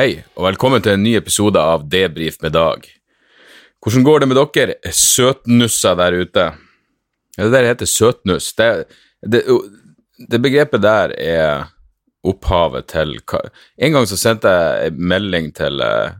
Hei, 0.00 0.22
og 0.32 0.46
velkommen 0.46 0.80
til 0.80 0.94
en 0.96 1.02
ny 1.04 1.10
episode 1.18 1.60
av 1.60 1.82
Debrif 1.92 2.38
med 2.40 2.54
Dag. 2.54 2.86
Hvordan 3.84 4.04
går 4.06 4.22
det 4.22 4.28
med 4.30 4.38
dere 4.38 4.92
søtnusser 4.96 5.98
der 5.98 6.14
ute? 6.22 6.44
Ja, 7.36 7.42
det 7.42 7.50
der 7.52 7.66
heter 7.68 7.90
søtnuss. 7.90 8.46
Det, 8.56 8.86
det, 9.20 9.42
det 10.16 10.40
begrepet 10.40 10.80
der 10.80 11.12
er 11.20 11.66
opphavet 12.24 12.88
til 12.88 13.12
En 13.76 13.92
gang 13.92 14.08
så 14.08 14.16
sendte 14.16 14.48
jeg 14.48 14.86
en 14.86 15.02
melding 15.12 15.50
til 15.52 15.84
eh, 15.84 16.16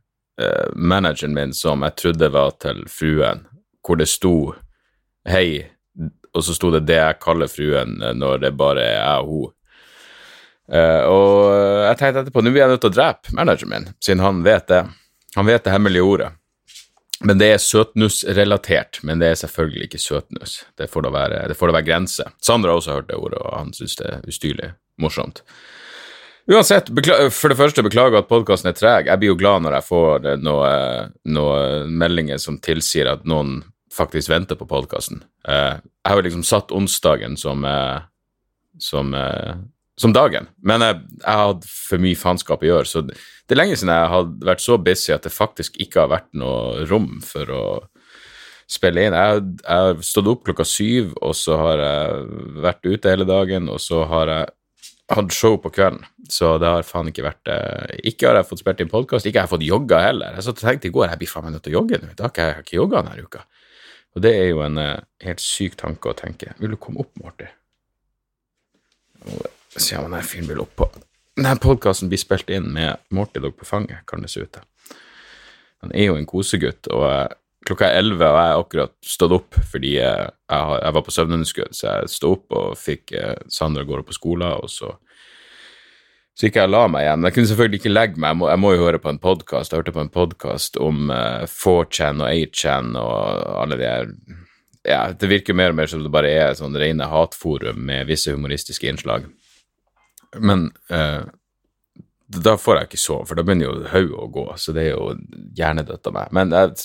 manageren 0.77 1.33
min 1.33 1.57
som 1.57 1.81
jeg 1.81 1.97
trodde 1.97 2.33
var 2.37 2.51
til 2.61 2.85
fruen, 2.85 3.47
hvor 3.81 3.97
det 3.97 4.11
sto 4.13 4.53
hei, 5.25 5.65
og 6.35 6.45
så 6.45 6.53
sto 6.53 6.75
det 6.77 6.85
det 6.85 7.01
jeg 7.01 7.23
kaller 7.25 7.49
fruen 7.49 7.97
eh, 8.03 8.13
når 8.13 8.45
det 8.45 8.53
bare 8.61 8.85
er 8.85 8.99
jeg 8.99 9.25
og 9.25 9.33
hun. 9.33 9.57
Eh, 10.71 11.03
og 11.11 11.55
jeg 11.89 11.99
tenkte 11.99 12.25
etterpå, 12.25 12.43
nå 12.45 12.53
blir 12.55 12.65
jeg 12.65 12.75
nødt 12.75 12.85
til 12.85 12.93
å 12.93 12.99
drepe 12.99 13.35
manageren 13.37 13.73
min, 13.73 13.89
siden 14.03 14.23
han 14.25 14.45
vet 14.47 14.69
det. 14.71 14.85
Han 15.37 15.49
vet 15.49 15.67
det 15.67 15.75
hemmelige 15.75 16.07
ordet. 16.07 16.31
Men 17.21 17.41
det 17.41 17.51
er 17.53 17.61
søtnussrelatert, 17.61 19.03
men 19.05 19.21
det 19.21 19.29
er 19.29 19.41
selvfølgelig 19.43 19.91
ikke 19.91 20.01
søtnuss. 20.01 20.55
Det 20.79 20.89
får 20.89 21.05
da 21.05 21.11
være, 21.13 21.43
det 21.51 21.57
da 21.59 21.75
være 21.75 21.85
grense. 21.85 22.25
Sandra 22.41 22.73
har 22.73 22.81
også 22.81 22.97
hørt 22.97 23.11
det 23.11 23.19
ordet, 23.21 23.43
og 23.43 23.59
han 23.59 23.75
syns 23.77 23.99
det 24.01 24.07
er 24.09 24.23
ustyrlig 24.31 24.71
morsomt. 25.01 25.43
Uansett, 26.51 26.89
for 27.37 27.53
det 27.53 27.59
første 27.59 27.85
beklager 27.85 28.23
at 28.23 28.31
podkasten 28.31 28.71
er 28.71 28.79
treg. 28.79 29.11
Jeg 29.11 29.21
blir 29.21 29.35
jo 29.35 29.39
glad 29.39 29.67
når 29.67 29.77
jeg 29.77 29.87
får 29.91 30.31
eh, 30.31 30.41
noen 30.41 31.13
noe 31.37 31.59
meldinger 31.87 32.41
som 32.43 32.57
tilsier 32.63 33.11
at 33.11 33.29
noen 33.29 33.61
faktisk 33.95 34.31
venter 34.33 34.57
på 34.57 34.69
podkasten. 34.71 35.21
jeg 35.45 36.11
har 36.11 36.17
jo 36.17 36.25
liksom 36.25 36.47
satt 36.47 36.73
onsdagen 36.73 37.37
som, 37.37 37.65
eh, 37.65 38.01
som 38.79 39.15
eh, 39.15 39.61
som 40.01 40.15
dagen. 40.17 40.49
Men 40.65 40.81
jeg, 40.85 41.01
jeg 41.21 41.41
hatt 41.45 41.67
for 41.69 42.01
mye 42.03 42.19
faenskap 42.19 42.63
å 42.65 42.71
gjøre, 42.71 42.89
så 42.89 43.03
det, 43.07 43.17
er 43.51 43.59
lenge 43.61 43.77
siden 43.77 43.93
jeg 43.93 44.13
har 44.15 44.29
vært 44.49 44.65
så 44.65 44.79
busy 44.81 45.13
at 45.13 45.27
det 45.27 45.35
faktisk 45.35 45.77
ikke 45.83 46.05
har 46.07 46.13
vært 46.15 46.31
noe 46.41 46.87
rom 46.91 47.19
for 47.27 47.51
å 47.53 47.65
spille 48.71 49.03
inn. 49.09 49.17
Jeg, 49.19 49.43
har- 49.67 50.01
stått 50.07 50.31
opp 50.31 50.45
klokka 50.47 50.65
syv, 50.69 51.13
og 51.21 51.35
så 51.37 51.59
har 51.59 51.83
jeg 51.85 52.25
vært 52.65 52.87
ute 52.87 53.13
hele 53.13 53.27
dagen, 53.29 53.69
og 53.69 53.81
så 53.83 54.05
har 54.09 54.31
jeg 54.31 54.51
hatt 55.11 55.35
show 55.35 55.57
på 55.59 55.73
kvelden. 55.75 56.05
Så 56.31 56.53
det 56.63 56.69
har 56.71 56.87
faen 56.87 57.09
ikke 57.11 57.25
vært 57.27 57.41
det. 57.49 57.59
Ikke 58.07 58.29
har 58.31 58.39
jeg 58.39 58.47
fått 58.53 58.61
spilt 58.63 58.81
inn 58.85 58.93
podkast, 58.93 59.27
ikke 59.27 59.43
har 59.43 59.49
jeg 59.49 59.55
fått 59.57 59.67
jogga 59.67 59.99
heller. 60.07 60.37
Jeg 60.39 60.47
satt 60.47 60.61
og 60.63 60.69
tenkte 60.69 60.87
i 60.87 60.95
går 60.95 61.09
jeg 61.11 61.19
blir 61.25 61.33
faen 61.33 61.49
meg 61.49 61.57
nødt 61.57 61.65
til 61.67 61.75
å 61.75 61.81
jogge 61.81 61.99
nå. 62.05 62.13
Da 62.15 62.29
har 62.31 62.53
jeg 62.55 62.63
ikke 62.69 62.79
jogga 62.79 63.03
denne 63.03 63.27
uka. 63.27 63.43
Og 64.15 64.23
det 64.23 64.33
er 64.39 64.49
jo 64.53 64.63
en 64.63 64.79
eh, 64.79 65.01
helt 65.27 65.43
syk 65.43 65.75
tanke 65.83 66.11
å 66.11 66.17
tenke. 66.19 66.55
Vil 66.63 66.73
du 66.77 66.79
komme 66.79 67.03
opp, 67.03 67.11
Morty? 67.19 67.51
Se 69.77 69.99
om 69.99 70.09
denne 70.09 70.23
fyren 70.27 70.49
vil 70.51 70.63
opp 70.65 70.73
på 70.79 70.89
Denne 71.39 71.55
podkasten 71.63 72.11
blir 72.11 72.21
spilt 72.21 72.51
inn 72.53 72.73
med 72.75 72.99
Morty 73.15 73.41
Dog 73.41 73.55
på 73.57 73.69
fanget, 73.69 74.03
kan 74.11 74.21
det 74.21 74.33
se 74.33 74.43
ut 74.43 74.51
til. 74.53 74.65
Han 75.81 75.93
er 75.95 76.11
jo 76.11 76.17
en 76.19 76.27
kosegutt, 76.29 76.91
og 76.93 77.05
eh, 77.07 77.37
klokka 77.65 77.87
er 77.87 78.01
elleve, 78.03 78.27
og 78.27 78.37
jeg 78.37 78.51
har 78.51 78.65
akkurat 78.65 78.97
stått 79.07 79.37
opp 79.37 79.57
fordi 79.71 79.95
eh, 80.03 80.27
jeg, 80.27 80.59
har, 80.59 80.83
jeg 80.83 80.97
var 80.97 81.07
på 81.07 81.15
søvnunderskudd, 81.15 81.77
så 81.77 81.87
jeg 81.87 82.11
sto 82.13 82.35
opp 82.35 82.57
og 82.59 82.75
fikk 82.77 83.15
eh, 83.17 83.39
Sandra 83.49 83.87
går 83.89 84.03
opp 84.03 84.11
på 84.11 84.19
skolen, 84.19 84.59
og 84.59 84.69
så 84.73 84.97
så 86.41 86.47
gikk 86.47 86.57
jeg 86.57 86.71
og 86.71 86.73
la 86.73 86.85
meg 86.89 87.03
igjen. 87.05 87.25
Jeg 87.27 87.35
kunne 87.37 87.49
selvfølgelig 87.51 87.79
ikke 87.81 87.91
legge 87.91 88.21
meg, 88.23 88.31
jeg 88.31 88.39
må, 88.41 88.47
jeg 88.49 88.61
må 88.63 88.71
jo 88.73 88.85
høre 88.87 89.01
på 89.03 89.11
en 89.11 89.19
podkast. 89.21 89.75
Jeg 89.75 89.83
hørte 89.83 89.93
på 89.93 90.01
en 90.01 90.13
podkast 90.15 90.79
om 90.81 91.11
uh, 91.13 91.43
4chan 91.45 92.23
og 92.23 92.31
8chan 92.31 92.95
og 92.97 93.19
alle 93.61 93.77
de 93.77 93.91
her 93.91 94.09
Ja, 94.89 95.01
det 95.13 95.29
virker 95.29 95.59
mer 95.59 95.75
og 95.75 95.77
mer 95.77 95.91
som 95.91 96.01
det 96.01 96.13
bare 96.15 96.31
er 96.33 96.57
sånn 96.57 96.79
rene 96.81 97.11
hatforum 97.13 97.83
med 97.91 98.09
visse 98.09 98.33
humoristiske 98.33 98.89
innslag. 98.89 99.27
Men 100.39 100.69
eh, 100.93 101.23
da 102.31 102.55
får 102.61 102.77
jeg 102.77 102.91
ikke 102.91 103.03
sove, 103.03 103.27
for 103.27 103.39
da 103.39 103.45
begynner 103.47 103.67
jo 103.67 103.91
hodet 103.91 104.19
å 104.23 104.29
gå, 104.31 104.45
så 104.61 104.75
det 104.77 104.85
er 104.87 104.93
jo 104.93 105.15
hjernedødt 105.59 106.07
av 106.07 106.15
meg. 106.15 106.35
Men 106.37 106.55
jeg, 106.55 106.85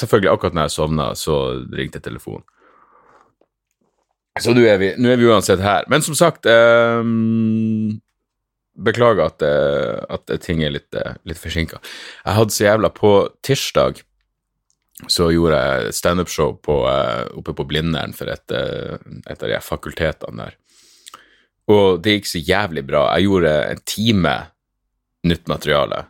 selvfølgelig, 0.00 0.30
akkurat 0.32 0.56
når 0.56 0.68
jeg 0.68 0.76
sovna, 0.78 1.08
så 1.18 1.38
ringte 1.76 2.00
telefonen. 2.04 2.46
Så 4.38 4.54
nå 4.54 4.62
er, 4.64 4.78
vi, 4.80 4.92
nå 4.96 5.10
er 5.10 5.18
vi 5.18 5.26
uansett 5.26 5.60
her. 5.60 5.88
Men 5.90 6.04
som 6.06 6.14
sagt 6.14 6.46
eh, 6.46 7.00
Beklager 8.78 9.26
at, 9.26 9.42
eh, 9.42 9.98
at 10.06 10.30
ting 10.44 10.62
er 10.62 10.70
litt, 10.70 10.94
eh, 10.94 11.16
litt 11.26 11.40
forsinka. 11.40 11.80
Jeg 12.24 12.36
hadde 12.36 12.54
så 12.54 12.64
jævla 12.68 12.92
På 12.94 13.10
tirsdag 13.42 14.04
så 15.10 15.28
gjorde 15.30 15.58
jeg 15.58 15.94
standup-show 15.94 16.56
eh, 16.86 17.24
oppe 17.38 17.54
på 17.54 17.66
Blindern 17.66 18.14
for 18.14 18.30
et, 18.30 18.54
et 18.54 19.42
av 19.42 19.50
de 19.50 19.58
fakultetene 19.62 20.46
der. 20.46 20.56
Og 21.68 22.00
det 22.02 22.18
gikk 22.18 22.30
så 22.30 22.40
jævlig 22.40 22.84
bra. 22.88 23.02
Jeg 23.16 23.28
gjorde 23.28 23.56
en 23.72 23.82
time 23.84 24.36
nytt 25.28 25.48
materiale. 25.50 26.04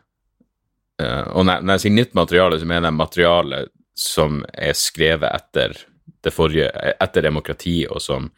Eh, 1.03 1.25
og 1.35 1.47
når, 1.47 1.65
jeg 1.75 1.85
sier 1.85 1.97
nytt 1.97 2.15
materiale, 2.19 2.59
så 2.61 2.69
mener 2.69 2.91
jeg 2.91 2.99
materiale 2.99 3.63
som 3.99 4.43
er 4.55 4.77
skrevet 4.79 5.31
etter 5.33 5.75
det 6.25 6.35
forrige, 6.35 6.69
etter 6.99 7.27
demokrati, 7.27 7.81
og 7.91 8.03
som, 8.03 8.29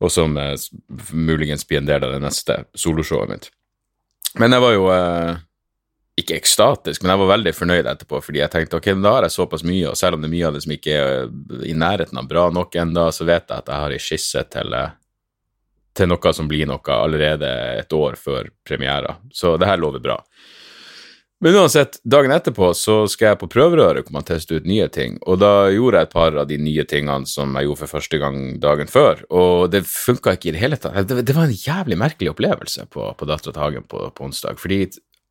og 0.00 0.12
som 0.12 0.36
eh, 0.40 0.56
muligens 1.12 1.66
blir 1.68 1.80
en 1.80 1.88
del 1.88 2.04
av 2.04 2.16
det 2.16 2.24
neste 2.24 2.62
soloshowet 2.76 3.32
mitt. 3.32 3.48
Men 4.40 4.52
jeg 4.54 4.62
var 4.62 4.76
jo 4.76 4.90
eh, 4.94 5.40
ikke 6.20 6.36
ekstatisk, 6.36 7.02
men 7.02 7.14
jeg 7.14 7.22
var 7.22 7.32
veldig 7.34 7.56
fornøyd 7.56 7.90
etterpå, 7.90 8.20
fordi 8.24 8.42
jeg 8.42 8.52
tenkte 8.52 8.80
ok, 8.80 8.92
da 9.00 9.16
har 9.16 9.26
jeg 9.26 9.36
såpass 9.36 9.64
mye, 9.66 9.88
og 9.90 9.98
selv 9.98 10.16
om 10.16 10.24
det 10.24 10.28
er 10.28 10.36
mye 10.36 10.48
av 10.48 10.56
det 10.56 10.64
som 10.66 10.74
ikke 10.76 10.96
er 10.96 11.64
i 11.64 11.76
nærheten 11.76 12.20
av 12.20 12.28
bra 12.28 12.48
nok 12.52 12.76
ennå, 12.82 13.08
så 13.14 13.28
vet 13.28 13.46
jeg 13.46 13.56
at 13.56 13.70
jeg 13.72 13.84
har 13.84 13.96
ei 13.96 14.02
skisse 14.02 14.44
til, 14.52 14.76
til 16.00 16.10
noe 16.10 16.32
som 16.36 16.48
blir 16.48 16.68
noe 16.70 16.96
allerede 16.96 17.50
et 17.80 17.92
år 17.96 18.16
før 18.20 18.50
premiera. 18.66 19.18
Så 19.32 19.54
det 19.60 19.68
her 19.68 19.80
lover 19.80 20.02
bra. 20.02 20.18
Men 21.40 21.56
uansett, 21.56 21.96
dagen 22.04 22.34
etterpå 22.34 22.74
så 22.76 23.06
skal 23.08 23.30
jeg 23.30 23.38
på 23.40 23.48
prøverøret 23.48 24.04
hvor 24.04 24.12
man 24.18 24.26
tester 24.28 24.58
ut 24.60 24.66
nye 24.68 24.90
ting, 24.92 25.14
og 25.24 25.38
da 25.40 25.70
gjorde 25.72 26.02
jeg 26.02 26.08
et 26.08 26.12
par 26.12 26.34
av 26.36 26.48
de 26.50 26.58
nye 26.60 26.84
tingene 26.84 27.28
som 27.28 27.54
jeg 27.56 27.64
gjorde 27.64 27.80
for 27.80 27.94
første 27.94 28.20
gang 28.20 28.42
dagen 28.60 28.90
før, 28.92 29.22
og 29.32 29.70
det 29.72 29.86
funka 29.88 30.34
ikke 30.36 30.50
i 30.50 30.54
det 30.56 30.60
hele 30.60 30.76
tatt. 30.76 30.98
Det, 31.08 31.22
det 31.24 31.36
var 31.36 31.48
en 31.48 31.56
jævlig 31.56 31.96
merkelig 32.02 32.34
opplevelse 32.34 32.84
på, 32.92 33.08
på 33.16 33.28
Dattera 33.30 33.56
til 33.56 33.64
Hagen 33.64 33.88
på, 33.88 34.02
på 34.12 34.28
onsdag, 34.28 34.60
fordi 34.60 34.82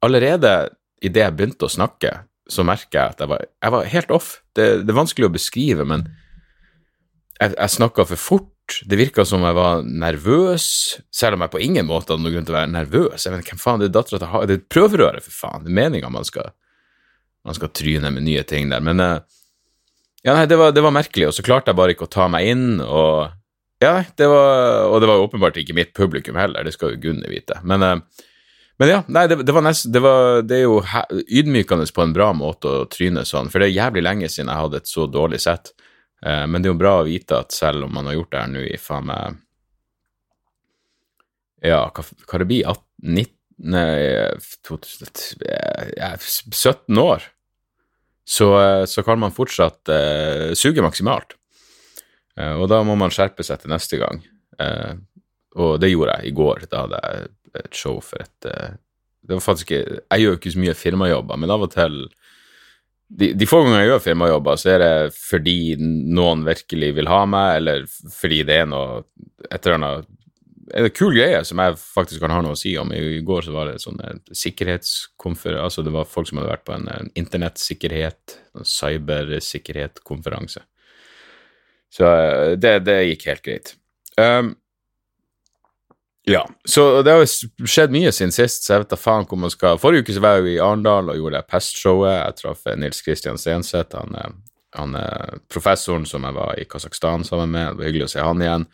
allerede 0.01 0.56
idet 1.06 1.28
jeg 1.28 1.38
begynte 1.38 1.69
å 1.69 1.75
snakke, 1.78 2.16
så 2.50 2.66
merker 2.66 2.97
jeg 2.97 3.13
at 3.13 3.22
jeg 3.22 3.30
var, 3.30 3.46
jeg 3.46 3.75
var 3.75 3.94
helt 3.94 4.16
off. 4.18 4.31
Det, 4.57 4.66
det 4.81 4.90
er 4.90 4.97
vanskelig 4.97 5.30
å 5.30 5.36
beskrive, 5.38 5.86
men 5.86 6.07
jeg, 7.38 7.53
jeg 7.53 7.75
snakka 7.78 8.09
for 8.09 8.22
fort. 8.22 8.50
Det 8.90 8.97
virka 9.00 9.25
som 9.27 9.44
jeg 9.45 9.56
var 9.57 9.83
nervøs, 9.83 10.66
selv 11.13 11.38
om 11.38 11.44
jeg 11.45 11.54
på 11.54 11.62
ingen 11.66 11.88
måte 11.89 12.13
hadde 12.13 12.24
noen 12.25 12.36
grunn 12.38 12.48
til 12.48 12.56
å 12.56 12.60
være 12.60 12.71
nervøs. 12.74 13.25
Jeg 13.25 13.33
vet, 13.33 13.51
hvem 13.51 13.62
faen, 13.62 13.81
Det 13.81 13.89
er 13.89 13.95
dattera 13.98 14.19
til 14.21 14.48
Det 14.48 14.56
er 14.56 14.62
et 14.62 14.69
prøverøre, 14.69 15.21
for 15.25 15.36
faen. 15.36 15.66
Det 15.66 15.71
er 15.71 15.80
meninga 15.81 16.12
man 16.13 16.25
man 17.45 17.56
skal 17.56 17.71
tryne 17.74 18.12
med 18.12 18.25
nye 18.27 18.44
ting 18.44 18.69
der. 18.69 18.83
Men 18.83 19.00
eh, 19.00 19.19
ja, 20.24 20.36
nei, 20.36 20.45
det 20.50 20.60
var, 20.60 20.74
det 20.75 20.83
var 20.83 20.95
merkelig, 20.95 21.30
og 21.30 21.36
så 21.36 21.45
klarte 21.45 21.71
jeg 21.71 21.80
bare 21.80 21.95
ikke 21.95 22.07
å 22.10 22.12
ta 22.12 22.27
meg 22.31 22.50
inn. 22.51 22.81
Og 22.83 23.30
ja, 23.83 23.94
det 24.19 24.27
var, 24.27 24.89
og 24.89 25.00
det 25.01 25.10
var 25.10 25.24
åpenbart 25.24 25.60
ikke 25.62 25.77
mitt 25.77 25.94
publikum 25.98 26.39
heller, 26.39 26.66
det 26.68 26.75
skal 26.75 26.94
jo 26.94 27.04
Gunni 27.07 27.31
vite. 27.31 27.62
Men, 27.63 27.86
eh, 27.86 28.25
men 28.80 28.92
ja, 28.92 29.01
nei, 29.12 29.25
det, 29.31 29.42
det 29.48 29.56
var 29.56 29.66
nesten 29.66 29.95
det, 29.95 30.04
det 30.48 30.60
er 30.60 30.66
jo 30.68 30.80
ydmykende 31.39 31.88
på 31.95 32.04
en 32.06 32.16
bra 32.16 32.31
måte 32.36 32.81
å 32.83 32.88
tryne 32.92 33.25
sånn, 33.27 33.51
for 33.51 33.60
det 33.60 33.71
er 33.71 33.80
jævlig 33.80 34.06
lenge 34.06 34.31
siden 34.31 34.51
jeg 34.51 34.66
hadde 34.66 34.83
et 34.83 34.92
så 34.92 35.07
dårlig 35.12 35.42
sett. 35.44 35.74
Eh, 36.25 36.45
Men 36.48 36.62
det 36.62 36.69
er 36.69 36.74
jo 36.74 36.81
bra 36.81 37.00
å 37.00 37.07
vite 37.07 37.39
at 37.39 37.56
selv 37.56 37.88
om 37.88 37.94
man 37.95 38.10
har 38.10 38.18
gjort 38.18 38.31
det 38.33 38.44
her 38.44 38.54
nå 38.54 38.63
i 38.68 38.77
faen 38.81 39.10
meg 39.10 39.39
Ja, 41.63 41.83
hva, 41.92 42.04
hva 42.04 42.39
det 42.39 42.48
blir 42.48 42.68
18, 42.68 42.86
19, 43.04 43.36
nei, 43.74 43.89
2000, 44.63 45.10
17 46.56 47.01
år, 47.04 47.25
så, 48.24 48.48
eh, 48.62 48.86
så 48.88 49.04
kan 49.04 49.19
man 49.19 49.36
fortsatt 49.36 49.92
uh, 49.92 50.54
suge 50.56 50.83
maksimalt. 50.86 51.33
Uh, 52.39 52.62
og 52.62 52.69
da 52.71 52.80
må 52.88 52.95
man 52.95 53.12
skjerpe 53.12 53.44
seg 53.44 53.60
til 53.60 53.74
neste 53.74 54.00
gang. 54.00 54.21
Uh, 54.56 54.95
og 55.60 55.81
det 55.83 55.89
gjorde 55.92 56.16
jeg 56.19 56.30
i 56.30 56.36
går. 56.38 56.63
Da 56.71 56.86
hadde 56.86 57.01
jeg 57.04 57.27
et 57.60 57.75
show 57.75 57.98
for 58.06 58.21
et 58.21 58.45
Det 58.45 59.33
var 59.33 59.42
faktisk 59.42 59.71
ikke 59.71 59.98
Jeg 59.98 60.21
gjør 60.21 60.36
jo 60.36 60.38
ikke 60.38 60.51
så 60.54 60.62
mye 60.62 60.75
firmajobber, 60.77 61.39
men 61.42 61.51
av 61.51 61.66
og 61.66 61.71
til 61.74 61.95
de, 63.09 63.31
de 63.33 63.47
få 63.50 63.63
ganger 63.63 63.81
jeg 63.81 63.89
gjør 63.89 64.06
firmajobber, 64.06 64.59
så 64.61 64.69
er 64.75 64.83
det 64.83 64.94
fordi 65.17 65.59
noen 65.79 66.45
virkelig 66.45 66.94
vil 67.00 67.09
ha 67.09 67.23
meg, 67.29 67.56
eller 67.59 67.85
fordi 68.13 68.44
det 68.45 68.61
er 68.61 68.69
noe 68.69 69.01
et 69.50 69.59
eller 69.59 69.77
annet 69.79 70.15
en 70.77 70.89
kul 70.94 71.15
greie 71.15 71.39
som 71.47 71.57
jeg 71.61 71.77
faktisk 71.79 72.21
kan 72.21 72.33
ha 72.33 72.41
noe 72.45 72.53
å 72.53 72.59
si 72.59 72.75
om. 72.77 72.91
I 72.94 73.21
går 73.25 73.47
så 73.47 73.53
var 73.56 73.65
det 73.69 73.81
sånn 73.83 73.97
sikkerhetskonferanse 74.29 75.63
Altså 75.65 75.81
det 75.85 75.94
var 75.95 76.09
folk 76.09 76.29
som 76.29 76.38
hadde 76.39 76.51
vært 76.51 76.67
på 76.67 76.75
en, 76.75 76.88
en 76.94 77.09
internettsikkerhet, 77.17 78.35
cybersikkerhetskonferanse. 78.77 80.61
Så 81.89 82.06
eh, 82.06 82.53
det, 82.61 82.73
det, 82.85 83.00
gikk 83.09 83.27
helt 83.31 83.45
greit. 83.45 83.73
Um, 84.19 84.53
ja, 86.30 86.44
så 86.68 86.84
det 87.06 87.16
har 87.16 87.26
skjedd 87.26 87.94
mye 87.94 88.12
siden 88.14 88.34
sist, 88.36 88.66
så 88.66 88.76
jeg 88.76 88.84
vet 88.84 88.92
da 88.94 89.00
faen 89.00 89.26
hvor 89.26 89.40
man 89.42 89.54
skal 89.54 89.80
Forrige 89.81 90.06
uke 90.06 90.14
så 90.14 90.22
var 90.22 90.38
jeg 90.38 90.46
jo 90.46 90.52
i 90.52 90.62
Arendal 90.62 91.10
og 91.10 91.18
gjorde 91.18 91.40
det 91.40 91.50
pestshowet. 91.50 92.14
Jeg 92.20 92.38
traff 92.38 92.70
Nils 92.78 93.02
Kristian 93.06 93.42
Stenseth, 93.42 93.98
han, 93.98 94.14
eh, 94.20 94.38
han 94.78 94.94
er 95.00 95.40
professoren 95.50 96.06
som 96.10 96.28
jeg 96.28 96.38
var 96.38 96.54
i 96.62 96.68
Kasakhstan 96.70 97.26
sammen 97.26 97.50
med. 97.56 97.72
Det 97.72 97.81
var 97.81 97.90
hyggelig 97.90 98.10
å 98.10 98.14
se 98.14 98.26
han 98.28 98.46
igjen. 98.46 98.68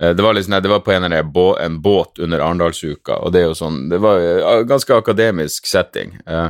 Eh, 0.00 0.14
det 0.14 0.22
var, 0.22 0.38
liksom, 0.38 0.54
det 0.62 0.70
var 0.70 0.80
på 0.86 0.92
en, 0.92 1.32
bå, 1.32 1.48
en 1.58 1.80
båt 1.82 2.18
under 2.18 2.46
Arendalsuka, 2.46 3.18
og 3.18 3.34
det 3.34 3.42
er 3.42 3.48
jo 3.50 3.58
sånn 3.58 3.88
Det 3.90 3.98
var 4.02 4.22
en 4.22 4.66
ganske 4.68 4.94
akademisk 4.94 5.66
setting. 5.66 6.14
Eh, 6.26 6.48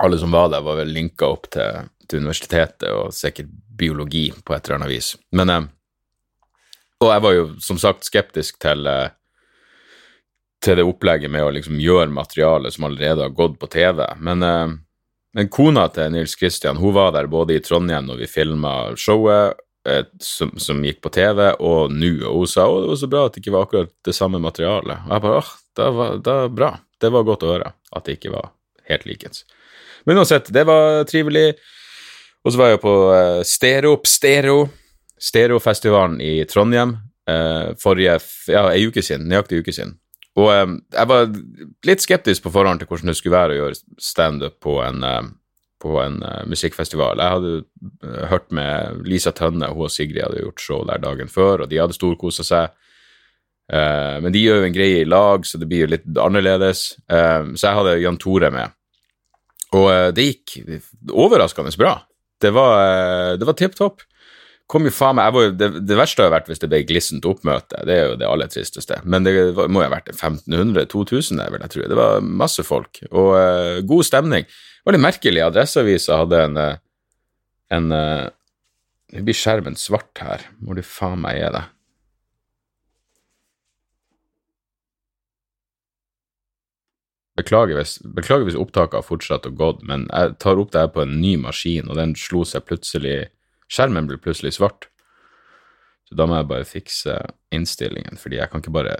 alle 0.00 0.18
som 0.18 0.32
var 0.32 0.48
der, 0.48 0.64
var 0.64 0.80
vel 0.80 0.94
linka 0.96 1.28
opp 1.28 1.50
til, 1.52 1.90
til 2.08 2.24
universitetet 2.24 2.88
og 2.94 3.12
sikkert 3.12 3.52
biologi 3.80 4.30
på 4.32 4.56
et 4.56 4.64
eller 4.64 4.80
annet 4.80 4.94
vis. 4.94 5.12
Men 5.36 5.52
eh, 5.52 5.68
Og 7.00 7.08
jeg 7.08 7.24
var 7.24 7.32
jo 7.32 7.46
som 7.64 7.78
sagt 7.80 8.04
skeptisk 8.04 8.58
til, 8.60 8.84
eh, 8.86 9.08
til 10.60 10.76
det 10.76 10.84
opplegget 10.84 11.32
med 11.32 11.46
å 11.46 11.52
liksom 11.56 11.80
gjøre 11.80 12.12
materiale 12.12 12.70
som 12.70 12.84
allerede 12.84 13.24
har 13.24 13.32
gått 13.36 13.58
på 13.58 13.70
TV. 13.72 14.04
Men, 14.18 14.42
eh, 14.42 14.68
men 15.34 15.48
kona 15.48 15.88
til 15.88 16.12
Nils 16.12 16.34
Kristian 16.36 16.76
hun 16.76 16.92
var 16.92 17.12
der 17.12 17.26
både 17.26 17.54
i 17.54 17.60
Trondheim 17.60 18.06
når 18.06 18.18
vi 18.18 18.26
filma 18.26 18.96
showet, 18.96 19.56
som, 20.20 20.50
som, 20.58 20.82
gikk 20.84 21.00
på 21.00 21.08
TV, 21.08 21.54
og 21.56 21.90
nå, 21.90 22.26
og 22.28 22.42
hun 22.42 22.46
sa 22.46 22.66
å, 22.68 22.82
det 22.82 22.88
var 22.90 22.96
så 23.00 23.08
bra 23.08 23.22
at 23.24 23.32
det 23.32 23.40
ikke 23.40 23.54
var 23.54 23.62
akkurat 23.64 23.92
det 24.04 24.12
samme 24.12 24.38
materialet. 24.38 25.06
Og 25.06 25.14
jeg 25.14 25.22
bare 25.24 25.38
åh, 25.38 25.52
det 25.76 25.86
var, 25.96 26.18
det 26.18 26.34
var 26.34 26.48
bra. 26.48 26.70
Det 27.00 27.10
var 27.14 27.24
godt 27.24 27.42
å 27.46 27.52
høre 27.54 27.72
at 27.96 28.04
det 28.04 28.18
ikke 28.18 28.34
var 28.34 28.50
helt 28.90 29.06
likens. 29.08 29.46
Men 30.04 30.20
uansett, 30.20 30.52
det 30.52 30.66
var 30.68 31.04
trivelig. 31.08 31.54
Og 32.44 32.52
så 32.52 32.60
var 32.60 32.74
jeg 32.74 32.82
på 32.84 32.92
Stereo 33.48 33.96
Stereo, 34.04 34.68
Stereofestivalen 35.20 36.20
i 36.24 36.44
Trondheim 36.48 36.96
uh, 37.30 37.72
forrige 37.80 38.18
ja, 38.48 38.64
ei 38.72 38.86
uke 38.88 39.02
siden, 39.04 39.28
nøyaktig 39.30 39.58
en 39.58 39.64
uke 39.64 39.74
siden. 39.76 39.98
Og 40.38 40.48
um, 40.48 40.78
jeg 40.94 41.10
var 41.10 41.28
litt 41.86 42.04
skeptisk 42.04 42.46
på 42.46 42.54
forhånd 42.54 42.80
til 42.80 42.88
hvordan 42.88 43.10
det 43.10 43.18
skulle 43.18 43.36
være 43.36 43.56
å 43.56 43.60
gjøre 43.60 43.78
standup 44.00 44.58
på 44.64 44.78
en, 44.84 45.04
uh, 45.04 45.30
på 45.82 45.96
en 46.02 46.20
uh, 46.24 46.42
musikkfestival. 46.48 47.20
Jeg 47.20 47.36
hadde 47.36 48.26
hørt 48.30 48.48
med 48.54 49.02
Lisa 49.08 49.34
Tønne, 49.36 49.72
hun 49.74 49.88
og 49.88 49.92
Sigrid 49.92 50.22
hadde 50.24 50.44
gjort 50.44 50.64
show 50.64 50.84
der 50.88 51.02
dagen 51.02 51.32
før, 51.32 51.64
og 51.64 51.72
de 51.72 51.80
hadde 51.82 51.96
storkosa 51.96 52.46
seg. 52.46 52.76
men 53.70 54.32
de 54.34 54.40
gjør 54.42 54.56
jo 54.58 54.66
en 54.66 54.74
greie 54.74 55.02
i 55.04 55.06
lag, 55.06 55.44
så 55.46 55.58
det 55.58 55.68
blir 55.70 55.84
jo 55.84 55.90
litt 55.92 56.06
annerledes. 56.18 56.80
så 57.06 57.62
jeg 57.68 57.76
hadde 57.76 58.00
Jan 58.02 58.16
Tore 58.18 58.48
med. 58.50 58.72
Og 59.78 60.14
det 60.16 60.24
gikk 60.26 60.56
overraskende 61.14 61.70
bra 61.78 61.92
det 62.40 62.50
var, 62.50 62.72
eh, 62.80 63.36
det 63.36 63.44
var 63.46 63.52
tipp 63.58 63.76
topp. 63.76 64.02
Kom 64.70 64.86
jo 64.86 64.92
faen 64.94 65.16
meg, 65.18 65.32
var, 65.34 65.48
det, 65.58 65.68
det, 65.82 65.96
verste 65.98 66.22
har 66.22 66.30
vært 66.30 66.46
hvis 66.46 66.60
det 66.62 66.68
ble 66.70 66.84
glissent 66.86 67.24
oppmøte. 67.26 67.80
Det 67.88 67.94
er 67.94 68.04
jo 68.12 68.18
det 68.20 68.28
aller 68.28 68.50
tristeste. 68.52 69.00
Men 69.02 69.26
det 69.26 69.32
må 69.66 69.80
jo 69.82 69.86
ha 69.88 69.90
vært 69.96 70.12
1500-2000, 70.12 71.40
vil 71.50 71.64
jeg 71.64 71.72
tro. 71.72 71.86
Det 71.90 71.98
var 71.98 72.22
masse 72.22 72.62
folk, 72.66 73.00
og 73.10 73.32
uh, 73.34 73.80
god 73.90 74.06
stemning. 74.06 74.46
Det 74.46 74.86
var 74.86 74.94
litt 74.94 75.02
merkelig. 75.02 75.42
Adresseavisa 75.42 76.20
hadde 76.22 76.44
en, 76.46 76.60
eh, 76.62 76.78
en 77.76 77.90
uh, 77.94 78.28
Nå 79.10 79.24
blir 79.26 79.34
skjermen 79.34 79.74
svart 79.74 80.22
her. 80.22 80.44
Hvor 80.62 80.78
du 80.78 80.86
faen 80.86 81.18
meg 81.18 81.40
er 81.42 81.50
det? 81.56 81.64
Beklager 87.40 87.74
hvis, 87.74 87.96
beklager 88.04 88.46
hvis 88.46 88.60
opptaket 88.60 89.00
har 89.00 89.06
fortsatt 89.06 89.50
og 89.50 89.58
gått, 89.58 89.82
men 89.86 90.06
jeg 90.12 90.38
tar 90.38 90.62
opp 90.62 90.70
det 90.70 90.84
her 90.84 90.94
på 90.94 91.02
en 91.02 91.18
ny 91.18 91.34
maskin, 91.42 91.90
og 91.90 91.98
den 91.98 92.14
slo 92.18 92.44
seg 92.46 92.62
plutselig 92.68 93.32
Skjermen 93.70 94.08
ble 94.10 94.18
plutselig 94.22 94.56
svart. 94.58 94.88
Så 96.08 96.16
da 96.18 96.26
må 96.26 96.40
jeg 96.40 96.48
bare 96.50 96.66
fikse 96.66 97.16
innstillingen, 97.54 98.18
fordi 98.18 98.40
jeg 98.40 98.50
kan 98.50 98.62
ikke 98.62 98.74
bare 98.74 98.96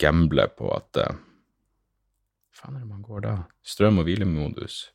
gamble 0.00 0.46
på 0.56 0.70
at 0.72 1.00
uh, 1.02 1.18
faen 2.56 2.78
er 2.78 2.84
det 2.84 2.88
man 2.88 3.04
går 3.04 3.26
da? 3.26 3.34
Strøm- 3.66 4.00
og 4.00 4.08
hvilemodus. 4.08 4.86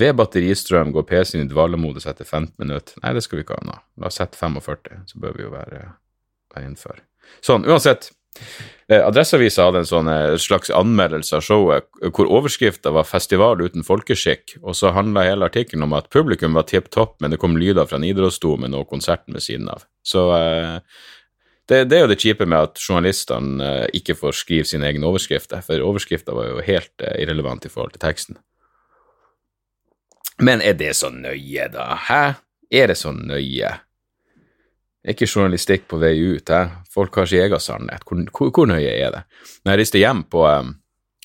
Ved 0.00 0.16
batteristrøm 0.16 0.94
går 0.94 1.06
PC-en 1.06 1.44
i 1.44 1.50
dvalemodus 1.50 2.08
etter 2.10 2.24
15 2.24 2.54
minutter. 2.62 2.96
Nei, 3.04 3.12
det 3.14 3.22
skal 3.26 3.38
vi 3.38 3.44
ikke 3.44 3.58
ha 3.58 3.66
nå. 3.68 3.76
La 4.00 4.08
oss 4.08 4.18
sette 4.18 4.38
45, 4.38 5.04
så 5.12 5.20
bør 5.22 5.36
vi 5.36 5.44
jo 5.44 5.52
være, 5.52 5.82
være 6.54 6.66
innenfor. 6.66 7.02
Sånn, 7.44 7.66
uansett. 7.68 8.10
Eh, 8.90 9.06
Adresseavisa 9.06 9.68
hadde 9.68 9.82
en 9.84 9.88
sånn 9.88 10.10
eh, 10.10 10.34
slags 10.40 10.70
anmeldelse 10.74 11.36
av 11.38 11.44
showet 11.46 11.86
hvor 12.14 12.30
overskrifta 12.30 12.92
var 12.94 13.06
'Festival 13.06 13.62
uten 13.62 13.86
folkeskikk', 13.86 14.56
og 14.62 14.74
så 14.78 14.92
handla 14.96 15.26
hele 15.28 15.46
artikkelen 15.46 15.86
om 15.86 15.94
at 15.98 16.10
publikum 16.10 16.58
var 16.58 16.66
tipp 16.70 16.90
topp, 16.90 17.20
men 17.20 17.30
det 17.30 17.40
kom 17.42 17.58
lyder 17.58 17.86
fra 17.86 18.00
Nidarosdomen 18.02 18.74
og 18.74 18.88
konserten 18.90 19.34
ved 19.34 19.46
siden 19.46 19.68
av. 19.70 19.86
Så 20.02 20.26
eh, 20.34 20.78
det, 21.70 21.84
det, 21.90 21.98
er 21.98 22.06
jo 22.06 22.10
det 22.10 22.18
kjipe 22.18 22.46
med 22.46 22.70
at 22.70 22.82
journalistene 22.82 23.88
ikke 23.94 24.16
får 24.18 24.34
skrive 24.34 24.66
sine 24.66 24.88
egne 24.88 25.06
overskrifter, 25.06 25.62
for 25.62 25.86
overskrifta 25.86 26.34
var 26.34 26.48
jo 26.50 26.64
helt 26.66 27.04
irrelevant 27.14 27.66
i 27.66 27.70
forhold 27.70 27.94
til 27.94 28.02
teksten. 28.02 28.40
Men 30.40 30.62
er 30.64 30.74
det 30.74 30.96
så 30.96 31.12
nøye, 31.14 31.68
da? 31.70 31.94
Hæ? 32.08 32.24
Er 32.72 32.90
det 32.90 32.98
så 32.98 33.12
nøye? 33.12 33.70
Ikke 35.08 35.28
journalistikk 35.28 35.86
på 35.88 35.98
vei 36.00 36.16
ut. 36.18 36.50
He? 36.52 36.60
Folk 36.92 37.16
har 37.16 37.28
sin 37.28 37.44
egen 37.44 37.62
sannhet. 37.62 38.04
Hvor, 38.06 38.20
hvor, 38.36 38.52
hvor, 38.52 38.68
nøye 38.68 38.92
er 38.92 39.14
det? 39.14 39.22
Når 39.64 39.72
jeg 39.72 39.80
rister 39.82 40.02
hjem 40.02 40.24
på 40.28 40.44
um, 40.44 40.74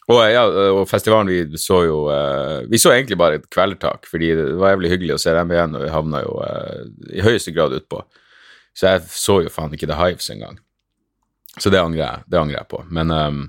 og, 0.05 0.19
ja, 0.29 0.43
og, 0.45 0.83
festivalen, 0.85 1.31
vi 1.31 1.57
så 1.57 1.79
jo 1.87 1.95
uh, 2.13 2.61
Vi 2.69 2.77
så 2.77 2.91
egentlig 2.93 3.17
bare 3.17 3.39
et 3.39 3.47
kvelertak, 3.49 4.05
fordi 4.05 4.35
det 4.37 4.51
var 4.61 4.75
jævlig 4.75 4.91
hyggelig 4.91 5.15
å 5.15 5.23
se 5.23 5.33
dem 5.33 5.53
igjen, 5.55 5.73
og 5.73 5.81
vi 5.81 5.89
havna 5.95 6.21
jo 6.21 6.35
uh, 6.45 6.83
i 7.09 7.25
høyeste 7.25 7.55
grad 7.55 7.73
utpå. 7.73 8.03
Så 8.75 8.91
jeg 8.91 9.07
så 9.09 9.39
jo 9.41 9.51
faen 9.53 9.73
ikke 9.73 9.89
The 9.89 9.97
Hives 9.97 10.29
engang. 10.29 10.59
Så 11.57 11.71
det 11.73 11.81
angrer 11.81 12.03
jeg, 12.03 12.25
det 12.29 12.39
angrer 12.39 12.59
jeg 12.59 12.69
på. 12.69 12.83
Men 12.93 13.11
um, 13.15 13.41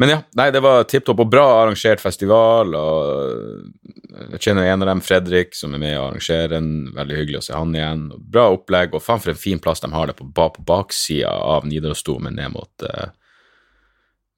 men 0.00 0.08
ja, 0.08 0.22
nei, 0.32 0.46
det 0.48 0.62
var 0.64 0.86
tipp 0.88 1.04
topp 1.04 1.18
og 1.20 1.28
bra 1.28 1.42
arrangert 1.58 2.00
festival. 2.00 2.70
og 2.72 4.30
Jeg 4.32 4.40
kjenner 4.46 4.70
en 4.70 4.80
av 4.80 4.88
dem, 4.88 5.02
Fredrik, 5.04 5.52
som 5.52 5.74
er 5.76 5.82
med 5.82 5.96
og 5.98 6.06
arrangerer 6.06 6.54
den. 6.54 6.70
Veldig 6.96 7.18
hyggelig 7.18 7.42
å 7.42 7.44
se 7.44 7.52
han 7.52 7.74
igjen. 7.76 8.06
Bra 8.32 8.46
opplegg, 8.54 8.96
og 8.96 9.04
faen 9.04 9.20
for 9.20 9.34
en 9.34 9.42
fin 9.42 9.60
plass 9.60 9.84
de 9.84 9.90
har 9.92 10.08
det 10.08 10.14
på, 10.16 10.24
på 10.32 10.64
baksida 10.70 11.34
av 11.34 11.68
Nidarosdomen 11.68 12.40
ned 12.40 12.56
uh, 12.56 13.12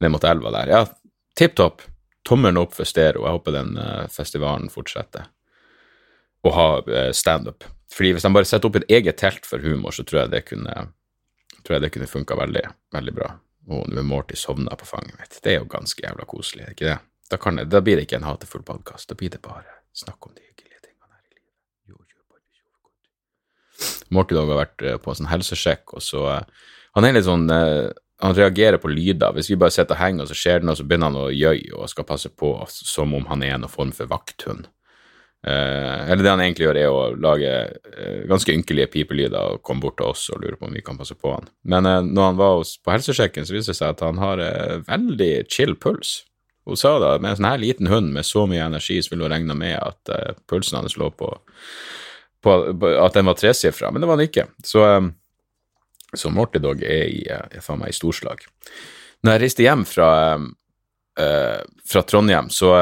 ned 0.02 0.14
mot 0.16 0.26
elva 0.32 0.50
der. 0.56 0.74
Ja, 0.74 0.82
tipp 1.38 1.54
topp. 1.62 1.86
Tommelen 2.26 2.58
opp 2.58 2.74
for 2.74 2.86
Stero. 2.86 3.22
Jeg 3.22 3.38
håper 3.38 3.54
den 3.60 3.78
uh, 3.78 4.10
festivalen 4.10 4.66
fortsetter 4.66 5.30
å 6.42 6.56
ha 6.58 6.68
uh, 6.82 7.12
standup. 7.14 7.68
Fordi 7.94 8.16
hvis 8.16 8.26
de 8.26 8.34
bare 8.34 8.50
setter 8.50 8.66
opp 8.66 8.82
et 8.82 8.90
eget 8.98 9.22
telt 9.22 9.46
for 9.46 9.62
humor, 9.62 9.94
så 9.94 10.02
tror 10.02 10.24
jeg 10.24 10.34
det 10.34 10.42
kunne, 10.50 10.90
kunne 11.62 12.10
funka 12.10 12.42
veldig, 12.42 12.66
veldig 12.98 13.18
bra. 13.22 13.30
Og 13.70 13.86
nå 13.90 14.00
er 14.00 14.06
Morty 14.06 14.36
sovna 14.38 14.74
på 14.78 14.88
fanget 14.88 15.18
mitt. 15.20 15.38
Det 15.42 15.54
er 15.54 15.60
jo 15.60 15.70
ganske 15.70 16.02
jævla 16.02 16.26
koselig, 16.28 16.72
ikke 16.72 16.88
det? 16.88 16.98
Da, 17.30 17.38
jeg, 17.38 17.68
da 17.70 17.80
blir 17.80 17.96
det 17.96 18.06
ikke 18.06 18.18
en 18.18 18.26
hatefull 18.28 18.64
podkast, 18.66 19.08
da 19.08 19.16
blir 19.16 19.30
det 19.32 19.40
bare 19.44 19.78
snakk 19.96 20.26
om 20.26 20.34
de 20.34 20.42
hyggelige 20.42 20.82
tingene 20.82 21.08
her 21.08 21.22
i 21.22 21.30
livet. 21.36 21.52
Jo, 21.88 21.96
jo, 22.02 22.24
jo, 23.86 24.06
Morty 24.12 24.36
har 24.36 24.50
vært 24.50 24.84
eh, 24.84 24.98
på 25.00 25.12
en 25.12 25.20
sånn 25.20 25.30
helsesjekk, 25.30 25.94
og 25.96 26.04
så 26.04 26.26
uh, 26.28 26.68
Han 26.98 27.06
er 27.08 27.16
litt 27.16 27.24
sånn 27.24 27.46
uh, 27.48 27.88
Han 28.20 28.36
reagerer 28.36 28.82
på 28.82 28.90
lyder. 28.92 29.32
Hvis 29.32 29.48
vi 29.50 29.56
bare 29.56 29.72
sitter 29.72 29.96
og 29.96 30.02
henger, 30.02 30.26
og 30.26 30.32
så 30.32 30.36
skjer 30.36 30.60
det 30.60 30.68
noe, 30.68 30.76
så 30.76 30.84
begynner 30.84 31.08
han 31.08 31.22
å 31.22 31.32
gjøye 31.32 31.72
og 31.78 31.88
skal 31.90 32.08
passe 32.08 32.28
på 32.28 32.52
som 32.68 33.14
om 33.16 33.24
han 33.30 33.42
er 33.46 33.56
en 33.56 33.70
form 33.70 33.94
for 33.96 34.10
vakthund. 34.10 34.68
Uh, 35.42 36.06
eller 36.06 36.22
det 36.22 36.30
han 36.30 36.40
egentlig 36.40 36.68
gjør, 36.68 36.78
er 36.78 36.92
å 36.94 36.98
lage 37.18 37.50
eh, 37.50 38.18
ganske 38.30 38.52
ynkelige 38.54 38.92
pipelyder 38.92 39.56
og 39.56 39.62
komme 39.66 39.82
bort 39.82 39.96
til 39.98 40.12
oss 40.12 40.28
og 40.30 40.38
lure 40.38 40.54
på 40.54 40.68
om 40.68 40.76
vi 40.76 40.84
kan 40.86 40.98
passe 41.00 41.16
på 41.18 41.32
han. 41.32 41.48
Men 41.66 41.88
eh, 41.90 41.98
når 42.06 42.28
han 42.28 42.36
var 42.38 42.62
på 42.62 42.92
helsesjekken, 42.94 43.48
så 43.48 43.56
viste 43.56 43.74
det 43.74 43.80
seg 43.80 43.96
at 43.96 44.04
han 44.06 44.20
har 44.22 44.42
veldig 44.86 45.32
chill 45.50 45.74
puls. 45.74 46.20
Hun 46.62 46.78
sa 46.78 46.92
da 47.02 47.16
med 47.16 47.32
en 47.32 47.40
sånn 47.40 47.48
her 47.48 47.58
liten 47.58 47.90
hund 47.90 48.12
med 48.14 48.28
så 48.28 48.44
mye 48.46 48.68
energi, 48.68 49.00
så 49.02 49.10
ville 49.10 49.26
hun 49.26 49.34
regna 49.34 49.56
med 49.58 49.74
at 49.80 50.12
pulsen 50.46 50.78
hans 50.78 50.94
lå 50.94 51.10
på, 51.10 51.32
på, 52.38 52.54
på, 52.70 52.92
at 53.02 53.18
den 53.18 53.26
var 53.26 53.40
tresifra, 53.40 53.90
men 53.90 54.04
det 54.04 54.12
var 54.12 54.20
den 54.20 54.30
ikke. 54.30 54.46
Så, 54.62 54.86
um, 54.86 55.10
så 56.14 56.30
Morty 56.30 56.62
Dog 56.62 56.86
er 56.86 57.10
i, 57.10 57.26
faen 57.58 57.82
meg 57.82 57.90
i 57.90 57.98
storslag. 57.98 58.46
Når 59.26 59.34
jeg 59.34 59.42
reiste 59.42 59.66
hjem 59.66 59.82
fra, 59.90 60.12
fra 61.18 62.06
Trondheim, 62.06 62.46
så 62.54 62.76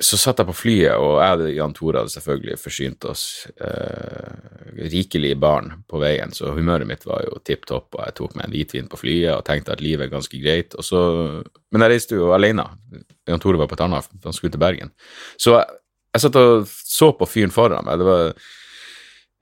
så 0.00 0.16
satt 0.16 0.40
jeg 0.40 0.48
på 0.48 0.56
flyet, 0.56 0.94
og 0.96 1.18
jeg 1.20 1.40
og 1.44 1.50
Jan 1.54 1.74
Tore 1.76 2.00
hadde 2.00 2.12
selvfølgelig 2.14 2.56
forsynt 2.60 3.06
oss 3.10 3.24
eh, 3.60 4.84
rikelig 4.92 5.34
barn 5.40 5.74
på 5.90 6.00
veien, 6.00 6.32
så 6.32 6.54
humøret 6.56 6.88
mitt 6.88 7.04
var 7.08 7.26
jo 7.26 7.40
tipp 7.44 7.66
topp, 7.68 7.98
og 7.98 8.06
jeg 8.06 8.16
tok 8.20 8.36
meg 8.38 8.46
en 8.46 8.54
hvitvin 8.54 8.88
på 8.90 9.00
flyet 9.00 9.34
og 9.34 9.44
tenkte 9.48 9.74
at 9.74 9.82
livet 9.84 10.06
er 10.06 10.14
ganske 10.14 10.40
greit. 10.40 10.76
Og 10.80 10.86
så, 10.86 11.02
men 11.70 11.84
jeg 11.84 11.94
reiste 11.94 12.16
jo 12.16 12.30
alene. 12.36 12.64
Jan 13.28 13.42
Tore 13.42 13.60
var 13.60 13.68
på 13.68 13.76
et 13.76 13.84
annet, 13.84 14.08
han 14.24 14.36
skulle 14.36 14.54
til 14.54 14.62
Bergen. 14.62 14.94
Så 15.36 15.58
jeg, 15.58 15.76
jeg 16.14 16.24
satt 16.24 16.40
og 16.40 16.64
så 16.70 17.12
på 17.18 17.28
fyren 17.28 17.52
foran 17.54 17.86
meg. 17.86 18.00
Det 18.00 18.08
var 18.08 18.32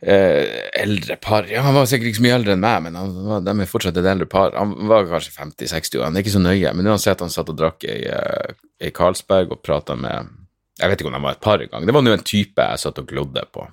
eh, 0.03 0.59
eldre 0.83 1.19
par. 1.23 1.47
Ja, 1.51 1.63
han 1.67 1.77
var 1.79 1.87
sikkert 1.91 2.11
ikke 2.11 2.21
så 2.21 2.27
mye 2.27 2.41
eldre 2.41 2.57
enn 2.57 2.65
meg, 2.67 2.83
men 2.89 2.99
han 2.99 3.15
var, 3.31 3.47
de 3.47 3.55
er 3.55 3.71
fortsatt 3.71 4.03
et 4.03 4.11
eldre 4.11 4.29
par. 4.31 4.59
Han 4.59 4.75
var 4.91 5.07
kanskje 5.11 5.37
50-60 5.39 6.01
år, 6.01 6.09
han 6.09 6.19
er 6.19 6.27
ikke 6.27 6.35
så 6.35 6.43
nøye, 6.43 6.75
men 6.75 6.91
uansett, 6.91 7.23
han 7.25 7.33
satt 7.33 7.55
og 7.55 7.63
drakk 7.63 7.87
i, 7.87 8.01
eh, 8.11 8.59
i 8.83 8.93
Carlsberg 8.95 9.55
og 9.55 9.63
prata 9.63 9.97
med 9.99 10.35
jeg 10.79 10.91
vet 10.91 11.01
ikke 11.01 11.11
om 11.11 11.19
de 11.19 11.25
var 11.25 11.37
et 11.37 11.43
par 11.45 11.63
ganger. 11.65 11.87
Det 11.89 11.97
var 11.97 12.07
nå 12.07 12.15
en 12.15 12.25
type 12.27 12.71
jeg 12.71 12.83
satt 12.83 13.03
og 13.03 13.11
glodde 13.11 13.43
på. 13.55 13.67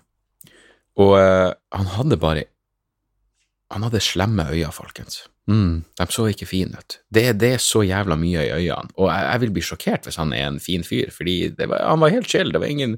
Og 1.03 1.13
uh, 1.19 1.51
han 1.75 1.95
hadde 1.97 2.19
bare 2.21 2.50
Han 3.74 3.83
hadde 3.83 4.00
slemme 4.00 4.45
øyne, 4.53 4.71
folkens. 4.71 5.24
Mm, 5.50 5.83
de 5.97 6.05
så 6.13 6.27
ikke 6.29 6.45
fine 6.45 6.77
ut. 6.77 7.00
Det, 7.09 7.24
det, 7.41 7.50
er 7.55 7.62
så 7.62 7.81
jævla 7.83 8.15
mye 8.17 8.43
i 8.45 8.51
øynene, 8.53 8.93
og 8.95 9.09
jeg, 9.09 9.25
jeg, 9.25 9.41
vil 9.41 9.51
bli 9.53 9.63
sjokkert 9.65 10.05
hvis 10.05 10.19
han 10.21 10.33
er 10.33 10.47
en 10.47 10.59
fin 10.62 10.85
fyr, 10.85 11.09
fordi 11.13 11.50
var, 11.57 11.81
han 11.81 12.01
var 12.01 12.13
helt 12.13 12.29
chill. 12.29 12.53
Det 12.53 12.62
var 12.62 12.69
ingen, 12.69 12.95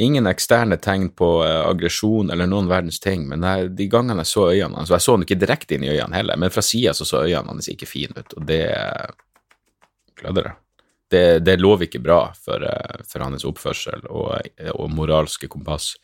ingen 0.00 0.26
eksterne 0.28 0.80
tegn 0.80 1.10
på 1.16 1.30
uh, 1.44 1.68
aggresjon 1.68 2.32
eller 2.32 2.48
noen 2.48 2.72
verdens 2.72 3.00
ting, 3.04 3.28
men 3.28 3.44
jeg, 3.44 3.70
de 3.76 3.88
gangene 3.92 4.24
jeg 4.24 4.32
så 4.32 4.48
øynene 4.50 4.80
hans, 4.80 4.90
og 4.90 4.96
jeg 4.96 5.06
så 5.06 5.16
han 5.16 5.28
ikke 5.28 5.40
direkte 5.44 5.76
inn 5.76 5.86
i 5.86 5.92
øynene 5.92 6.18
heller, 6.18 6.40
men 6.40 6.52
fra 6.52 6.64
sida 6.64 6.96
så 6.96 7.08
så 7.08 7.24
øynene 7.24 7.52
hans 7.52 7.72
ikke 7.72 7.88
fine 7.88 8.24
ut, 8.24 8.36
og 8.36 8.48
det 8.48 8.64
Gleder 10.16 10.48
det 10.48 10.52
det, 11.12 11.40
det 11.46 11.56
lover 11.60 11.86
ikke 11.86 12.02
bra 12.02 12.20
for, 12.34 12.62
eh, 12.66 13.02
for 13.08 13.24
hans 13.24 13.46
oppførsel 13.46 14.06
og, 14.10 14.48
og 14.74 14.90
moralske 14.94 15.48
kompass. 15.50 15.94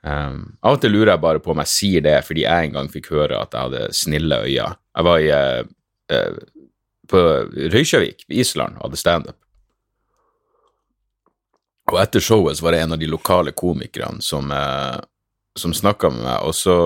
Um, 0.00 0.56
av 0.64 0.78
og 0.78 0.80
til 0.80 0.94
lurer 0.94 1.12
jeg 1.12 1.20
bare 1.20 1.42
på 1.44 1.52
om 1.52 1.58
jeg 1.60 1.68
sier 1.68 2.04
det 2.06 2.14
fordi 2.24 2.46
jeg 2.46 2.68
en 2.70 2.76
gang 2.78 2.86
fikk 2.88 3.10
høre 3.12 3.36
at 3.36 3.52
jeg 3.52 3.68
hadde 3.68 3.90
snille 3.98 4.38
øyne. 4.46 4.70
Jeg 4.96 5.06
var 5.10 5.20
i, 5.20 5.28
uh, 6.14 6.64
på 7.10 7.22
Røykjavik, 7.74 8.24
Island, 8.28 8.78
og 8.78 8.88
hadde 8.88 9.00
standup. 9.02 9.38
Og 11.90 11.98
etter 12.00 12.22
showet 12.22 12.56
så 12.56 12.64
var 12.64 12.76
det 12.76 12.84
en 12.84 12.94
av 12.94 13.00
de 13.02 13.08
lokale 13.10 13.52
komikerne 13.52 14.22
som, 14.22 14.52
uh, 14.54 14.96
som 15.58 15.74
snakka 15.74 16.12
med 16.14 16.24
meg, 16.24 16.46
og 16.46 16.54
så 16.56 16.76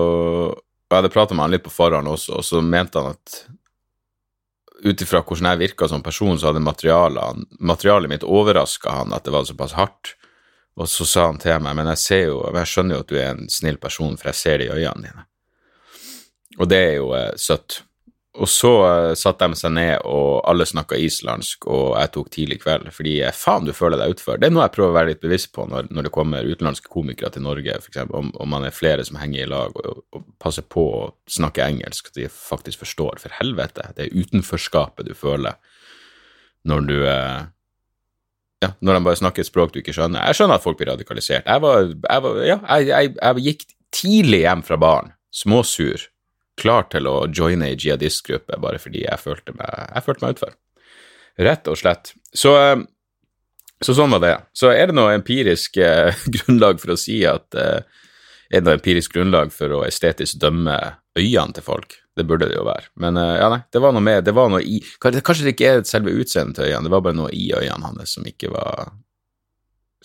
og 0.85 0.93
Jeg 0.93 1.01
hadde 1.01 1.13
prata 1.15 1.33
med 1.33 1.41
han 1.41 1.53
litt 1.55 1.63
på 1.65 1.73
forhånd 1.73 2.07
også, 2.07 2.35
og 2.37 2.43
så 2.45 2.59
mente 2.61 3.01
han 3.01 3.15
at 3.15 3.39
ut 4.85 5.01
ifra 5.01 5.23
hvordan 5.25 5.49
jeg 5.51 5.61
virka 5.63 5.89
som 5.89 6.03
person, 6.05 6.37
så 6.39 6.51
hadde 6.51 6.61
materialet, 6.61 8.09
mitt 8.11 8.23
overraska 8.23 8.93
han 8.99 9.15
at 9.15 9.25
det 9.25 9.33
var 9.33 9.47
såpass 9.47 9.73
hardt. 9.77 10.13
Og 10.75 10.89
så 10.91 11.07
sa 11.07 11.29
han 11.29 11.39
til 11.39 11.61
meg, 11.63 11.77
men 11.77 11.87
jeg 11.93 12.01
ser 12.01 12.23
jo, 12.27 12.39
jeg 12.51 12.69
skjønner 12.69 12.97
jo 12.97 13.05
at 13.05 13.11
du 13.11 13.15
er 13.17 13.29
en 13.31 13.49
snill 13.51 13.79
person, 13.81 14.17
for 14.19 14.31
jeg 14.31 14.39
ser 14.41 14.59
det 14.59 14.67
i 14.67 14.75
øynene 14.75 15.07
dine. 15.07 15.25
Og 16.59 16.69
det 16.71 16.79
er 16.83 16.95
jo 16.99 17.13
eh, 17.15 17.31
søtt. 17.39 17.81
Og 18.35 18.49
så 18.51 18.71
uh, 18.83 19.13
satte 19.15 19.47
de 19.47 19.57
seg 19.57 19.71
ned, 19.77 19.93
og 20.03 20.41
alle 20.49 20.65
snakka 20.67 20.97
islandsk, 20.99 21.67
og 21.71 21.93
jeg 21.95 22.11
tok 22.15 22.31
tidlig 22.33 22.57
kveld, 22.65 22.89
fordi 22.91 23.13
eh, 23.23 23.35
faen, 23.35 23.67
du 23.67 23.71
føler 23.75 24.01
deg 24.01 24.15
utfor. 24.15 24.41
Det 24.41 24.49
er 24.49 24.55
noe 24.55 24.65
jeg 24.65 24.73
prøver 24.75 24.91
å 24.91 24.97
være 24.97 25.11
litt 25.13 25.21
bevisst 25.23 25.53
på 25.55 25.67
når, 25.71 25.87
når 25.95 26.07
det 26.07 26.13
kommer 26.17 26.49
utenlandske 26.49 26.91
komikere 26.91 27.31
til 27.31 27.45
Norge, 27.45 27.77
f.eks., 27.79 28.01
om, 28.09 28.33
om 28.35 28.51
man 28.51 28.67
er 28.67 28.75
flere 28.75 29.05
som 29.07 29.19
henger 29.21 29.45
i 29.45 29.49
lag, 29.53 29.79
og, 29.79 30.03
og 30.11 30.25
passer 30.41 30.67
på 30.67 30.83
å 30.97 31.01
snakke 31.31 31.63
engelsk, 31.63 32.11
at 32.11 32.19
de 32.19 32.27
faktisk 32.31 32.83
forstår. 32.83 33.23
For 33.23 33.39
helvete, 33.39 33.87
det 33.95 34.09
er 34.09 34.19
utenforskapet 34.25 35.07
du 35.07 35.15
føler 35.17 35.55
når 36.65 36.87
du 36.89 36.95
uh, 37.05 37.45
ja, 38.63 38.71
når 38.81 38.97
de 38.97 39.05
bare 39.05 39.19
snakker 39.19 39.43
et 39.43 39.49
språk 39.49 39.73
du 39.73 39.79
ikke 39.81 39.93
skjønner. 39.95 40.23
Jeg 40.29 40.39
skjønner 40.39 40.59
at 40.59 40.65
folk 40.65 40.79
blir 40.79 40.91
radikalisert. 40.93 41.45
Jeg, 41.45 41.61
var, 41.63 41.87
jeg, 41.91 42.25
var, 42.25 42.41
ja, 42.47 42.59
jeg, 42.81 43.15
jeg 43.19 43.45
gikk 43.49 43.65
tidlig 43.95 44.41
hjem 44.43 44.63
fra 44.65 44.79
baren, 44.81 45.13
småsur, 45.35 46.07
klar 46.59 46.87
til 46.91 47.07
å 47.09 47.15
joine 47.31 47.71
ei 47.71 47.77
jihadistgruppe 47.77 48.59
bare 48.61 48.79
fordi 48.81 49.03
jeg 49.05 49.21
følte 49.21 49.55
meg, 49.57 49.71
jeg 49.91 50.05
følte 50.05 50.25
meg 50.25 50.37
utfor. 50.37 50.55
Rett 51.45 51.67
og 51.67 51.79
slett. 51.79 52.13
Så, 52.31 52.53
eh, 52.59 52.77
så, 53.83 53.95
sånn 53.95 54.13
var 54.15 54.23
det. 54.23 54.35
Så 54.55 54.71
er 54.71 54.89
det 54.89 54.95
noe 54.95 55.15
empirisk 55.17 55.77
eh, 55.83 56.15
grunnlag 56.37 56.79
for 56.81 56.95
å 56.95 56.99
si 56.99 57.21
at 57.27 57.59
eh, 57.59 57.83
Er 58.45 58.61
det 58.61 58.69
noe 58.69 58.77
empirisk 58.77 59.15
grunnlag 59.15 59.51
for 59.51 59.73
å 59.73 59.83
estetisk 59.87 60.37
dømme 60.39 60.77
øynene 61.17 61.55
til 61.57 61.65
folk? 61.65 61.97
Det 62.15 62.23
burde 62.23 62.47
det 62.47 62.55
jo 62.55 62.63
være. 62.63 62.87
Men 63.01 63.17
ja, 63.17 63.47
nei, 63.51 63.63
det 63.73 63.81
var 63.83 63.91
noe 63.91 64.03
med 64.05 64.21
det 64.23 64.31
var 64.37 64.47
noe 64.53 64.61
i, 64.63 64.77
Kanskje 65.01 65.43
det 65.43 65.55
ikke 65.55 65.71
er 65.73 65.81
selve 65.89 66.13
utseendet 66.13 66.55
til 66.55 66.69
øynene, 66.69 66.85
det 66.85 66.93
var 66.93 67.01
bare 67.03 67.17
noe 67.17 67.33
i 67.35 67.49
øynene 67.51 67.89
hans 67.89 68.13
som 68.15 68.29
ikke 68.29 68.53
var 68.53 68.93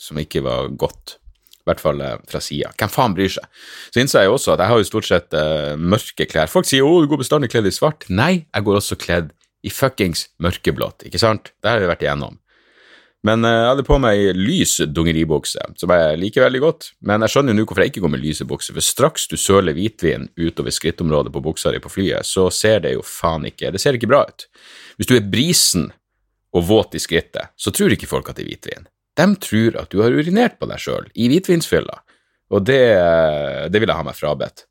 som 0.00 0.19
ikke 0.19 0.42
var 0.42 0.73
godt 0.80 1.20
i 1.61 1.69
hvert 1.69 1.83
fall 1.83 2.00
eh, 2.05 2.17
fra 2.31 2.40
sida. 2.43 2.73
Hvem 2.81 2.93
faen 2.93 3.17
bryr 3.17 3.33
seg? 3.33 3.64
Så 3.93 4.02
innså 4.02 4.25
jeg 4.25 4.33
også 4.33 4.55
at 4.55 4.64
jeg 4.64 4.73
har 4.73 4.81
jo 4.81 4.88
stort 4.88 5.09
sett 5.09 5.37
uh, 5.37 5.76
mørke 5.76 6.26
klær. 6.29 6.50
Folk 6.50 6.69
sier 6.69 6.87
'å, 6.87 7.00
du 7.02 7.11
går 7.11 7.21
bestandig 7.21 7.50
kledd 7.52 7.69
i 7.69 7.75
svart'. 7.75 8.09
Nei, 8.09 8.47
jeg 8.49 8.67
går 8.67 8.81
også 8.81 8.97
kledd 9.00 9.35
i 9.67 9.73
fuckings 9.73 10.31
mørkeblått, 10.40 11.05
ikke 11.05 11.21
sant? 11.21 11.52
Det 11.61 11.69
har 11.69 11.83
vi 11.83 11.90
vært 11.90 12.07
igjennom. 12.07 12.38
Men 13.29 13.45
uh, 13.45 13.52
jeg 13.52 13.69
hadde 13.75 13.87
på 13.90 13.99
meg 14.00 14.31
lys 14.38 14.79
dungeribukse, 14.88 15.67
som 15.76 15.93
jeg 15.93 16.21
liker 16.23 16.47
veldig 16.47 16.62
godt. 16.64 16.90
Men 17.05 17.26
jeg 17.26 17.35
skjønner 17.35 17.52
jo 17.52 17.61
nå 17.61 17.67
hvorfor 17.69 17.85
jeg 17.85 17.93
ikke 17.93 18.05
går 18.07 18.14
med 18.17 18.25
lyse 18.25 18.49
bukser, 18.49 18.76
for 18.76 18.87
straks 18.87 19.29
du 19.29 19.37
søler 19.37 19.76
hvitvin 19.76 20.31
utover 20.40 20.73
skrittområdet 20.73 21.35
på 21.35 21.45
buksa 21.45 21.75
di 21.75 21.83
på 21.85 21.93
flyet, 21.93 22.25
så 22.25 22.49
ser 22.49 22.81
det 22.87 22.97
jo 22.97 23.05
faen 23.05 23.45
ikke 23.52 23.75
Det 23.75 23.83
ser 23.83 24.00
ikke 24.00 24.09
bra 24.09 24.25
ut. 24.25 24.49
Hvis 24.97 25.12
du 25.12 25.19
er 25.19 25.29
brisen 25.29 25.90
og 26.57 26.64
våt 26.67 26.97
i 26.97 27.02
skrittet, 27.02 27.52
så 27.61 27.71
tror 27.71 27.93
ikke 27.93 28.09
folk 28.09 28.33
at 28.33 28.40
det 28.40 28.49
er 28.49 28.55
hvitvin. 28.55 28.88
De 29.21 29.27
tror 29.45 29.77
at 29.83 29.93
du 29.93 30.00
har 30.00 30.17
urinert 30.17 30.57
på 30.61 30.69
deg 30.71 30.81
sjøl 30.81 31.11
i 31.15 31.29
hvitvinsfylla, 31.33 32.00
og 32.50 32.65
det, 32.67 32.83
det, 33.71 33.79
vil 33.79 33.91
jeg 33.91 33.99
ha 34.00 34.07
meg 34.07 34.17
frabedt. 34.19 34.65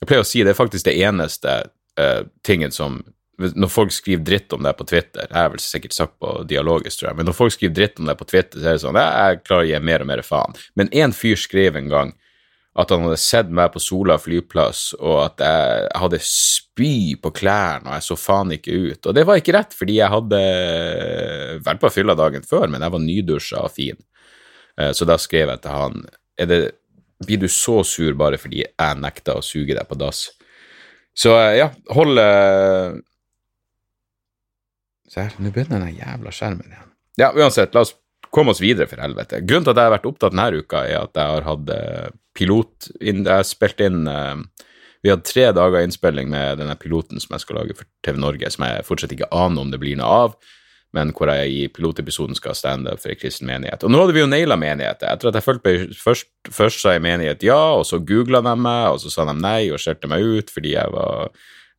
Jeg 0.00 0.08
pleier 0.08 0.24
å 0.24 0.28
si 0.28 0.42
det 0.44 0.52
er 0.52 0.58
faktisk 0.58 0.88
det 0.88 0.98
eneste 1.00 1.56
uh, 2.00 2.22
tingen 2.46 2.72
som 2.74 3.00
Når 3.40 3.70
folk 3.72 3.92
skriver 3.92 4.24
dritt 4.24 4.52
om 4.52 4.64
deg 4.64 4.76
på 4.76 4.84
Twitter 4.88 5.24
Jeg 5.24 5.36
har 5.36 5.52
vel 5.52 5.60
sikkert 5.64 5.94
sagt 5.96 6.14
på 6.20 6.42
dialogisk, 6.48 6.98
tror 6.98 7.10
jeg, 7.10 7.16
men 7.16 7.28
når 7.28 7.36
folk 7.36 7.54
skriver 7.54 7.76
dritt 7.76 8.00
om 8.00 8.08
deg 8.08 8.18
på 8.20 8.26
Twitter, 8.28 8.60
så 8.60 8.66
er 8.66 8.76
det 8.76 8.82
sånn 8.84 9.00
Jeg 9.00 9.40
klarer 9.44 9.64
å 9.64 9.70
gi 9.70 9.80
mer 9.90 10.04
og 10.04 10.10
mer 10.10 10.24
faen. 10.26 10.56
Men 10.76 10.92
én 10.92 11.14
fyr 11.16 11.40
skrev 11.40 11.78
en 11.80 11.88
gang 11.92 12.12
at 12.78 12.92
han 12.94 13.02
hadde 13.02 13.18
sett 13.18 13.48
meg 13.50 13.72
på 13.74 13.82
Sola 13.82 14.14
flyplass, 14.20 14.92
og 15.00 15.16
at 15.24 15.42
jeg 15.42 15.88
hadde 16.02 16.20
spy 16.22 16.92
på 17.22 17.32
klærne, 17.34 17.88
og 17.88 17.96
jeg 17.96 18.06
så 18.06 18.16
faen 18.20 18.54
ikke 18.54 18.76
ut. 18.76 19.08
Og 19.10 19.16
det 19.16 19.24
var 19.26 19.40
ikke 19.40 19.56
rett, 19.56 19.74
fordi 19.74 19.98
jeg 19.98 20.12
hadde 20.12 20.42
vært 21.66 21.82
på 21.82 21.90
fylla 21.90 22.14
dagen 22.18 22.46
før, 22.46 22.68
men 22.70 22.84
jeg 22.86 22.94
var 22.94 23.02
nydusja 23.02 23.64
og 23.66 23.74
fin. 23.74 23.98
Eh, 24.78 24.92
så 24.94 25.08
da 25.08 25.18
skrev 25.18 25.50
jeg 25.50 25.64
til 25.64 25.74
han 25.74 26.04
er 26.40 26.50
det, 26.50 26.60
Blir 27.20 27.36
du 27.36 27.50
så 27.52 27.82
sur 27.84 28.14
bare 28.16 28.38
fordi 28.40 28.62
jeg 28.62 28.96
nekta 28.96 29.34
å 29.36 29.44
suge 29.44 29.74
deg 29.76 29.84
på 29.84 29.98
dass? 30.00 30.30
Så 31.12 31.34
eh, 31.36 31.58
ja, 31.58 31.66
hold 31.92 32.16
eh, 32.22 32.94
Se 35.10 35.26
her, 35.26 35.34
nå 35.42 35.50
begynner 35.50 35.82
den 35.82 35.98
jævla 35.98 36.30
skjermen 36.30 36.70
igjen. 36.70 36.90
Ja, 37.18 37.32
uansett, 37.34 37.74
la 37.74 37.82
oss 37.82 37.96
komme 38.34 38.54
oss 38.54 38.62
videre, 38.62 38.88
for 38.90 39.02
helvete. 39.02 39.42
Grunnen 39.46 39.66
til 39.66 39.74
at 39.74 39.80
jeg 39.80 39.90
har 39.90 39.96
vært 39.96 40.08
opptatt 40.10 40.34
denne 40.34 40.62
uka, 40.62 40.84
er 40.86 41.04
at 41.04 41.18
jeg 41.18 41.34
har 41.34 41.46
hatt 41.48 41.74
pilot 42.38 42.90
Jeg 43.02 43.26
har 43.26 43.42
spilt 43.44 43.82
inn 43.82 44.04
Vi 45.02 45.10
hadde 45.10 45.26
tre 45.26 45.48
dager 45.56 45.82
innspilling 45.82 46.30
med 46.30 46.60
denne 46.60 46.76
piloten 46.78 47.20
som 47.20 47.34
jeg 47.34 47.44
skal 47.44 47.60
lage 47.60 47.76
for 47.76 47.88
TV 48.06 48.20
Norge, 48.22 48.50
som 48.52 48.66
jeg 48.68 48.86
fortsatt 48.86 49.14
ikke 49.16 49.30
aner 49.34 49.64
om 49.64 49.72
det 49.72 49.80
blir 49.82 49.98
noe 49.98 50.24
av, 50.26 50.34
men 50.96 51.12
hvor 51.14 51.30
jeg 51.30 51.54
i 51.54 51.68
pilotepisoden 51.70 52.36
skal 52.38 52.56
standup 52.58 53.00
for 53.00 53.12
en 53.12 53.18
kristen 53.18 53.48
menighet. 53.48 53.84
Og 53.86 53.92
nå 53.92 54.00
hadde 54.02 54.14
vi 54.16 54.24
jo 54.24 54.30
naila 54.30 54.58
menigheter. 54.58 55.06
Etter 55.08 55.30
at 55.30 55.38
jeg 55.38 55.60
meg 55.64 55.94
først, 55.96 56.28
først 56.50 56.82
sa 56.82 56.96
jeg 56.96 57.04
menighet 57.06 57.46
ja, 57.46 57.60
og 57.78 57.86
så 57.86 58.00
googla 58.02 58.42
de 58.44 58.54
meg, 58.58 58.90
og 58.90 59.00
så 59.02 59.12
sa 59.12 59.26
de 59.28 59.36
nei 59.38 59.70
og 59.70 59.80
skjelte 59.82 60.10
meg 60.10 60.26
ut 60.26 60.50
fordi 60.50 60.74
jeg 60.74 60.94
var, 60.94 61.30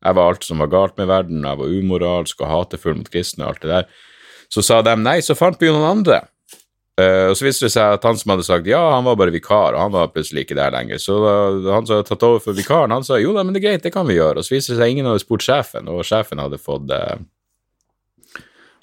jeg 0.02 0.18
var 0.18 0.32
alt 0.32 0.48
som 0.48 0.64
var 0.64 0.72
galt 0.72 0.96
med 0.98 1.12
verden, 1.12 1.44
jeg 1.44 1.60
var 1.60 1.76
umoralsk 1.78 2.42
og 2.42 2.52
hatefull 2.56 2.98
mot 2.98 3.12
kristne 3.12 3.46
og 3.46 3.52
alt 3.52 3.66
det 3.66 3.74
der. 3.74 3.92
Så 4.52 4.64
sa 4.64 4.82
de 4.84 4.96
nei, 5.00 5.20
så 5.24 5.36
fant 5.38 5.60
vi 5.60 5.68
jo 5.68 5.76
noen 5.76 6.00
andre. 6.00 6.22
Uh, 7.00 7.30
og 7.30 7.36
Så 7.38 7.46
viste 7.46 7.64
det 7.64 7.72
seg 7.72 7.94
at 7.96 8.02
han 8.04 8.18
som 8.20 8.34
hadde 8.34 8.44
sagt 8.44 8.66
ja, 8.68 8.80
han 8.92 9.06
var 9.06 9.16
bare 9.16 9.32
vikar, 9.32 9.72
og 9.72 9.80
han 9.80 9.94
var 9.94 10.10
plutselig 10.12 10.44
ikke 10.44 10.58
der 10.58 10.74
lenger. 10.74 11.00
Så 11.00 11.16
uh, 11.24 11.70
han 11.72 11.86
som 11.88 11.96
hadde 11.96 12.08
tatt 12.10 12.26
over 12.26 12.42
for 12.44 12.56
vikaren, 12.56 12.92
han 12.92 13.06
sa 13.06 13.16
jo 13.20 13.32
da, 13.32 13.44
men 13.44 13.56
det 13.56 13.62
er 13.62 13.68
greit, 13.70 13.84
det 13.86 13.94
kan 13.94 14.08
vi 14.08 14.18
gjøre. 14.18 14.42
Og 14.42 14.46
så 14.46 14.52
viste 14.52 14.74
det 14.74 14.82
seg 14.82 14.92
ingen 14.92 15.08
hadde 15.08 15.22
spurt 15.24 15.46
sjefen, 15.46 15.88
og 15.88 16.04
sjefen 16.04 16.42
hadde 16.42 16.60
fått 16.60 16.92
uh, 16.92 17.16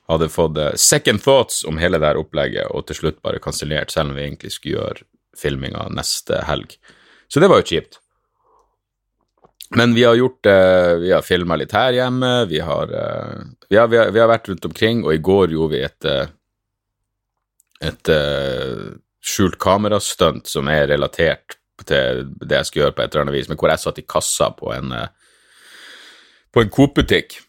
hadde 0.10 0.30
fått 0.34 0.58
uh, 0.58 0.72
second 0.74 1.22
thoughts 1.22 1.62
om 1.70 1.78
hele 1.78 2.02
det 2.02 2.10
her 2.10 2.22
opplegget, 2.22 2.74
og 2.74 2.88
til 2.90 2.98
slutt 2.98 3.22
bare 3.22 3.42
kansellert, 3.44 3.94
selv 3.94 4.10
om 4.10 4.18
vi 4.18 4.26
egentlig 4.26 4.56
skulle 4.56 4.80
gjøre 4.80 5.06
filminga 5.38 5.86
neste 5.94 6.42
helg. 6.50 6.74
Så 7.30 7.44
det 7.44 7.52
var 7.52 7.62
jo 7.62 7.70
kjipt. 7.70 8.02
Men 9.78 9.94
vi 9.94 10.02
har 10.02 10.16
gjort 10.18 10.48
Vi 10.98 11.12
har 11.14 11.22
filma 11.22 11.54
litt 11.62 11.76
her 11.78 11.94
hjemme, 11.94 12.48
vi 12.50 12.58
har, 12.58 12.90
vi 13.70 13.78
har, 13.78 13.86
vi 13.88 14.00
har, 14.02 14.10
vi 14.10 14.20
har 14.20 14.32
vært 14.32 14.50
rundt 14.50 14.66
omkring, 14.66 15.04
og 15.06 15.14
i 15.14 15.22
går 15.22 15.54
gjorde 15.54 15.76
vi 15.76 15.84
et 15.86 16.08
et 17.80 18.12
uh, 18.12 18.90
skjult 19.24 19.58
kamerastunt 19.62 20.50
som 20.50 20.70
er 20.72 20.88
relatert 20.92 21.58
til 21.88 22.26
det 22.44 22.58
jeg 22.58 22.68
skulle 22.68 22.86
gjøre 22.86 22.96
på 22.98 23.04
et 23.04 23.14
eller 23.14 23.26
annet 23.26 23.38
vis, 23.38 23.50
men 23.50 23.60
hvor 23.60 23.72
jeg 23.72 23.84
satt 23.84 24.02
i 24.02 24.08
kassa 24.08 24.50
på 24.56 24.74
en, 24.76 24.92
uh, 24.92 25.08
på 26.52 26.64
en 26.64 26.72
Coop-butikk. 26.76 27.40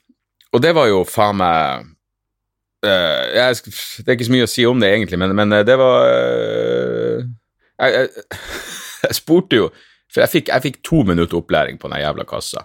Og 0.54 0.62
det 0.62 0.74
var 0.76 0.90
jo 0.90 1.02
faen 1.06 1.38
meg 1.40 1.86
uh, 2.86 3.24
jeg, 3.34 3.74
Det 3.98 4.06
er 4.06 4.16
ikke 4.16 4.28
så 4.30 4.36
mye 4.36 4.48
å 4.48 4.54
si 4.54 4.66
om 4.66 4.82
det, 4.82 4.92
egentlig, 4.94 5.20
men, 5.22 5.34
men 5.38 5.60
det 5.66 5.78
var 5.78 6.06
jeg, 7.80 7.94
jeg, 7.94 8.26
jeg 9.06 9.16
spurte 9.16 9.62
jo 9.62 9.70
For 10.10 10.24
jeg 10.24 10.32
fikk, 10.34 10.52
jeg 10.52 10.66
fikk 10.66 10.82
to 10.86 11.02
minutter 11.06 11.38
opplæring 11.38 11.78
på 11.78 11.90
den 11.90 12.02
jævla 12.02 12.24
kassa. 12.26 12.64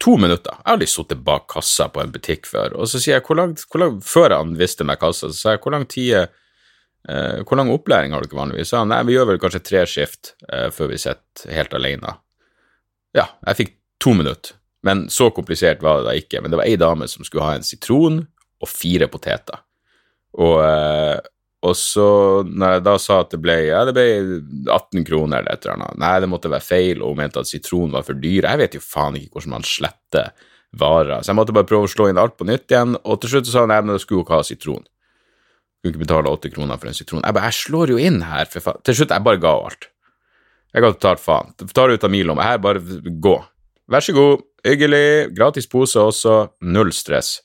To 0.00 0.14
minutter. 0.16 0.54
Jeg 0.56 0.64
har 0.64 0.76
aldri 0.76 0.86
sittet 0.88 1.20
bak 1.24 1.44
kassa 1.52 1.90
på 1.92 2.00
en 2.00 2.12
butikk 2.14 2.48
før. 2.48 2.78
Og 2.80 2.88
så 2.88 2.96
sier 2.96 3.18
jeg, 3.18 3.24
hvor 3.26 3.36
lang, 3.36 3.52
hvor 3.68 3.82
lang, 3.82 3.98
før 4.00 4.32
han 4.38 4.54
visste 4.56 4.86
meg 4.88 5.00
kassa, 5.02 5.28
så 5.28 5.36
sa 5.36 5.52
jeg, 5.52 5.60
hvor 5.60 5.74
lang 5.76 5.84
tid 5.84 6.32
Hvor 7.02 7.58
lang 7.58 7.70
opplæring 7.74 8.12
har 8.14 8.22
dere 8.22 8.38
vanligvis? 8.38 8.70
Ja, 8.76 8.84
nei, 8.86 9.00
vi 9.08 9.16
gjør 9.16 9.32
vel 9.32 9.40
kanskje 9.42 9.62
tre 9.66 9.80
skift 9.90 10.36
eh, 10.46 10.68
før 10.70 10.92
vi 10.92 11.00
sitter 11.02 11.50
helt 11.56 11.74
alene. 11.74 12.12
Ja, 13.16 13.26
jeg 13.48 13.58
fikk 13.58 13.72
to 14.02 14.14
minutter. 14.14 14.54
Men 14.86 15.06
så 15.10 15.30
komplisert 15.34 15.82
var 15.82 16.00
det 16.00 16.08
da 16.08 16.14
ikke. 16.18 16.40
Men 16.42 16.52
det 16.52 16.58
var 16.58 16.66
ei 16.66 16.78
dame 16.80 17.08
som 17.10 17.26
skulle 17.26 17.46
ha 17.46 17.58
en 17.58 17.66
sitron 17.66 18.22
og 18.62 18.70
fire 18.70 19.08
poteter. 19.10 19.62
Og, 20.38 20.56
eh, 20.64 21.18
og 21.62 21.76
så, 21.78 22.06
når 22.48 22.76
jeg 22.76 22.84
da 22.88 22.94
sa 22.98 23.20
at 23.22 23.34
det 23.34 23.42
ble 23.42 23.58
ja, 23.68 23.84
det 23.86 23.94
ble 23.94 24.06
18 24.66 25.04
kroner 25.06 25.42
eller 25.42 25.52
et 25.52 25.66
eller 25.66 25.76
annet, 25.76 26.00
nei, 26.02 26.14
det 26.24 26.30
måtte 26.32 26.50
være 26.50 26.66
feil, 26.66 27.02
og 27.02 27.12
hun 27.12 27.20
mente 27.22 27.42
at 27.42 27.50
sitron 27.50 27.94
var 27.94 28.06
for 28.06 28.18
dyr. 28.18 28.48
Jeg 28.48 28.62
vet 28.62 28.78
jo 28.78 28.82
faen 28.82 29.18
ikke 29.18 29.36
hvordan 29.36 29.54
man 29.58 29.68
sletter 29.68 30.32
varer. 30.78 31.20
Så 31.20 31.30
jeg 31.30 31.38
måtte 31.38 31.54
bare 31.54 31.68
prøve 31.68 31.86
å 31.86 31.92
slå 31.92 32.08
inn 32.10 32.18
alt 32.18 32.38
på 32.38 32.48
nytt 32.48 32.72
igjen, 32.72 32.96
og 33.02 33.20
til 33.22 33.36
slutt 33.36 33.50
sa 33.50 33.66
hun 33.66 33.70
nei, 33.74 33.82
men 33.84 33.94
da 33.94 34.02
skulle 34.02 34.22
hun 34.22 34.26
ikke 34.26 34.40
ha 34.40 34.48
sitron. 34.48 34.86
Skulle 35.82 35.96
ikke 35.96 36.04
betale 36.04 36.30
80 36.30 36.54
kroner 36.54 36.78
for 36.78 36.86
en 36.86 36.94
sitron. 36.94 37.24
Jeg 37.26 37.34
bare, 37.34 37.48
jeg 37.50 37.58
slår 37.58 37.90
jo 37.90 37.96
inn 37.98 38.20
her, 38.22 38.46
for 38.46 38.62
faen. 38.62 38.82
Til 38.86 39.00
slutt, 39.00 39.10
jeg 39.10 39.26
bare 39.26 39.40
ga 39.42 39.54
alt. 39.66 39.88
Jeg 40.70 40.84
ga 40.84 40.90
totalt 40.94 41.22
faen. 41.24 41.48
Tar 41.74 41.90
det 41.90 41.96
ut 41.98 42.06
av 42.06 42.12
min 42.14 42.28
lomme. 42.28 42.44
Her, 42.46 42.60
bare 42.62 42.82
gå. 43.24 43.32
Vær 43.90 44.06
så 44.06 44.14
god. 44.14 44.44
Hyggelig. 44.62 45.32
Gratis 45.34 45.66
pose 45.66 45.98
også. 45.98 46.36
Null 46.62 46.94
stress. 46.94 47.40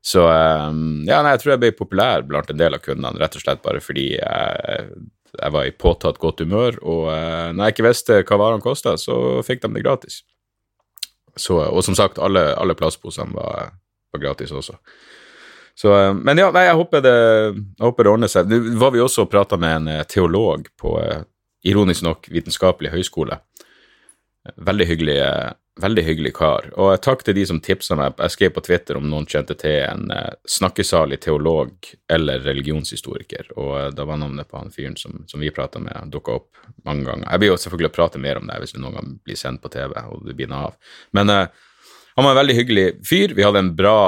Så 0.00 0.24
um, 0.24 1.04
ja, 1.04 1.20
nei, 1.20 1.34
jeg 1.34 1.42
tror 1.42 1.52
jeg 1.52 1.62
ble 1.66 1.72
populær 1.76 2.24
blant 2.24 2.48
en 2.48 2.60
del 2.60 2.76
av 2.76 2.80
kundene, 2.80 3.18
rett 3.20 3.36
og 3.36 3.42
slett 3.42 3.60
bare 3.64 3.82
fordi 3.82 4.06
jeg, 4.14 4.88
jeg 5.34 5.54
var 5.56 5.66
i 5.66 5.74
påtatt 5.74 6.20
godt 6.22 6.40
humør, 6.44 6.78
og 6.80 7.08
uh, 7.10 7.50
når 7.52 7.60
jeg 7.66 7.74
ikke 7.74 7.88
visste 7.88 8.20
hva 8.22 8.38
varene 8.40 8.64
kosta, 8.64 8.94
så 8.96 9.42
fikk 9.44 9.64
de 9.66 9.72
det 9.74 9.82
gratis. 9.84 10.22
Så, 11.38 11.58
og 11.58 11.82
som 11.86 11.98
sagt, 11.98 12.22
alle, 12.22 12.46
alle 12.58 12.78
plastposene 12.78 13.34
var, 13.34 13.74
var 14.14 14.22
gratis 14.22 14.54
også. 14.54 14.78
Så, 15.78 15.92
uh, 15.94 16.14
men 16.14 16.40
ja, 16.40 16.50
nei, 16.54 16.64
jeg 16.66 16.78
håper 16.80 17.04
det, 17.04 17.16
jeg 17.78 17.86
håper 17.86 18.06
det 18.06 18.14
ordner 18.14 18.32
seg. 18.32 18.50
Nå 18.50 18.78
var 18.80 18.94
vi 18.94 19.04
også 19.04 19.26
og 19.26 19.30
prata 19.30 19.58
med 19.60 19.76
en 19.76 19.92
eh, 19.92 20.06
teolog 20.10 20.66
på, 20.80 20.96
uh, 20.98 21.22
ironisk 21.66 22.02
nok, 22.06 22.26
Vitenskapelig 22.34 22.90
høyskole. 22.96 23.38
Veldig 24.64 24.86
hyggelig, 24.88 25.16
eh, 25.20 25.50
veldig 25.82 26.02
hyggelig 26.06 26.32
kar. 26.38 26.70
Og 26.80 26.94
takk 27.04 27.22
til 27.26 27.36
de 27.36 27.44
som 27.46 27.60
tipsa 27.62 27.98
meg. 27.98 28.14
Jeg 28.18 28.34
skrev 28.34 28.54
på 28.56 28.62
Twitter 28.64 28.96
om 28.98 29.04
noen 29.10 29.26
kjente 29.28 29.54
til 29.58 29.82
en 29.84 30.08
snakkesalig 30.48 31.18
teolog 31.22 31.90
eller 32.10 32.40
religionshistoriker, 32.46 33.52
og 33.60 33.92
da 33.94 34.06
var 34.08 34.18
navnet 34.22 34.48
på 34.48 34.62
han 34.62 34.72
fyren 34.74 34.96
som, 34.96 35.20
som 35.28 35.42
vi 35.42 35.52
prata 35.54 35.82
med, 35.82 36.08
dukka 36.14 36.38
opp 36.40 36.62
mange 36.88 37.04
ganger. 37.10 37.28
Jeg 37.28 37.42
blir 37.42 37.52
jo 37.52 37.60
selvfølgelig 37.60 37.92
å 37.92 37.96
prate 37.98 38.22
mer 38.24 38.40
om 38.40 38.48
det 38.48 38.58
hvis 38.62 38.74
det 38.74 38.82
noen 38.82 38.98
gang 38.98 39.12
blir 39.28 39.38
sendt 39.38 39.62
på 39.62 39.70
TV 39.76 39.94
og 40.00 40.24
det 40.26 40.38
blir 40.38 40.56
av. 40.56 40.74
Men 41.18 41.34
uh, 41.34 41.44
han 42.16 42.26
var 42.26 42.34
en 42.34 42.40
veldig 42.40 42.58
hyggelig 42.62 42.88
fyr. 43.06 43.36
Vi 43.36 43.44
hadde 43.46 43.62
en 43.62 43.74
bra 43.78 43.98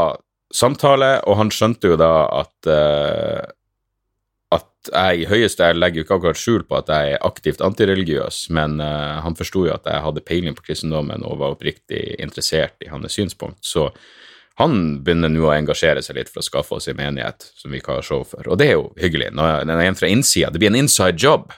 samtale, 0.54 1.18
og 1.28 1.38
han 1.38 1.50
skjønte 1.54 1.92
jo 1.92 1.98
da 2.00 2.12
at 2.40 2.70
at 4.80 4.90
jeg 4.94 5.22
i 5.22 5.28
høyeste 5.28 5.66
Jeg 5.66 5.78
legger 5.78 6.00
jo 6.00 6.04
ikke 6.06 6.16
akkurat 6.16 6.40
skjul 6.40 6.64
på 6.68 6.78
at 6.78 6.88
jeg 6.88 7.12
er 7.14 7.26
aktivt 7.26 7.60
antireligiøs, 7.64 8.48
men 8.56 8.80
uh, 8.80 9.20
han 9.24 9.36
forsto 9.36 9.66
jo 9.66 9.74
at 9.74 9.86
jeg 9.86 10.02
hadde 10.04 10.24
peiling 10.26 10.56
på 10.56 10.64
kristendommen 10.66 11.24
og 11.26 11.38
var 11.42 11.54
oppriktig 11.54 12.16
interessert 12.18 12.80
i 12.80 12.90
hans 12.90 13.12
synspunkt. 13.12 13.60
Så 13.60 13.90
han 14.60 15.00
begynner 15.04 15.32
nå 15.32 15.46
å 15.46 15.54
engasjere 15.54 16.02
seg 16.04 16.18
litt 16.18 16.32
for 16.32 16.42
å 16.42 16.46
skaffe 16.46 16.76
oss 16.76 16.88
en 16.90 16.98
menighet 16.98 17.46
som 17.56 17.72
vi 17.72 17.80
kan 17.80 18.00
ha 18.00 18.04
show 18.04 18.24
for. 18.28 18.44
Og 18.48 18.58
det 18.60 18.70
er 18.70 18.76
jo 18.78 18.90
hyggelig. 19.00 19.30
Det 19.36 19.76
er 19.76 19.84
en 19.86 19.96
fra 19.96 20.10
innsida. 20.10 20.50
Det 20.52 20.60
blir 20.60 20.72
en 20.72 20.82
inside 20.82 21.16
job, 21.20 21.52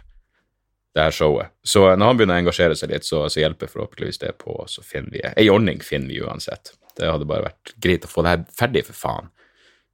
det 0.95 1.07
her 1.09 1.17
showet. 1.17 1.51
Så 1.65 1.83
når 1.97 2.13
han 2.13 2.21
begynner 2.21 2.39
å 2.39 2.45
engasjere 2.45 2.77
seg 2.79 2.93
litt, 2.93 3.09
så, 3.09 3.25
så 3.33 3.43
hjelper 3.43 3.71
forhåpentligvis 3.73 4.23
det 4.23 4.37
på, 4.39 4.55
så 4.71 4.85
finner 4.87 5.17
vi 5.17 5.25
Ei 5.33 5.49
ordning 5.51 5.83
finner 5.83 6.13
vi 6.13 6.23
uansett. 6.23 6.77
Det 6.99 7.09
hadde 7.09 7.29
bare 7.29 7.49
vært 7.51 7.75
greit 7.83 8.07
å 8.07 8.11
få 8.11 8.25
det 8.25 8.35
her 8.35 8.43
ferdig, 8.57 8.85
for 8.89 8.99
faen. 8.99 9.31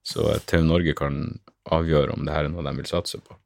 Så 0.07 0.31
TV 0.49 0.65
Norge 0.65 0.95
kan 0.99 1.21
avgjøre 1.69 2.15
om 2.15 2.25
det 2.25 2.35
her 2.35 2.49
er 2.49 2.53
noe 2.53 2.65
de 2.65 2.75
vil 2.79 2.89
satse 2.89 3.21
på. 3.21 3.37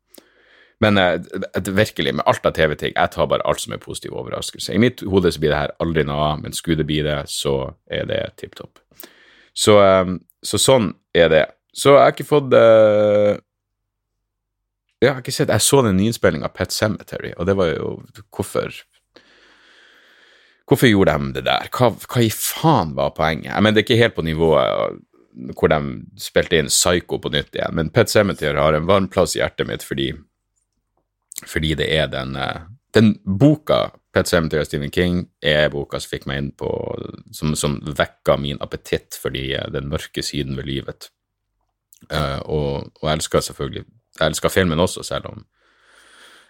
Men 0.82 0.98
eh, 0.98 1.20
virkelig, 1.54 2.14
med 2.14 2.26
alt 2.26 2.46
av 2.46 2.54
TV-ting, 2.56 2.94
jeg 2.96 3.14
tar 3.14 3.28
bare 3.30 3.44
alt 3.46 3.62
som 3.62 3.74
er 3.74 3.82
positiv 3.82 4.16
overraskelse. 4.18 4.74
I 4.74 4.82
mitt 4.82 5.02
hode 5.06 5.30
så 5.30 5.42
blir 5.42 5.54
det 5.54 5.60
her 5.60 5.74
aldri 5.82 6.04
noe 6.08 6.28
av, 6.32 6.42
men 6.42 6.56
skulle 6.56 6.80
det 6.82 6.88
bli 6.88 6.98
det, 7.06 7.20
så 7.30 7.54
er 7.86 8.08
det 8.10 8.20
tipp 8.40 8.56
topp. 8.58 8.82
Så, 9.54 9.78
eh, 9.82 10.16
så, 10.42 10.58
sånn 10.58 10.90
er 11.14 11.30
det. 11.30 11.44
Så 11.76 11.94
jeg 11.94 12.02
har 12.02 12.14
ikke 12.14 12.28
fått 12.28 12.52
eh, 12.52 13.38
Jeg 15.00 15.08
har 15.08 15.22
ikke 15.22 15.32
sett 15.32 15.48
Jeg 15.48 15.64
så 15.64 15.78
den 15.86 15.96
nyinnspillinga 15.96 16.50
av 16.50 16.52
Pet 16.52 16.74
Cemetery, 16.74 17.30
og 17.40 17.48
det 17.48 17.54
var 17.56 17.70
jo 17.70 17.94
Hvorfor 18.28 18.74
Hvorfor 20.68 20.90
gjorde 20.90 21.14
de 21.18 21.32
det 21.38 21.44
der? 21.48 21.70
Hva, 21.74 21.90
hva 21.90 22.22
i 22.22 22.30
faen 22.32 22.94
var 22.96 23.14
poenget? 23.16 23.50
Jeg 23.50 23.62
mener, 23.62 23.76
det 23.76 23.82
er 23.82 23.88
ikke 23.88 24.02
helt 24.02 24.18
på 24.18 24.26
nivået 24.26 25.00
hvor 25.56 25.72
de 25.72 25.80
spilte 26.20 26.58
inn 26.60 26.68
Psycho 26.68 27.18
på 27.22 27.30
nytt 27.32 27.56
igjen, 27.56 27.74
men 27.78 27.90
Pet 27.92 28.10
Cemetery 28.12 28.58
har 28.60 28.76
en 28.76 28.88
varm 28.88 29.08
plass 29.08 29.36
i 29.36 29.40
hjertet 29.40 29.68
mitt 29.68 29.84
fordi, 29.86 30.10
fordi 31.48 31.72
det 31.80 31.88
er 31.88 32.10
den, 32.12 32.36
den 32.92 33.14
boka 33.24 33.86
Pet 34.12 34.28
Cemetery 34.28 34.60
og 34.60 34.68
Stephen 34.68 34.92
King 34.92 35.22
er 35.40 35.70
boka 35.72 36.00
som 36.00 36.12
fikk 36.12 36.28
meg 36.28 36.42
inn 36.42 36.52
på 36.52 36.68
Som, 37.32 37.54
som 37.56 37.78
vekka 37.80 38.36
min 38.36 38.60
appetitt 38.60 39.16
for 39.16 39.32
den 39.32 39.88
mørke 39.88 40.22
siden 40.22 40.56
ved 40.56 40.68
livet. 40.68 41.08
Uh, 42.12 42.40
og, 42.44 42.90
og 43.00 43.08
jeg 43.08 43.16
elsker 43.16 43.40
selvfølgelig 43.40 43.84
Jeg 44.18 44.26
elsker 44.26 44.48
filmen 44.48 44.80
også, 44.80 45.02
selv 45.02 45.26
om 45.30 45.46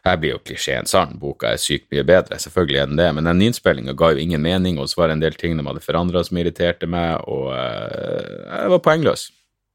her 0.03 0.19
blir 0.19 0.35
jo 0.35 0.41
klisjeen 0.43 0.89
sann, 0.91 1.15
boka 1.23 1.53
er 1.53 1.61
sykt 1.63 1.93
mye 1.95 2.03
bedre, 2.07 2.39
selvfølgelig 2.43 2.81
den 2.81 2.99
det, 2.99 3.09
men 3.15 3.29
den 3.29 3.39
nyinnspillinga 3.39 3.95
ga 3.99 4.11
jo 4.13 4.23
ingen 4.23 4.43
mening, 4.43 4.81
og 4.83 4.91
så 4.91 5.03
var 5.03 5.11
det 5.11 5.19
en 5.19 5.25
del 5.25 5.39
ting 5.39 5.55
de 5.59 5.67
hadde 5.67 5.85
forandra 5.85 6.25
som 6.27 6.41
irriterte 6.43 6.89
meg, 6.91 7.23
og 7.31 7.53
uh, 7.55 8.49
jeg 8.49 8.73
var 8.75 8.83
poengløs. 8.83 9.29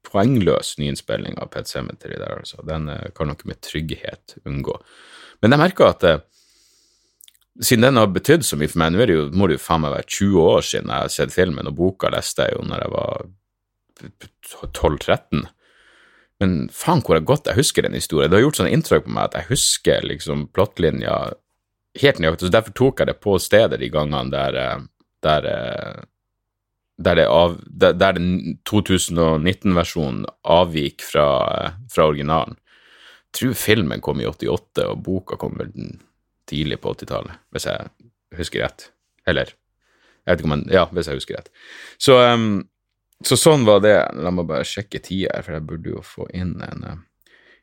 Poengløs 0.08 0.74
nyinnspilling 0.80 1.38
av 1.40 1.48
Pet 1.52 1.70
Cemetery 1.70 2.18
der, 2.20 2.42
altså. 2.42 2.60
Den 2.68 2.90
uh, 2.92 3.08
kan 3.16 3.32
dere 3.32 3.48
med 3.48 3.62
trygghet 3.64 4.36
unngå. 4.44 4.76
Men 5.40 5.56
jeg 5.56 5.64
merker 5.64 5.94
at 5.94 6.04
uh, 6.04 6.20
siden 7.64 7.88
den 7.88 8.00
har 8.00 8.12
betydd 8.12 8.44
så 8.44 8.60
mye 8.60 8.68
for 8.68 8.84
meg, 8.84 8.92
nå 8.92 9.02
er 9.02 9.10
det 9.10 9.16
jo, 9.16 9.26
må 9.32 9.48
det 9.48 9.56
jo 9.56 9.64
faen 9.64 9.86
meg 9.86 9.96
være 9.96 10.10
20 10.12 10.44
år 10.44 10.66
siden 10.74 10.92
jeg 10.92 11.06
har 11.06 11.14
sett 11.16 11.34
filmen, 11.34 11.72
og 11.72 11.80
boka 11.80 12.12
leste 12.12 12.44
jeg 12.44 12.58
jo 12.58 12.68
når 12.68 12.84
jeg 12.84 12.98
var 12.98 13.30
12-13. 14.76 15.48
Men 16.42 16.68
faen 16.74 17.02
hvor 17.02 17.18
godt 17.26 17.50
jeg 17.50 17.58
husker 17.58 17.82
den 17.82 17.96
historien. 17.98 18.30
Det 18.30 18.38
har 18.38 18.46
gjort 18.46 18.60
sånn 18.60 18.70
inntrykk 18.70 19.08
på 19.08 19.14
meg 19.14 19.30
at 19.30 19.40
jeg 19.40 19.50
husker 19.50 20.06
liksom 20.06 20.46
plottlinja 20.54 21.16
helt 21.98 22.20
nøyaktig. 22.22 22.46
Så 22.46 22.54
derfor 22.54 22.76
tok 22.78 23.02
jeg 23.02 23.10
det 23.10 23.18
på 23.24 23.34
stedet 23.42 23.80
de 23.80 23.90
gangene 23.92 24.30
der, 24.30 24.86
der, 25.26 25.48
der, 26.96 27.18
det 27.18 27.26
av, 27.26 27.58
der, 27.66 27.98
der 27.98 28.18
den 28.18 28.58
2019-versjonen 28.70 30.26
avvik 30.46 31.02
fra, 31.02 31.28
fra 31.90 32.08
originalen. 32.12 32.58
Jeg 33.28 33.40
tror 33.40 33.58
filmen 33.60 34.00
kom 34.04 34.22
i 34.22 34.28
88, 34.28 34.86
og 34.88 35.02
boka 35.04 35.36
kom 35.40 35.58
vel 35.58 35.74
tidlig 36.48 36.78
på 36.80 36.94
80-tallet, 36.94 37.42
hvis 37.52 37.66
jeg 37.68 37.90
husker 38.38 38.64
rett. 38.64 38.88
Eller 39.28 39.52
jeg 40.24 40.32
vet 40.32 40.40
ikke 40.40 40.48
om 40.48 40.54
jeg, 40.56 40.72
Ja, 40.76 40.86
hvis 40.92 41.10
jeg 41.10 41.20
husker 41.20 41.40
rett. 41.40 41.50
Så 42.00 42.16
um, 42.16 42.68
så 43.24 43.36
sånn 43.38 43.64
var 43.66 43.80
det. 43.82 43.96
La 44.22 44.30
meg 44.34 44.46
bare 44.48 44.66
sjekke 44.66 45.00
tida 45.02 45.32
her, 45.34 45.42
for 45.46 45.56
jeg 45.56 45.66
burde 45.66 45.90
jo 45.96 46.02
få 46.06 46.28
inn 46.36 46.54
en 46.62 46.84
uh, 46.86 46.98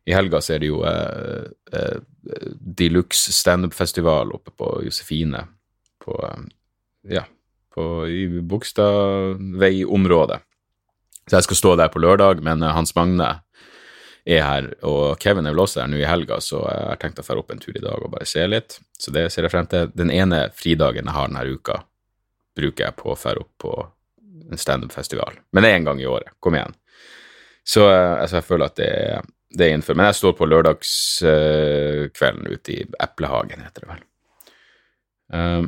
I 0.06 0.14
helga 0.14 0.42
så 0.44 0.56
er 0.56 0.60
det 0.62 0.70
jo 0.70 0.82
uh, 0.84 1.46
uh, 1.74 2.00
de 2.80 2.90
luxe 2.92 3.32
standup-festival 3.34 4.34
oppe 4.36 4.52
på 4.52 4.82
Josefine, 4.88 5.46
på 6.04 6.20
Ja, 7.06 7.24
på, 7.74 8.08
i 8.10 8.28
Bogstadvei-området. 8.42 10.40
Så 11.26 11.36
jeg 11.38 11.46
skal 11.48 11.60
stå 11.60 11.76
der 11.78 11.90
på 11.94 12.02
lørdag, 12.02 12.42
men 12.46 12.62
Hans 12.66 12.96
Magne 12.98 13.46
er 14.26 14.42
her, 14.42 14.70
og 14.86 15.20
Kevin 15.22 15.46
er 15.46 15.54
vel 15.54 15.64
også 15.66 15.84
her 15.84 15.90
nå 15.92 16.00
i 16.02 16.08
helga, 16.08 16.40
så 16.42 16.64
jeg 16.66 16.88
har 16.90 17.02
tenkt 17.02 17.22
å 17.22 17.26
dra 17.28 17.38
opp 17.42 17.52
en 17.54 17.62
tur 17.62 17.78
i 17.78 17.84
dag 17.84 18.02
og 18.02 18.12
bare 18.14 18.26
se 18.30 18.46
litt. 18.50 18.80
Så 18.98 19.14
det 19.14 19.28
ser 19.34 19.46
jeg 19.46 19.54
frem 19.54 19.70
til. 19.70 19.92
Den 19.94 20.14
ene 20.14 20.48
fridagen 20.58 21.06
jeg 21.06 21.16
har 21.16 21.30
denne 21.30 21.46
uka, 21.46 21.84
bruker 22.58 22.88
jeg 22.88 22.98
på 22.98 23.14
å 23.14 23.20
dra 23.22 23.36
opp 23.44 23.54
på 23.62 23.76
en 24.52 24.58
standup-festival. 24.60 25.34
Men 25.52 25.64
det 25.64 25.70
er 25.70 25.78
én 25.80 25.88
gang 25.88 26.00
i 26.02 26.10
året. 26.10 26.30
Kom 26.40 26.56
igjen. 26.58 26.76
Så 27.66 27.88
altså, 27.90 28.36
jeg 28.40 28.48
føler 28.48 28.66
at 28.70 28.78
det, 28.78 28.92
det 29.58 29.66
er 29.66 29.72
innenfor. 29.74 29.96
Men 29.98 30.06
jeg 30.10 30.20
står 30.20 30.34
på 30.38 30.50
lørdagskvelden 30.52 32.46
ute 32.52 32.70
i 32.76 32.80
Eplehagen, 33.02 33.64
heter 33.66 33.82
det 33.86 33.90
vel. 33.94 34.04
Um, 35.34 35.68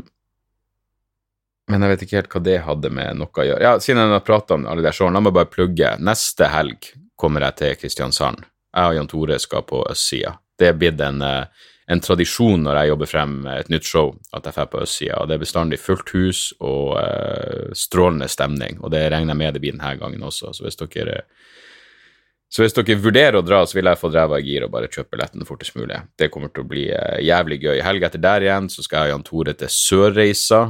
men 1.67 1.83
jeg 1.83 1.91
vet 1.91 2.03
ikke 2.05 2.19
helt 2.21 2.31
hva 2.31 2.41
det 2.45 2.59
hadde 2.63 2.89
med 2.95 3.17
noe 3.19 3.31
å 3.33 3.47
gjøre. 3.47 3.63
Ja, 3.63 3.71
Siden 3.83 4.01
jeg 4.03 4.13
har 4.13 4.27
prata 4.27 4.55
om 4.55 4.67
alle 4.69 4.85
de 4.85 4.93
showene, 4.95 5.17
la 5.17 5.23
meg 5.25 5.35
bare 5.35 5.51
plugge. 5.51 5.89
Neste 5.99 6.45
helg 6.53 6.79
kommer 7.19 7.43
jeg 7.47 7.53
til 7.59 7.79
Kristiansand. 7.81 8.39
Jeg 8.77 8.85
og 8.91 8.95
Jan 8.95 9.09
Tore 9.11 9.37
skal 9.41 9.65
på 9.67 9.81
østsida. 9.89 10.31
Det 10.57 10.67
er 10.69 10.77
blitt 10.79 11.01
en 11.03 11.19
uh, 11.25 11.49
en 11.87 12.01
tradisjon 12.03 12.65
når 12.65 12.81
jeg 12.81 12.91
jobber 12.91 13.09
frem 13.09 13.35
et 13.53 13.69
nytt 13.71 13.87
show, 13.87 14.09
at 14.35 14.47
jeg 14.47 14.57
drar 14.57 14.67
på 14.71 14.81
østsida. 14.83 15.21
Det 15.27 15.37
er 15.37 15.43
bestandig 15.43 15.79
fullt 15.79 16.11
hus 16.17 16.41
og 16.59 16.97
uh, 16.99 17.69
strålende 17.77 18.27
stemning, 18.31 18.81
og 18.81 18.91
det 18.91 19.05
regner 19.13 19.31
jeg 19.31 19.39
med 19.39 19.55
det 19.55 19.63
blir 19.63 19.77
denne 19.77 19.93
gangen 19.99 20.25
også. 20.27 20.51
Så 20.53 20.65
hvis 20.65 20.79
dere 20.81 21.21
Så 22.49 22.63
hvis 22.63 22.73
dere 22.75 22.95
vurderer 22.95 23.35
å 23.35 23.43
dra, 23.43 23.65
så 23.67 23.75
vil 23.75 23.87
jeg 23.87 23.99
få 23.99 24.07
ræva 24.07 24.39
i 24.39 24.43
gir 24.43 24.63
og 24.63 24.71
bare 24.71 24.87
kjøpe 24.87 25.15
billetten 25.15 25.43
fortest 25.45 25.75
mulig. 25.75 25.99
Det 26.15 26.29
kommer 26.31 26.47
til 26.47 26.63
å 26.63 26.67
bli 26.67 26.85
eh, 26.95 27.19
jævlig 27.27 27.59
gøy. 27.59 27.81
Helga 27.83 28.07
etter 28.07 28.23
der 28.23 28.41
igjen 28.45 28.69
så 28.71 28.83
skal 28.83 29.03
jeg 29.03 29.11
og 29.11 29.17
Jan 29.17 29.25
Tore 29.27 29.53
til 29.53 29.67
Sørreisa 29.67 30.61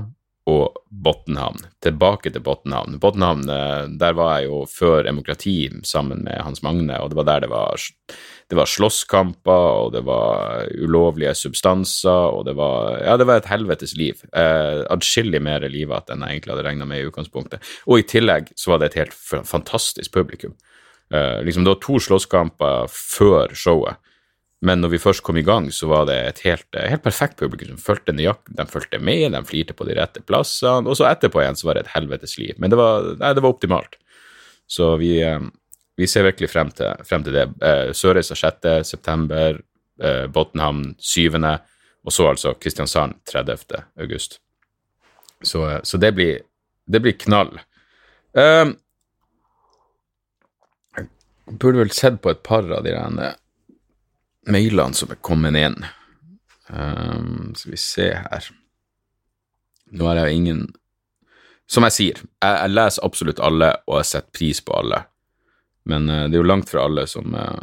og 0.47 0.77
Botnhavn. 0.87 1.59
Tilbake 1.83 2.31
til 2.31 2.41
Botnhavn. 2.43 2.95
Botnhavn, 3.03 3.43
eh, 3.51 3.87
der 3.99 4.13
var 4.15 4.37
jeg 4.37 4.47
jo 4.47 4.61
før 4.71 5.03
demokrati 5.03 5.69
sammen 5.83 6.23
med 6.23 6.39
Hans 6.39 6.63
Magne, 6.63 6.95
og 7.03 7.11
det 7.11 7.17
var 7.19 7.27
der 7.27 7.39
det 7.43 7.49
var, 7.51 7.75
det 8.49 8.55
var 8.55 8.71
slåsskamper, 8.71 9.67
og 9.83 9.91
det 9.93 10.05
var 10.07 10.69
ulovlige 10.71 11.35
substanser, 11.35 12.31
og 12.31 12.45
det 12.45 12.55
var 12.55 13.03
Ja, 13.03 13.17
det 13.17 13.27
var 13.27 13.37
et 13.37 13.51
helvetes 13.51 13.95
liv. 13.97 14.23
Eh, 14.33 14.85
Adskillig 14.89 15.41
mer 15.41 15.67
livet 15.67 16.09
enn 16.09 16.23
jeg 16.23 16.39
egentlig 16.39 16.55
hadde 16.55 16.67
regna 16.69 16.85
med 16.85 17.03
i 17.03 17.09
utgangspunktet. 17.11 17.59
Og 17.85 17.99
i 17.99 18.07
tillegg 18.07 18.53
så 18.55 18.71
var 18.71 18.79
det 18.79 18.93
et 18.93 19.01
helt 19.03 19.13
fantastisk 19.45 20.11
publikum. 20.11 20.55
Eh, 21.11 21.43
liksom 21.43 21.63
Det 21.63 21.75
var 21.75 21.83
to 21.83 21.99
slåsskamper 21.99 22.87
før 22.87 23.53
showet, 23.53 23.97
men 24.65 24.81
når 24.81 24.95
vi 24.95 25.01
først 25.01 25.21
kom 25.25 25.37
i 25.37 25.45
gang, 25.45 25.67
så 25.73 25.89
var 25.91 26.07
det 26.09 26.17
et 26.17 26.39
helt, 26.47 26.65
helt 26.73 27.03
perfekt 27.05 27.37
publikum 27.37 27.75
som 27.75 27.83
fulgte 27.83 28.15
nøyaktig, 28.15 28.55
de 28.57 28.65
fulgte 28.71 28.99
med, 28.99 29.35
de 29.35 29.41
flirte 29.45 29.75
på 29.77 29.85
de 29.85 29.97
rette 29.99 30.23
plassene, 30.25 30.89
og 30.89 30.97
så 30.97 31.05
etterpå 31.11 31.43
igjen 31.43 31.59
så 31.59 31.69
var 31.69 31.77
det 31.77 31.85
et 31.85 31.93
helvetes 31.93 32.33
liv. 32.41 32.55
Men 32.57 32.73
det 32.73 32.79
var, 32.79 33.11
nei, 33.21 33.31
det 33.37 33.45
var 33.45 33.53
optimalt. 33.53 33.99
Så 34.67 34.95
vi, 34.97 35.13
eh, 35.21 35.37
vi 35.97 36.09
ser 36.09 36.25
virkelig 36.25 36.49
frem 36.49 36.73
til, 36.73 37.05
frem 37.05 37.23
til 37.27 37.37
det. 37.37 37.45
Eh, 37.61 37.93
Sørreisa 37.93 38.35
6. 38.35 38.83
september, 38.89 39.61
eh, 40.01 40.25
Botnhamn 40.27 40.95
7., 40.97 41.37
og 42.07 42.13
så 42.13 42.29
altså 42.31 42.53
Kristiansand 42.55 43.17
30. 43.29 43.83
august. 43.99 44.39
Så, 45.43 45.69
eh, 45.69 45.81
så 45.83 45.97
det, 46.01 46.15
blir, 46.17 46.41
det 46.87 47.01
blir 47.01 47.13
knall. 47.13 47.59
Um, 48.33 48.77
burde 51.47 51.79
vel 51.79 51.93
sett 51.95 52.21
på 52.21 52.33
et 52.33 52.41
par 52.43 52.65
av 52.65 52.83
de 52.83 52.91
der 52.91 53.35
mailene 54.51 54.97
som 54.97 55.11
er 55.11 55.19
kommet 55.23 55.57
inn. 55.59 55.77
Um, 56.67 57.53
skal 57.55 57.73
vi 57.73 57.79
se 57.79 58.07
her 58.11 58.47
Nå 59.95 60.03
er 60.11 60.17
jeg 60.19 60.35
ingen 60.35 60.65
Som 61.63 61.85
jeg 61.87 61.95
sier, 61.95 62.17
jeg, 62.19 62.55
jeg 62.57 62.73
leser 62.73 63.05
absolutt 63.07 63.39
alle, 63.39 63.69
og 63.87 64.01
jeg 64.01 64.09
setter 64.09 64.35
pris 64.35 64.59
på 64.63 64.75
alle. 64.75 64.99
Men 65.87 66.09
uh, 66.11 66.25
det 66.27 66.35
er 66.35 66.41
jo 66.41 66.47
langt 66.47 66.71
fra 66.71 66.83
alle 66.87 67.05
som, 67.07 67.35
uh, 67.35 67.59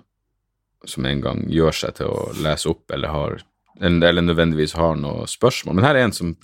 som 0.88 1.08
en 1.08 1.20
gang 1.24 1.44
gjør 1.52 1.76
seg 1.76 1.98
til 2.00 2.12
å 2.12 2.30
lese 2.44 2.68
opp, 2.72 2.84
eller, 2.92 3.12
har, 3.12 3.38
eller 3.80 4.24
nødvendigvis 4.24 4.76
har 4.80 4.96
noe 5.00 5.28
spørsmål. 5.28 5.76
Men 5.78 5.88
her 5.88 6.00
er 6.00 6.08
en 6.08 6.16
som 6.16 6.34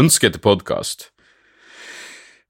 ønsker 0.00 0.32
til 0.32 0.44
podkast. 0.44 1.11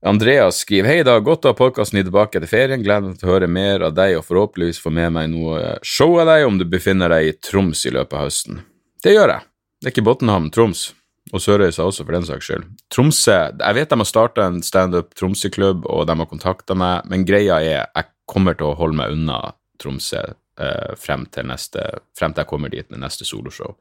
Andreas 0.04 0.56
skriver 0.56 0.88
Hei 0.88 1.02
da, 1.06 1.14
godt 1.22 1.46
å 1.46 1.52
ha 1.52 1.54
podkasten 1.54 2.00
din 2.00 2.08
tilbake 2.08 2.40
etter 2.40 2.50
ferien. 2.50 2.82
Gleder 2.82 3.12
meg 3.12 3.20
til 3.20 3.28
å 3.28 3.34
høre 3.36 3.46
mer 3.46 3.84
av 3.86 3.92
deg 3.94 4.16
og 4.18 4.24
forhåpentligvis 4.26 4.80
få 4.82 4.90
med 4.90 5.12
meg 5.14 5.28
noe 5.30 5.76
show 5.86 6.16
av 6.18 6.26
deg 6.26 6.46
om 6.48 6.58
du 6.58 6.64
befinner 6.66 7.12
deg 7.12 7.28
i 7.28 7.36
Troms 7.38 7.84
i 7.86 7.92
løpet 7.94 8.16
av 8.18 8.26
høsten. 8.26 8.58
Det 9.02 9.14
gjør 9.14 9.36
jeg. 9.36 9.46
Det 9.78 9.88
er 9.88 9.94
ikke 9.94 10.04
Botnhamn, 10.08 10.50
Troms. 10.54 10.88
Og 11.30 11.38
Sørøysa 11.38 11.86
også, 11.86 12.02
for 12.02 12.16
den 12.16 12.26
saks 12.26 12.48
skyld. 12.48 12.64
Tromsø 12.90 13.36
Jeg 13.46 13.76
vet 13.78 13.92
de 13.92 13.98
har 14.00 14.08
starta 14.08 14.48
en 14.50 14.58
standup 14.66 15.14
Tromsø-klubb, 15.14 15.86
og 15.86 16.08
de 16.10 16.18
har 16.18 16.28
kontakta 16.28 16.74
meg, 16.74 17.06
men 17.08 17.26
greia 17.28 17.60
er 17.62 17.86
jeg 17.86 18.10
kommer 18.26 18.58
til 18.58 18.72
å 18.72 18.76
holde 18.80 18.98
meg 18.98 19.14
unna 19.14 19.38
Tromsø 19.78 20.24
eh, 20.26 20.92
frem, 20.98 21.28
til 21.30 21.46
neste, 21.46 21.86
frem 22.18 22.34
til 22.34 22.42
jeg 22.42 22.50
kommer 22.50 22.74
dit 22.74 22.90
med 22.90 23.04
neste 23.04 23.28
soloshow. 23.28 23.76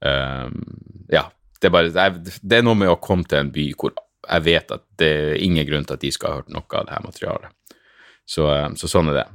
Um, 0.00 0.56
ja. 1.12 1.28
Det 1.60 1.70
er, 1.70 1.72
bare, 1.72 2.08
det, 2.20 2.58
er 2.58 2.64
noe 2.64 2.76
med 2.76 2.90
å 2.92 2.98
komme 3.00 3.24
til 3.28 3.38
en 3.40 3.52
by 3.52 3.70
hvor 3.78 3.94
jeg 4.28 4.46
vet 4.46 4.74
at 4.74 4.84
det 5.00 5.12
er 5.12 5.40
ingen 5.44 5.66
grunn 5.68 5.86
til 5.88 5.98
at 5.98 6.04
de 6.04 6.12
skal 6.14 6.30
ha 6.30 6.42
hørt 6.42 6.52
noe 6.52 6.78
av 6.80 6.88
det 6.88 6.96
her 6.96 7.06
materialet. 7.06 7.78
Så, 8.24 8.48
eh, 8.50 8.68
så 8.80 8.90
sånn 8.90 9.12
er 9.12 9.22
det. 9.22 9.26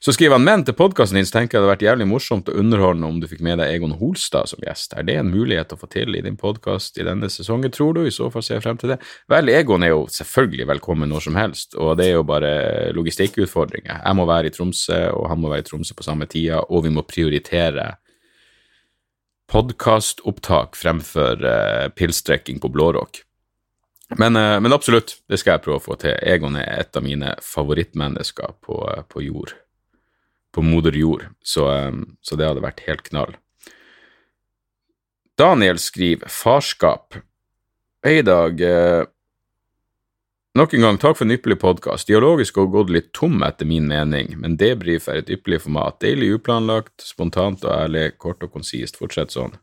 Så 0.00 0.12
skriver 0.14 0.36
han, 0.36 0.44
men 0.46 0.62
til 0.62 0.76
podkasten 0.78 1.16
din 1.18 1.26
så 1.26 1.34
tenker 1.34 1.56
jeg 1.56 1.58
det 1.58 1.64
hadde 1.64 1.72
vært 1.72 1.82
jævlig 1.82 2.06
morsomt 2.06 2.46
og 2.52 2.58
underholdende 2.60 3.08
om 3.10 3.16
du 3.18 3.26
fikk 3.26 3.40
med 3.42 3.58
deg 3.58 3.72
Egon 3.74 3.96
Holstad 3.98 4.46
som 4.46 4.62
gjest. 4.62 4.94
Er 4.94 5.02
det 5.08 5.16
en 5.18 5.32
mulighet 5.32 5.74
å 5.74 5.78
få 5.80 5.88
til 5.90 6.14
i 6.14 6.22
din 6.22 6.36
podkast 6.38 7.00
i 7.02 7.06
denne 7.06 7.26
sesongen, 7.34 7.72
tror 7.74 7.96
du? 7.96 8.04
I 8.06 8.12
så 8.14 8.28
fall 8.30 8.44
ser 8.46 8.60
jeg 8.60 8.66
frem 8.68 8.78
til 8.78 8.92
det. 8.94 9.00
Vel, 9.26 9.50
Egon 9.50 9.82
er 9.82 9.90
jo 9.90 10.04
selvfølgelig 10.14 10.68
velkommen 10.70 11.10
når 11.10 11.26
som 11.26 11.38
helst, 11.40 11.74
og 11.74 11.96
det 11.98 12.06
er 12.06 12.14
jo 12.14 12.28
bare 12.30 12.52
logistikkutfordringer. 12.94 14.04
Jeg 14.04 14.18
må 14.20 14.28
være 14.30 14.52
i 14.52 14.54
Tromsø, 14.54 15.00
og 15.18 15.32
han 15.32 15.42
må 15.42 15.50
være 15.50 15.66
i 15.66 15.70
Tromsø 15.72 15.98
på 15.98 16.06
samme 16.06 16.30
tida, 16.30 16.62
og 16.62 16.86
vi 16.86 16.94
må 16.94 17.02
prioritere 17.02 17.90
podkastopptak 19.50 20.78
fremfor 20.78 21.42
uh, 21.42 21.88
pilsdrikking 21.98 22.62
på 22.62 22.70
blårock. 22.70 23.24
Men, 24.16 24.36
eh, 24.36 24.60
men 24.60 24.72
absolutt, 24.72 25.18
det 25.28 25.40
skal 25.40 25.56
jeg 25.56 25.64
prøve 25.66 25.80
å 25.80 25.84
få 25.84 25.98
til. 26.00 26.16
Egon 26.24 26.56
er 26.56 26.80
et 26.80 26.96
av 26.96 27.04
mine 27.04 27.34
favorittmennesker 27.44 28.54
på, 28.64 28.80
eh, 28.92 29.02
på 29.04 29.24
jord. 29.24 29.52
På 30.52 30.64
moder 30.64 30.96
jord. 30.96 31.28
Så, 31.44 31.68
eh, 31.70 31.92
så 32.22 32.36
det 32.36 32.48
hadde 32.48 32.64
vært 32.64 32.80
helt 32.86 33.02
knall. 33.02 33.36
Daniel 35.36 35.78
skriver 35.78 36.26
'Farskap'. 36.26 37.22
Hei, 38.02 38.22
Dag. 38.22 38.58
Nok 40.54 40.74
en 40.74 40.80
gang 40.80 40.98
takk 40.98 41.16
for 41.16 41.24
en 41.24 41.30
ypperlig 41.30 41.60
podkast. 41.60 42.06
Dialogisk 42.06 42.56
har 42.56 42.66
gått 42.66 42.90
litt 42.90 43.12
tom, 43.12 43.42
etter 43.42 43.66
min 43.66 43.86
mening, 43.86 44.40
men 44.40 44.56
debrif 44.56 45.06
er 45.08 45.18
et 45.18 45.30
ypperlig 45.30 45.60
format. 45.60 46.00
Deilig 46.00 46.40
uplanlagt, 46.40 47.00
spontant 47.00 47.64
og 47.64 47.70
ærlig, 47.70 48.18
kort 48.18 48.42
og 48.42 48.52
konsist. 48.52 48.96
Fortsett 48.96 49.30
sånn. 49.30 49.58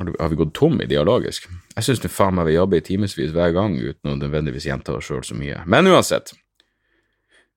Har 0.00 0.28
vi 0.28 0.36
gått 0.36 0.54
tom 0.56 0.80
ideologisk? 0.80 1.50
Jeg 1.76 1.84
syns 1.84 2.06
faen 2.08 2.38
meg 2.38 2.48
vi 2.48 2.54
jobber 2.56 2.80
i 2.80 2.84
timevis 2.84 3.34
hver 3.34 3.52
gang 3.52 3.74
uten 3.76 4.14
å 4.14 4.16
nødvendigvis 4.16 4.64
gjenta 4.70 4.94
oss 4.96 5.10
sjøl 5.10 5.24
så 5.26 5.36
mye. 5.36 5.58
Men 5.68 5.90
uansett. 5.90 6.32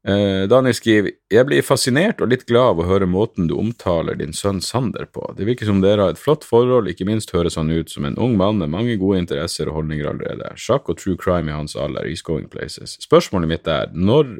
Uh, 0.05 0.45
Daniel 0.45 0.75
skriver 0.77 1.15
Jeg 1.33 1.47
blir 1.49 1.63
fascinert 1.65 2.19
og 2.21 2.29
litt 2.29 2.43
glad 2.45 2.75
av 2.75 2.81
å 2.83 2.85
høre 2.85 3.07
måten 3.09 3.47
du 3.49 3.55
omtaler 3.57 4.19
din 4.19 4.35
sønn 4.37 4.59
Sander 4.61 5.07
på. 5.09 5.23
Det 5.37 5.47
virker 5.47 5.65
som 5.65 5.79
dere 5.81 6.03
har 6.03 6.13
et 6.13 6.21
flott 6.21 6.43
forhold, 6.45 6.91
ikke 6.91 7.07
minst 7.07 7.31
høres 7.33 7.57
han 7.57 7.71
ut 7.73 7.89
som 7.89 8.05
en 8.05 8.19
ung 8.21 8.35
mann 8.37 8.59
med 8.61 8.73
mange 8.75 8.99
gode 9.01 9.23
interesser 9.23 9.71
og 9.71 9.79
holdninger 9.79 10.11
allerede. 10.11 10.51
Sjakk 10.61 10.91
og 10.91 10.99
true 11.01 11.17
crime 11.17 11.49
i 11.49 11.55
hans 11.55 11.73
alder, 11.79 12.05
is 12.05 12.21
going 12.21 12.45
places. 12.51 12.99
Spørsmålet 13.01 13.49
mitt 13.49 13.71
er, 13.71 13.89
når 13.93 14.37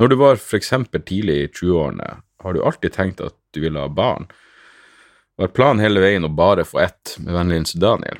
Når 0.00 0.08
du 0.08 0.16
var 0.16 0.36
for 0.40 0.56
eksempel 0.56 1.02
tidlig 1.04 1.34
i 1.36 1.48
20-årene, 1.48 2.22
har 2.40 2.52
du 2.54 2.62
alltid 2.64 2.94
tenkt 2.94 3.20
at 3.20 3.34
du 3.52 3.60
ville 3.60 3.76
ha 3.76 3.88
barn? 3.88 4.30
Var 5.40 5.54
planen 5.56 5.80
hele 5.80 6.02
veien 6.02 6.26
å 6.26 6.28
bare 6.36 6.66
få 6.68 6.82
ett, 6.84 7.14
med 7.24 7.32
vennlig 7.32 7.62
hilsen 7.62 7.80
Daniel? 7.80 8.18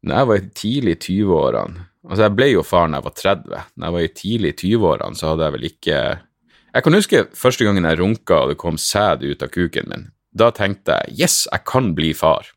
Når 0.00 0.16
jeg 0.16 0.28
var 0.30 0.38
i 0.38 0.50
tidlig 0.56 0.98
20-årene 1.04 1.86
Altså, 2.08 2.22
jeg 2.24 2.32
ble 2.32 2.46
jo 2.48 2.62
far 2.64 2.86
når 2.88 2.96
jeg 2.96 3.04
var 3.04 3.16
30. 3.18 3.64
Når 3.76 3.84
jeg 3.86 3.94
var 3.94 4.04
i 4.04 4.12
tidlig 4.16 4.52
20-årene, 4.62 5.18
så 5.18 5.26
hadde 5.28 5.44
jeg 5.44 5.54
vel 5.56 5.66
ikke 5.68 5.98
Jeg 6.70 6.84
kan 6.86 6.96
huske 6.96 7.20
første 7.36 7.66
gangen 7.66 7.84
jeg 7.84 7.98
runka 8.00 8.38
og 8.38 8.52
det 8.52 8.56
kom 8.62 8.78
sæd 8.80 9.26
ut 9.26 9.44
av 9.44 9.52
kuken 9.52 9.90
min. 9.90 10.06
Da 10.32 10.48
tenkte 10.56 10.96
jeg 11.02 11.26
yes, 11.26 11.36
jeg 11.50 11.66
kan 11.68 11.90
bli 11.98 12.14
far. 12.16 12.48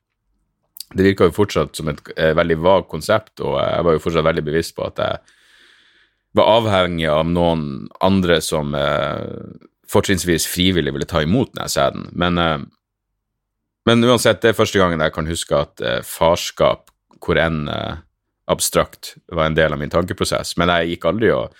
Det 0.94 1.04
virka 1.04 1.28
jo 1.28 1.36
fortsatt 1.36 1.76
som 1.76 1.90
et 1.92 2.00
eh, 2.16 2.32
veldig 2.38 2.58
vagt 2.64 2.92
konsept, 2.94 3.34
og 3.42 3.58
jeg 3.58 3.86
var 3.90 3.98
jo 3.98 4.04
fortsatt 4.06 4.28
veldig 4.30 4.46
bevisst 4.46 4.76
på 4.78 4.86
at 4.86 5.02
jeg 5.02 5.34
var 6.38 6.52
avhengig 6.62 7.10
av 7.12 7.26
noen 7.28 7.90
andre 8.06 8.38
som 8.46 8.72
eh, 8.78 9.26
fortrinnsvis 9.90 10.46
frivillig 10.48 10.94
ville 10.94 11.10
ta 11.10 11.26
imot 11.26 11.58
den 11.58 11.70
sæden. 11.76 12.08
Men, 12.14 12.40
eh, 12.40 12.64
men 13.88 14.04
uansett, 14.08 14.41
det 14.43 14.54
er 14.54 14.58
første 14.58 14.80
gangen 14.80 15.04
jeg 15.04 15.13
kan 15.15 15.30
huske 15.30 15.60
at 15.60 15.84
eh, 15.84 16.02
farskap, 16.08 16.91
hvor 17.24 17.39
enn 17.39 17.67
eh, 17.72 18.02
abstrakt, 18.52 19.15
var 19.32 19.48
en 19.48 19.58
del 19.58 19.76
av 19.76 19.80
min 19.80 19.91
tankeprosess. 19.91 20.56
Men 20.60 20.72
jeg 20.74 20.96
gikk 20.96 21.08
aldri 21.12 21.32
og 21.36 21.54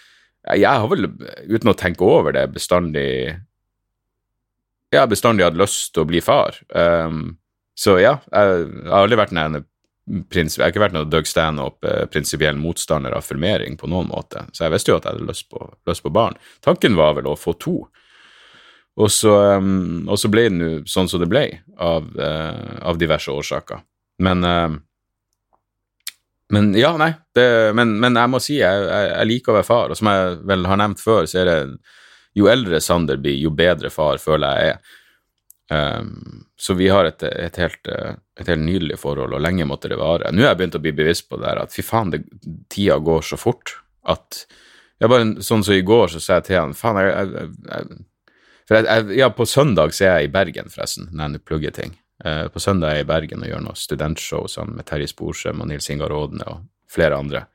Jeg, 0.44 0.68
har 0.68 0.90
vel, 0.92 1.08
uten 1.48 1.72
å 1.72 1.78
tenke 1.80 2.04
over 2.04 2.34
det, 2.36 2.50
bestandig 2.52 3.32
Jeg 4.92 5.00
har 5.00 5.08
bestandig 5.08 5.46
hatt 5.46 5.56
lyst 5.56 5.94
til 5.94 6.04
å 6.04 6.10
bli 6.10 6.20
far. 6.22 6.60
Um, 6.76 7.38
så 7.80 7.96
ja, 8.02 8.18
jeg, 8.28 8.66
jeg 8.68 8.92
har 8.92 9.06
aldri 9.06 9.18
vært 9.18 9.32
en 9.34 9.64
prins, 10.30 10.58
jeg 10.58 10.64
har 10.64 10.74
ikke 10.74 10.84
vært 10.84 10.96
noen 10.98 11.10
Doug 11.10 11.28
Stanhope, 11.28 11.88
eh, 11.88 12.54
motstander 12.60 13.16
av 13.16 13.24
formering 13.24 13.78
på 13.80 13.88
noen 13.88 14.10
måte, 14.12 14.46
så 14.52 14.66
jeg 14.66 14.74
visste 14.76 14.92
jo 14.92 14.98
at 15.00 15.06
jeg 15.08 15.16
hadde 15.16 15.30
lyst 15.30 15.50
på, 15.50 15.64
på 15.86 16.14
barn. 16.14 16.36
Tanken 16.62 16.96
var 16.96 17.16
vel 17.16 17.28
å 17.32 17.40
få 17.40 17.54
to. 17.54 17.88
Og 19.02 19.10
så, 19.12 19.34
um, 19.58 20.06
og 20.06 20.20
så 20.22 20.30
ble 20.30 20.48
det 20.48 20.56
nå 20.58 20.72
sånn 20.90 21.10
som 21.10 21.22
det 21.22 21.30
ble, 21.32 21.48
av, 21.82 22.10
uh, 22.14 22.78
av 22.86 23.00
diverse 23.02 23.32
årsaker. 23.34 23.82
Men, 24.22 24.46
uh, 24.46 24.76
men 26.54 26.72
ja, 26.78 26.94
nei, 27.02 27.10
det, 27.34 27.48
men, 27.78 27.96
men 28.02 28.20
jeg 28.22 28.30
må 28.30 28.42
si 28.44 28.60
jeg, 28.60 28.84
jeg, 28.86 29.08
jeg 29.16 29.30
liker 29.32 29.54
å 29.54 29.58
være 29.58 29.70
far, 29.70 29.94
og 29.94 29.98
som 29.98 30.12
jeg 30.12 30.36
vel 30.52 30.68
har 30.70 30.82
nevnt 30.84 31.02
før, 31.02 31.26
så 31.30 31.42
er 31.42 31.50
det 31.50 31.58
jo 32.38 32.50
eldre 32.50 32.82
Sander 32.82 33.18
blir, 33.22 33.38
jo 33.42 33.54
bedre 33.54 33.90
far 33.94 34.22
føler 34.22 34.60
jeg 34.60 34.76
er. 34.76 35.00
Um, 35.74 36.44
så 36.60 36.76
vi 36.78 36.92
har 36.92 37.08
et, 37.10 37.24
et, 37.26 37.58
helt, 37.58 37.90
et 37.90 38.50
helt 38.52 38.62
nydelig 38.62 39.00
forhold, 39.02 39.34
og 39.34 39.42
lenge 39.42 39.66
måtte 39.66 39.90
det 39.90 39.98
vare. 39.98 40.30
Nå 40.30 40.46
har 40.46 40.54
jeg 40.54 40.62
begynt 40.62 40.78
å 40.78 40.84
bli 40.84 40.94
bevisst 40.94 41.26
på 41.32 41.42
det 41.42 41.50
her, 41.50 41.64
at 41.66 41.74
fy 41.74 41.86
faen, 41.86 42.14
det, 42.14 42.22
tida 42.70 43.00
går 43.02 43.26
så 43.26 43.40
fort 43.42 43.80
at 44.06 44.44
jeg 45.02 45.10
bare 45.10 45.44
Sånn 45.44 45.64
som 45.66 45.76
i 45.76 45.84
går, 45.84 46.12
så 46.14 46.20
sa 46.22 46.38
jeg 46.38 46.46
til 46.48 46.60
han 46.62 46.76
faen, 46.78 47.00
jeg, 47.02 47.48
jeg, 47.66 48.04
jeg 48.70 48.86
jeg, 48.86 49.18
ja, 49.18 49.30
på 49.30 49.46
søndag 49.46 49.94
så 49.94 50.06
er 50.06 50.20
jeg 50.20 50.30
i 50.30 50.34
Bergen, 50.34 50.70
forresten, 50.72 51.10
når 51.12 51.38
jeg 51.38 51.46
plugger 51.48 51.72
ting. 51.76 51.98
Eh, 52.26 52.48
på 52.48 52.60
søndag 52.60 52.92
er 52.92 53.02
jeg 53.02 53.08
i 53.08 53.12
Bergen 53.12 53.44
og 53.44 53.50
gjør 53.50 53.64
noe 53.66 53.76
studentshow 53.76 54.48
sammen 54.48 54.78
med 54.78 54.88
Terje 54.88 55.10
Sporsem 55.12 55.60
og 55.60 55.68
Nils 55.68 55.90
Ingar 55.92 56.14
Rådne 56.14 56.48
og 56.48 56.64
flere 56.92 57.18
andre. 57.20 57.46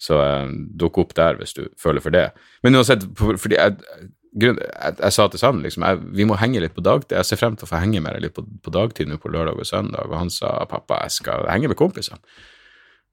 Så 0.00 0.18
uh, 0.18 0.50
dukk 0.76 0.98
opp 1.00 1.14
der 1.16 1.38
hvis 1.40 1.54
du 1.56 1.66
føler 1.80 2.04
for 2.04 2.12
det. 2.12 2.28
Men 2.64 2.76
uansett, 2.76 3.06
fordi 3.16 3.56
jeg, 3.56 3.76
grunn, 4.36 4.58
jeg, 4.60 4.96
jeg, 4.98 5.14
sa 5.16 5.28
til 5.32 5.40
Sand 5.40 5.62
liksom, 5.64 5.86
vi 6.16 6.26
må 6.28 6.36
henge 6.40 6.60
litt 6.60 6.74
på 6.76 6.84
dagtid. 6.84 7.16
Jeg 7.16 7.28
ser 7.30 7.40
frem 7.40 7.56
til 7.56 7.68
å 7.68 7.70
få 7.70 7.80
henge 7.80 8.02
med 8.04 8.16
deg 8.16 8.26
litt 8.26 8.36
på, 8.36 8.44
på 8.44 8.74
dagtid 8.74 9.08
nå 9.08 9.16
på 9.22 9.32
lørdag 9.32 9.62
og 9.62 9.68
søndag, 9.68 10.10
og 10.10 10.18
han 10.20 10.32
sa 10.32 10.58
pappa, 10.68 11.00
jeg 11.06 11.16
skal 11.20 11.48
henge 11.48 11.72
med 11.72 11.80
kompisene. 11.80 12.20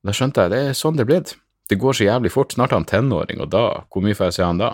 Da 0.04 0.16
skjønte 0.16 0.44
jeg 0.44 0.52
det 0.52 0.64
er 0.70 0.76
sånn 0.76 1.00
det 1.00 1.06
er 1.06 1.12
blitt. 1.14 1.36
Det 1.72 1.80
går 1.80 1.96
så 1.96 2.10
jævlig 2.10 2.34
fort. 2.34 2.52
Snart 2.52 2.74
er 2.74 2.82
han 2.82 2.90
tenåring, 2.90 3.40
og 3.44 3.54
da, 3.54 3.64
hvor 3.88 4.04
mye 4.04 4.18
får 4.18 4.32
jeg 4.32 4.40
se 4.40 4.48
han 4.50 4.60
da? 4.60 4.74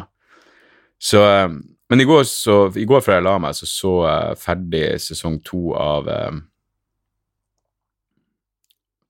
Så, 0.97 1.21
uh, 1.21 1.59
men 1.89 2.01
i 2.01 2.05
går, 2.05 2.23
så, 2.23 2.71
i 2.77 2.85
går 2.85 3.01
før 3.01 3.17
jeg 3.17 3.25
la 3.25 3.35
meg, 3.41 3.55
så 3.57 3.65
så 3.65 3.93
jeg 4.05 4.39
ferdig 4.43 4.83
sesong 5.01 5.39
to 5.45 5.71
av 5.73 6.09
uh, 6.09 6.35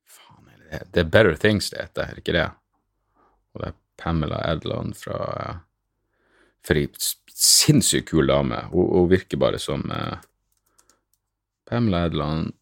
Faen, 0.08 0.46
er 0.48 0.62
det 0.64 0.86
det 0.96 1.04
er 1.04 1.10
Better 1.12 1.36
Things 1.36 1.68
det 1.74 1.82
heter, 1.82 2.14
er 2.14 2.22
ikke 2.22 2.36
det? 2.38 2.46
Og 3.52 3.64
det 3.64 3.72
er 3.72 3.76
Pamela 4.00 4.40
Edland 4.48 4.96
fra 4.96 5.20
For 6.64 6.80
ei 6.80 6.88
sinnssykt 7.40 8.10
kul 8.10 8.28
dame. 8.28 8.66
Hun, 8.72 8.88
hun, 8.92 9.10
virker 9.12 9.40
bare 9.40 9.60
som 9.60 9.84
uh, 9.92 10.20
Pamela 11.68 12.06
Edland, 12.08 12.54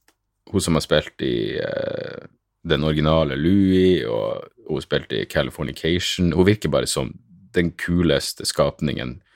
hun 0.51 0.61
som 0.61 0.77
har 0.77 0.85
spilt 0.85 1.21
i 1.25 1.57
uh, 1.57 2.25
den 2.67 2.85
originale 2.85 3.37
Louis, 3.37 4.05
og 4.05 4.49
hun 4.69 4.81
spilte 4.81 5.21
i 5.21 5.29
Californication. 5.29 6.33
Hun 6.33 6.45
virker 6.45 6.69
bare 6.73 6.89
som 6.89 7.13
den 7.57 7.71
kuleste 7.73 8.45
skapningen 8.45 9.17
uh, 9.17 9.26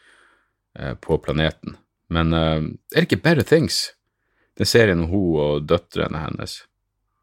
på 1.03 1.17
planeten. 1.19 1.75
Men 2.11 2.31
er 2.33 2.63
det 2.95 3.05
ikke 3.09 3.23
Better 3.23 3.43
Things? 3.47 3.89
Den 4.57 4.69
serien 4.69 5.03
om 5.03 5.09
hun 5.11 5.39
og 5.43 5.65
døtrene 5.67 6.21
hennes. 6.23 6.61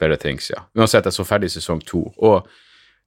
Better 0.00 0.20
Things, 0.20 0.50
ja. 0.52 0.62
Uansett, 0.78 1.08
jeg 1.08 1.16
så 1.16 1.26
ferdig 1.26 1.50
sesong 1.52 1.82
to. 1.86 2.04
Og 2.16 2.48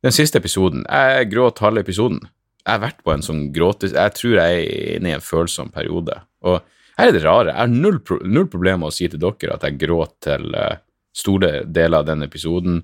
den 0.01 0.13
siste 0.15 0.39
episoden 0.41 0.85
Jeg 0.89 1.29
gråt 1.31 1.61
halve 1.63 1.83
episoden. 1.85 2.19
Jeg 2.61 2.73
har 2.75 2.83
vært 2.83 3.01
på 3.05 3.13
en 3.13 3.25
sånn 3.25 3.47
gråte... 3.53 3.89
Jeg 3.93 4.17
tror 4.17 4.37
jeg 4.37 4.61
er 4.61 4.97
inne 4.97 5.11
i 5.11 5.15
en 5.17 5.25
følsom 5.25 5.71
periode. 5.73 6.19
Og 6.45 6.59
her 6.97 7.09
er 7.09 7.15
det 7.15 7.23
rare. 7.23 7.53
Jeg 7.53 7.57
har 7.57 7.71
null, 7.71 8.01
pro 8.05 8.19
null 8.21 8.49
problemer 8.51 8.83
med 8.83 8.91
å 8.91 8.95
si 8.95 9.07
til 9.09 9.21
dere 9.21 9.55
at 9.55 9.65
jeg 9.65 9.79
gråt 9.81 10.17
til 10.27 10.51
uh, 10.53 10.75
store 11.15 11.63
deler 11.65 12.03
av 12.03 12.09
den 12.11 12.27
episoden. 12.27 12.83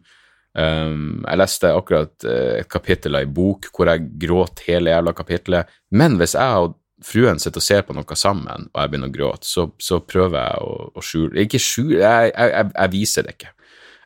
Um, 0.57 1.21
jeg 1.21 1.37
leste 1.37 1.69
akkurat 1.69 2.25
et 2.25 2.69
kapittel 2.71 3.19
ei 3.19 3.27
bok 3.29 3.67
hvor 3.69 3.91
jeg 3.91 4.07
gråt 4.23 4.63
hele 4.65 4.95
jævla 4.95 5.13
kapittelet. 5.17 5.77
Men 5.93 6.17
hvis 6.17 6.33
jeg 6.37 6.63
og 6.65 6.77
fruen 7.03 7.39
sitter 7.41 7.61
og 7.61 7.65
ser 7.65 7.85
på 7.85 7.95
noe 7.95 8.17
sammen, 8.17 8.67
og 8.71 8.81
jeg 8.81 8.91
begynner 8.91 9.11
å 9.11 9.13
gråte, 9.13 9.47
så, 9.47 9.67
så 9.81 9.99
prøver 10.01 10.39
jeg 10.39 10.65
å, 10.65 10.73
å 10.97 11.05
skjule 11.05 11.43
Ikke 11.43 11.61
skjule, 11.61 12.01
jeg, 12.01 12.33
jeg, 12.33 12.69
jeg, 12.73 12.91
viser 12.93 13.27
det 13.27 13.35
ikke. 13.37 13.53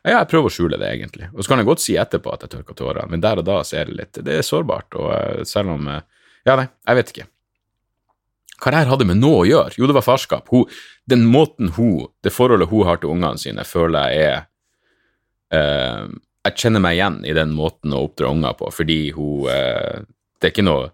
Ja, 0.02 0.16
jeg 0.18 0.30
prøver 0.32 0.50
å 0.50 0.52
skjule 0.52 0.78
det, 0.80 0.88
egentlig. 0.90 1.28
Og 1.32 1.44
så 1.44 1.52
kan 1.52 1.62
jeg 1.62 1.68
godt 1.68 1.84
si 1.84 1.96
etterpå 2.00 2.32
at 2.34 2.44
jeg 2.44 2.56
tørker 2.56 2.76
tårene, 2.78 3.08
men 3.12 3.22
der 3.22 3.40
og 3.40 3.46
da 3.46 3.60
så 3.66 3.78
er 3.80 3.90
det 3.90 3.98
litt 4.00 4.22
Det 4.26 4.38
er 4.40 4.46
sårbart, 4.46 4.98
og 4.98 5.12
uh, 5.12 5.44
selv 5.48 5.76
om 5.76 5.86
uh, 5.88 6.00
Ja, 6.48 6.56
nei, 6.58 6.66
jeg 6.88 6.98
vet 6.98 7.12
ikke. 7.14 7.28
Hva 8.62 8.72
det 8.72 8.80
her 8.82 8.90
hadde 8.92 9.06
med 9.08 9.20
nå 9.22 9.30
å 9.40 9.46
gjøre? 9.46 9.76
Jo, 9.78 9.88
det 9.90 9.96
var 9.96 10.06
farskap. 10.06 10.50
Hun, 10.50 10.66
den 11.10 11.24
måten 11.30 11.72
hun 11.78 12.08
Det 12.22 12.34
forholdet 12.34 12.70
hun 12.70 12.86
har 12.86 12.98
til 13.00 13.14
ungene 13.14 13.40
sine, 13.40 13.64
føler 13.66 14.10
jeg 14.10 14.26
er 14.26 14.42
uh, 15.54 16.10
Jeg 16.48 16.58
kjenner 16.64 16.82
meg 16.82 16.98
igjen 16.98 17.22
i 17.24 17.36
den 17.38 17.54
måten 17.54 17.94
å 17.94 18.02
oppdra 18.08 18.34
unger 18.34 18.58
på, 18.58 18.72
fordi 18.74 19.04
hun 19.16 19.46
Det 19.46 20.50
er 20.50 20.52
ikke 20.52 20.66
noe 20.66 20.90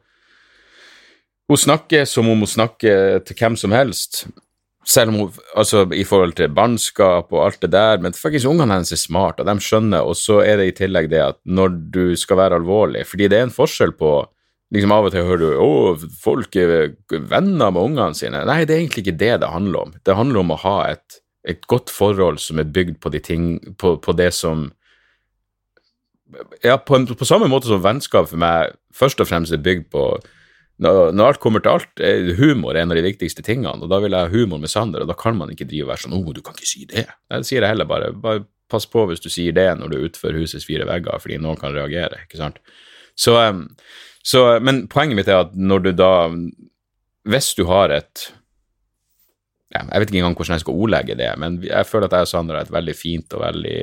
Hun 1.48 1.56
snakker 1.56 2.04
som 2.04 2.28
om 2.28 2.44
hun 2.44 2.50
snakker 2.50 3.22
til 3.24 3.38
hvem 3.38 3.56
som 3.56 3.72
helst 3.72 4.26
selv 4.88 5.12
om 5.12 5.18
hun, 5.20 5.32
altså 5.58 5.84
i 5.92 6.04
forhold 6.08 6.32
til 6.38 6.52
barnskap 6.54 7.32
og 7.34 7.44
alt 7.44 7.60
det 7.62 7.72
der, 7.74 8.00
men 8.00 8.16
faktisk 8.16 8.48
ungene 8.48 8.78
hennes 8.78 8.92
er 8.94 9.00
smarte, 9.00 9.44
og 9.44 9.50
de 9.50 9.64
skjønner, 9.64 10.00
og 10.00 10.16
så 10.16 10.40
er 10.40 10.60
det 10.60 10.70
i 10.70 10.76
tillegg 10.80 11.10
det 11.12 11.20
at 11.24 11.38
når 11.44 11.76
du 11.92 12.16
skal 12.16 12.40
være 12.40 12.60
alvorlig 12.60 13.04
Fordi 13.06 13.28
det 13.28 13.38
er 13.38 13.48
en 13.48 13.54
forskjell 13.54 13.92
på 13.98 14.12
liksom 14.74 14.92
Av 14.92 15.06
og 15.08 15.12
til 15.12 15.24
hører 15.24 15.40
du 15.40 15.60
å, 15.64 15.68
folk 16.20 16.56
er 16.60 16.90
venner 17.08 17.70
med 17.72 17.80
ungene 17.80 18.16
sine. 18.16 18.42
Nei, 18.44 18.66
det 18.68 18.74
er 18.74 18.82
egentlig 18.82 19.06
ikke 19.06 19.20
det 19.20 19.30
det 19.40 19.48
handler 19.48 19.86
om. 19.86 19.94
Det 20.04 20.16
handler 20.16 20.42
om 20.42 20.52
å 20.52 20.58
ha 20.60 20.74
et, 20.90 21.20
et 21.48 21.62
godt 21.72 21.88
forhold 21.88 22.40
som 22.44 22.60
er 22.60 22.68
bygd 22.68 22.98
på 23.00 23.12
de 23.14 23.22
ting 23.24 23.46
På, 23.80 23.96
på 23.96 24.12
det 24.12 24.32
som 24.36 24.68
Ja, 26.64 26.76
på, 26.76 26.96
en, 26.96 27.08
på 27.08 27.28
samme 27.28 27.48
måte 27.48 27.70
som 27.70 27.80
vennskap 27.84 28.28
for 28.28 28.40
meg 28.40 28.76
først 28.92 29.20
og 29.20 29.30
fremst 29.30 29.52
er 29.52 29.64
bygd 29.64 29.88
på 29.92 30.04
når, 30.78 31.24
alt 31.24 31.40
kommer 31.42 31.62
til 31.64 31.74
alt, 31.74 31.90
er 31.98 32.36
humor 32.38 32.76
en 32.78 32.92
av 32.92 32.98
de 32.98 33.02
viktigste 33.02 33.42
tingene, 33.42 33.82
og 33.82 33.90
da 33.90 33.98
vil 34.02 34.14
jeg 34.14 34.28
ha 34.28 34.30
humor 34.30 34.60
med 34.62 34.70
Sander, 34.70 35.02
og 35.02 35.10
da 35.10 35.16
kan 35.18 35.34
man 35.38 35.50
ikke 35.50 35.66
drive 35.66 35.88
og 35.88 35.90
være 35.90 36.04
sånn 36.04 36.14
'Å, 36.14 36.34
du 36.34 36.42
kan 36.42 36.54
ikke 36.54 36.70
si 36.70 36.86
det'. 36.86 37.08
Jeg 37.34 37.48
sier 37.48 37.60
det 37.60 37.72
heller 37.72 37.88
bare. 37.88 38.12
Bare 38.12 38.44
pass 38.68 38.86
på 38.86 39.06
hvis 39.08 39.22
du 39.24 39.30
sier 39.32 39.54
det 39.56 39.68
når 39.78 39.90
du 39.90 39.96
er 39.96 40.08
utenfor 40.08 40.36
husets 40.36 40.66
fire 40.68 40.86
vegger, 40.88 41.20
fordi 41.22 41.40
noen 41.40 41.58
kan 41.60 41.74
reagere, 41.74 42.24
ikke 42.26 42.40
sant. 42.40 42.60
Så, 43.18 43.34
så, 44.22 44.42
men 44.62 44.86
poenget 44.92 45.18
mitt 45.18 45.30
er 45.30 45.46
at 45.46 45.56
når 45.56 45.88
du 45.88 45.92
da 45.92 46.12
Hvis 47.28 47.54
du 47.58 47.64
har 47.66 47.90
et 47.90 48.32
Jeg 49.74 49.88
vet 49.90 50.08
ikke 50.08 50.20
engang 50.22 50.36
hvordan 50.38 50.54
jeg 50.54 50.62
skal 50.62 50.78
ordlegge 50.80 51.16
det, 51.18 51.32
men 51.36 51.58
jeg 51.62 51.86
føler 51.86 52.06
at 52.06 52.12
jeg 52.12 52.28
og 52.28 52.28
Sander 52.30 52.56
har 52.56 52.64
et 52.64 52.72
veldig 52.72 52.94
fint 52.96 53.34
og 53.36 53.42
veldig 53.42 53.80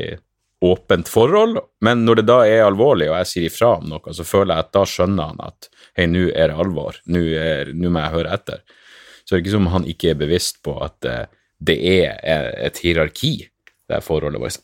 åpent 0.66 1.10
forhold, 1.12 1.60
men 1.86 2.06
når 2.08 2.16
det 2.16 2.26
da 2.26 2.40
er 2.48 2.64
alvorlig, 2.66 3.10
og 3.12 3.20
jeg 3.20 3.30
sier 3.30 3.46
ifra 3.52 3.76
om 3.78 3.92
noe, 3.92 4.14
så 4.16 4.26
føler 4.26 4.56
jeg 4.56 4.66
at 4.66 4.72
da 4.74 4.82
skjønner 4.90 5.30
han 5.30 5.44
at 5.46 5.70
hei, 5.96 6.08
nå 6.12 6.28
er 6.32 6.52
det 6.52 6.60
alvor, 6.60 7.00
nå 7.08 7.22
må 7.24 8.04
jeg 8.04 8.14
høre 8.16 8.34
etter. 8.36 8.64
Så 9.26 9.34
det 9.34 9.40
er 9.40 9.44
ikke 9.44 9.56
som 9.56 9.72
han 9.74 9.88
ikke 9.90 10.12
er 10.12 10.20
bevisst 10.20 10.62
på 10.66 10.76
at 10.86 11.10
uh, 11.10 11.26
det 11.66 11.78
er 11.90 12.20
et 12.68 12.80
hierarki, 12.84 13.48
det 13.90 14.04
forholdet 14.06 14.42
vårt. 14.42 14.60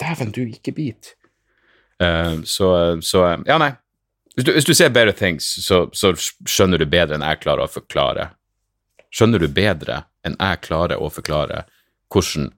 Dæven, 0.00 0.32
du, 0.34 0.42
ikke 0.44 0.74
bit. 0.76 1.14
Uh, 2.02 2.42
så, 2.44 3.00
så, 3.00 3.24
Ja, 3.46 3.58
nei. 3.62 3.72
Hvis 4.34 4.46
du, 4.48 4.52
hvis 4.56 4.64
du 4.64 4.72
ser 4.74 4.92
Better 4.92 5.12
Things, 5.12 5.44
så, 5.64 5.86
så, 5.92 6.14
skjønner 6.48 6.80
du 6.80 6.86
bedre 6.88 7.18
enn 7.18 7.24
jeg 7.24 7.40
klarer 7.42 7.66
å 7.66 7.72
forklare. 7.72 8.30
Skjønner 9.12 9.42
du 9.42 9.48
bedre 9.52 10.06
enn 10.24 10.38
jeg 10.40 10.60
klarer 10.64 11.00
å 11.00 11.10
forklare 11.12 11.66
hvordan, 12.12 12.48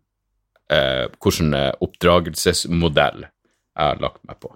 uh, 0.74 1.06
hvordan 1.18 1.56
oppdragelsesmodell 1.82 3.26
jeg 3.26 3.88
har 3.90 4.02
lagt 4.02 4.22
meg 4.26 4.38
på. 4.42 4.52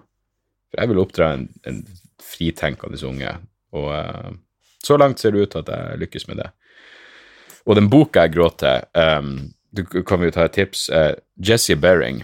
For 0.69 0.81
jeg 0.81 0.91
vil 0.91 1.01
oppdra 1.03 1.33
en, 1.35 1.47
en 1.67 1.81
fritenkende 2.23 2.99
unge 3.07 3.35
og 3.75 3.89
uh, 3.93 4.31
så 4.83 4.97
langt 4.97 5.19
ser 5.19 5.35
det 5.35 5.43
ut 5.43 5.53
til 5.53 5.63
at 5.65 5.71
jeg 5.73 6.01
lykkes 6.03 6.27
med 6.29 6.41
det. 6.41 6.49
Og 7.67 7.75
den 7.77 7.89
boka 7.91 8.25
jeg 8.25 8.35
gråter 8.37 8.85
um, 8.95 9.51
du 9.75 9.83
kan 9.85 10.23
jo 10.25 10.31
ta 10.33 10.47
et 10.47 10.55
tips. 10.57 10.87
Uh, 10.89 11.13
Jesse 11.37 11.75
Bering, 11.77 12.23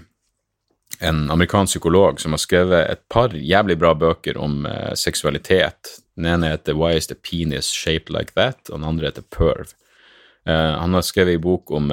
en 1.00 1.28
amerikansk 1.30 1.76
psykolog 1.76 2.22
som 2.22 2.34
har 2.34 2.42
skrevet 2.42 2.90
et 2.90 3.04
par 3.12 3.36
jævlig 3.36 3.78
bra 3.78 3.94
bøker 3.94 4.40
om 4.42 4.64
uh, 4.66 4.94
seksualitet. 4.98 6.00
Den 6.18 6.32
ene 6.32 6.56
heter 6.56 6.80
Why 6.80 6.96
is 6.98 7.12
the 7.12 7.16
penis 7.16 7.70
shaped 7.70 8.10
like 8.10 8.34
that? 8.40 8.64
Og 8.70 8.80
den 8.80 8.88
andre 8.88 9.12
heter 9.12 9.28
Perv. 9.30 9.76
Han 10.46 10.94
har 10.94 11.02
skrevet 11.02 11.40
en 11.40 11.42
bok 11.42 11.72
om 11.74 11.88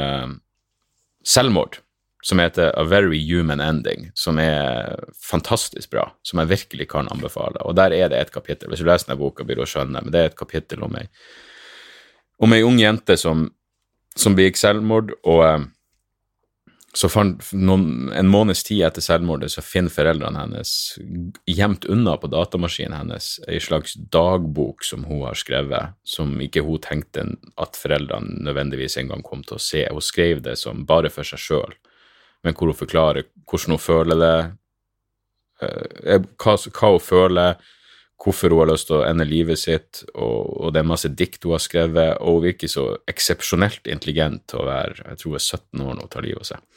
selvmord 1.24 1.78
som 2.22 2.38
heter 2.38 2.70
A 2.78 2.84
Very 2.86 3.18
Human 3.26 3.60
Ending, 3.60 4.10
som 4.14 4.38
er 4.38 4.94
fantastisk 5.30 5.90
bra, 5.90 6.06
som 6.22 6.38
jeg 6.38 6.52
virkelig 6.52 6.86
kan 6.94 7.10
anbefale. 7.10 7.58
Og 7.66 7.74
der 7.76 7.94
er 7.96 8.12
det 8.12 8.20
et 8.20 8.32
kapittel, 8.34 8.70
hvis 8.70 8.82
du 8.82 8.86
leser 8.86 9.10
denne 9.10 9.18
boka, 9.18 9.46
blir 9.46 9.58
du 9.58 9.64
å 9.66 9.68
skjønne, 9.68 10.04
men 10.04 10.14
det 10.14 10.20
er 10.20 10.30
et 10.30 10.38
kapittel 10.38 10.86
om 10.86 10.94
ei, 11.00 11.08
om 12.38 12.54
ei 12.54 12.62
ung 12.62 12.78
jente 12.78 13.18
som, 13.18 13.48
som 14.14 14.38
begikk 14.38 14.60
selvmord, 14.60 15.10
og 15.26 15.44
eh, 15.48 15.66
så 16.94 17.08
fant 17.10 17.42
noen, 17.56 18.12
en 18.14 18.30
måneds 18.30 18.62
tid 18.68 18.84
etter 18.86 19.02
selvmordet 19.02 19.48
så 19.50 19.62
finner 19.64 19.90
foreldrene 19.90 20.44
hennes 20.44 20.72
gjemt 21.48 21.88
unna 21.90 22.18
på 22.20 22.28
datamaskinen 22.30 22.98
hennes 23.00 23.38
ei 23.48 23.58
slags 23.64 23.96
dagbok 24.12 24.84
som 24.84 25.08
hun 25.08 25.24
har 25.24 25.38
skrevet, 25.40 25.96
som 26.04 26.36
ikke 26.44 26.62
hun 26.66 26.82
tenkte 26.84 27.24
at 27.56 27.80
foreldrene 27.80 28.44
nødvendigvis 28.44 29.00
engang 29.00 29.24
kom 29.24 29.40
til 29.42 29.56
å 29.56 29.64
se. 29.64 29.86
Hun 29.88 30.04
skrev 30.04 30.44
det 30.44 30.58
som 30.60 30.84
bare 30.86 31.10
for 31.10 31.26
seg 31.26 31.40
sjøl 31.40 31.80
men 32.42 32.56
hvor 32.56 32.72
hun 32.72 32.78
forklarer 32.78 33.28
hvordan 33.48 33.76
hun 33.76 33.82
føler 33.82 34.18
det, 34.22 34.34
eh, 35.62 36.26
hva, 36.40 36.56
hun 36.56 37.00
føler, 37.02 37.62
hvorfor 38.22 38.54
hun 38.54 38.62
har 38.62 38.70
lyst 38.72 38.88
til 38.90 39.00
å 39.00 39.06
ende 39.06 39.26
livet 39.28 39.60
sitt, 39.60 40.02
og, 40.14 40.52
og, 40.58 40.72
det 40.74 40.82
er 40.82 40.90
masse 40.90 41.10
dikt 41.10 41.46
hun 41.46 41.56
har 41.56 41.64
skrevet, 41.64 42.18
og 42.20 42.38
hun 42.38 42.46
virker 42.48 42.70
så 42.70 42.86
eksepsjonelt 43.10 43.88
intelligent 43.90 44.46
til 44.50 44.62
å 44.62 44.68
være 44.68 45.08
jeg 45.08 45.22
tror 45.22 45.32
hun 45.32 45.40
er 45.40 45.48
17 45.48 45.86
år 45.86 45.96
når 45.96 46.04
hun 46.04 46.12
tar 46.12 46.26
livet 46.26 46.44
av 46.44 46.50
seg. 46.52 46.68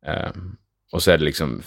Um, 0.00 0.44
og 0.94 1.02
så 1.02 1.12
er 1.12 1.20
det 1.20 1.26
liksom 1.28 1.58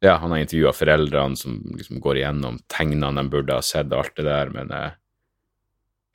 Ja, 0.00 0.14
han 0.20 0.32
har 0.32 0.40
intervjua 0.40 0.70
foreldrene 0.76 1.36
som 1.36 1.58
liksom 1.76 2.00
går 2.04 2.20
igjennom 2.20 2.56
tegnene 2.72 3.10
de 3.20 3.32
burde 3.32 3.56
ha 3.56 3.64
sett, 3.64 3.92
alt 3.92 4.14
det 4.16 4.24
der, 4.28 4.52
men 4.52 4.72
uh, 4.72 4.96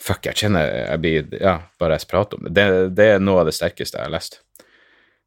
fuck, 0.01 0.25
jeg 0.25 0.43
kjenner 0.43 0.65
jeg 0.69 1.01
blir 1.03 1.35
Ja, 1.41 1.55
bare 1.81 1.97
jeg 1.97 2.09
prater 2.09 2.39
om 2.39 2.47
det. 2.47 2.53
det. 2.57 2.89
Det 2.97 3.07
er 3.15 3.21
noe 3.23 3.43
av 3.43 3.49
det 3.49 3.57
sterkeste 3.57 3.99
jeg 3.99 4.09
har 4.09 4.13
lest. 4.13 4.41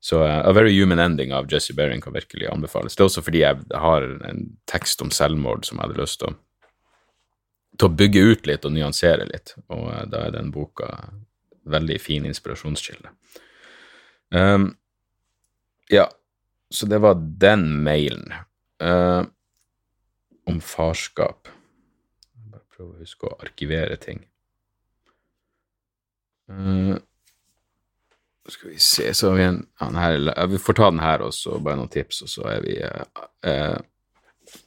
Så 0.04 0.20
uh, 0.20 0.40
A 0.44 0.52
Very 0.56 0.74
Human 0.76 1.00
Ending 1.00 1.32
av 1.36 1.48
Jesse 1.52 1.74
Bering 1.76 2.02
kan 2.04 2.16
virkelig 2.16 2.50
anbefales. 2.52 2.96
Det 2.96 3.04
er 3.04 3.10
også 3.10 3.24
fordi 3.24 3.44
jeg 3.44 3.80
har 3.84 4.08
en 4.28 4.42
tekst 4.70 5.02
om 5.04 5.12
selvmord 5.14 5.64
som 5.64 5.80
jeg 5.80 5.88
hadde 5.88 6.02
lyst 6.02 6.20
til 6.20 6.32
å, 6.32 6.38
til 7.78 7.88
å 7.88 7.96
bygge 8.02 8.24
ut 8.30 8.50
litt 8.50 8.68
og 8.68 8.74
nyansere 8.76 9.28
litt, 9.30 9.54
og 9.68 9.86
uh, 9.88 10.02
da 10.10 10.26
er 10.26 10.36
den 10.36 10.52
boka 10.54 10.90
veldig 11.64 11.96
fin 12.02 12.26
inspirasjonskilde. 12.28 13.14
Um, 14.34 14.74
ja, 15.88 16.04
så 16.68 16.88
det 16.90 17.00
var 17.00 17.16
den 17.40 17.70
mailen. 17.86 18.28
Uh, 18.82 19.24
om 20.44 20.60
farskap. 20.60 21.48
Bare 22.52 22.64
prøver 22.76 22.92
å 22.92 23.02
huske 23.02 23.28
å 23.28 23.36
arkivere 23.40 23.96
ting. 24.00 24.22
Eh, 26.52 26.96
skal 28.52 28.70
vi 28.70 28.78
se, 28.78 29.14
så 29.14 29.30
har 29.30 29.36
vi 29.38 29.44
en 29.44 29.66
han 29.80 29.96
her, 29.96 30.46
Vi 30.46 30.58
får 30.58 30.76
ta 30.76 30.90
den 30.90 31.00
her 31.00 31.22
også, 31.24 31.58
bare 31.64 31.78
noen 31.80 31.92
tips, 31.92 32.22
og 32.26 32.28
så 32.28 32.46
er 32.52 32.64
vi 32.64 32.76
eh, 32.76 33.04
eh, 33.48 33.76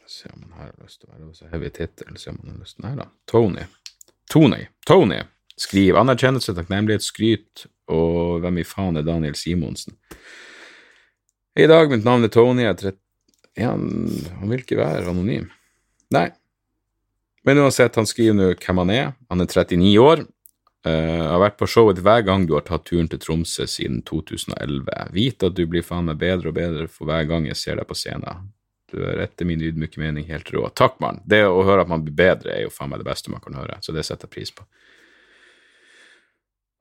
Se 0.07 0.29
om 0.33 0.41
han 0.41 0.65
har 0.65 0.71
lyst 0.81 1.01
til 1.01 1.09
å 1.09 1.13
være 1.13 1.33
så 1.35 1.49
heavy 1.51 1.69
tittel, 1.69 2.17
se 2.17 2.31
om 2.31 2.39
han 2.41 2.55
har 2.55 2.61
lyst 2.63 2.77
til 2.77 2.87
Nei 2.87 2.95
da. 2.97 3.05
Tony. 3.29 3.65
Tony. 4.31 4.63
Tony 4.87 5.19
skriver 5.59 5.99
anerkjennelse, 6.01 6.55
takknemlighet, 6.57 7.05
skryt, 7.05 7.67
og 7.91 8.39
hvem 8.41 8.61
i 8.61 8.65
faen 8.65 8.97
er 8.97 9.05
Daniel 9.05 9.35
Simonsen? 9.37 9.97
I 11.57 11.67
dag, 11.69 11.91
mitt 11.91 12.05
navn 12.05 12.25
er 12.25 12.33
Tony, 12.33 12.63
jeg 12.63 12.73
er 12.73 12.81
30 12.87 13.03
ja, 13.57 13.71
han 13.73 14.51
vil 14.51 14.61
ikke 14.61 14.77
være 14.77 15.07
anonym. 15.09 15.47
Nei. 16.13 16.27
Men 17.47 17.63
uansett, 17.63 17.95
han 17.97 18.05
skriver 18.05 18.35
nå 18.37 18.51
hvem 18.53 18.81
han 18.83 18.91
er. 18.93 19.07
Han 19.31 19.41
er 19.41 19.49
39 19.49 19.93
år. 20.03 20.21
Uh, 20.87 21.23
har 21.33 21.41
vært 21.41 21.57
på 21.59 21.67
showet 21.67 21.99
hver 22.05 22.21
gang 22.23 22.45
du 22.47 22.53
har 22.55 22.63
tatt 22.67 22.85
turen 22.87 23.09
til 23.11 23.19
Tromsø 23.19 23.65
siden 23.67 24.03
2011. 24.07 24.87
Vit 25.15 25.43
at 25.43 25.57
du 25.57 25.65
blir 25.67 25.83
faen 25.83 26.07
meg 26.07 26.19
bedre 26.21 26.53
og 26.53 26.55
bedre 26.57 26.87
for 26.91 27.09
hver 27.09 27.27
gang 27.27 27.49
jeg 27.49 27.59
ser 27.59 27.81
deg 27.81 27.89
på 27.89 27.97
scenen. 27.97 28.51
Du 28.87 29.01
er 29.03 29.19
etter 29.25 29.47
min 29.49 29.63
ydmyke 29.63 29.99
mening 29.99 30.29
helt 30.29 30.47
rå. 30.53 30.63
Takk, 30.71 31.01
mann. 31.03 31.19
Det 31.27 31.41
å 31.43 31.65
høre 31.67 31.83
at 31.83 31.91
man 31.91 32.05
blir 32.05 32.15
bedre, 32.15 32.53
er 32.53 32.63
jo 32.63 32.71
faen 32.71 32.93
meg 32.93 33.01
det 33.01 33.09
beste 33.09 33.33
man 33.33 33.43
kan 33.43 33.57
høre, 33.59 33.81
så 33.83 33.95
det 33.95 34.05
setter 34.07 34.29
jeg 34.29 34.35
pris 34.37 34.53
på. 34.55 34.63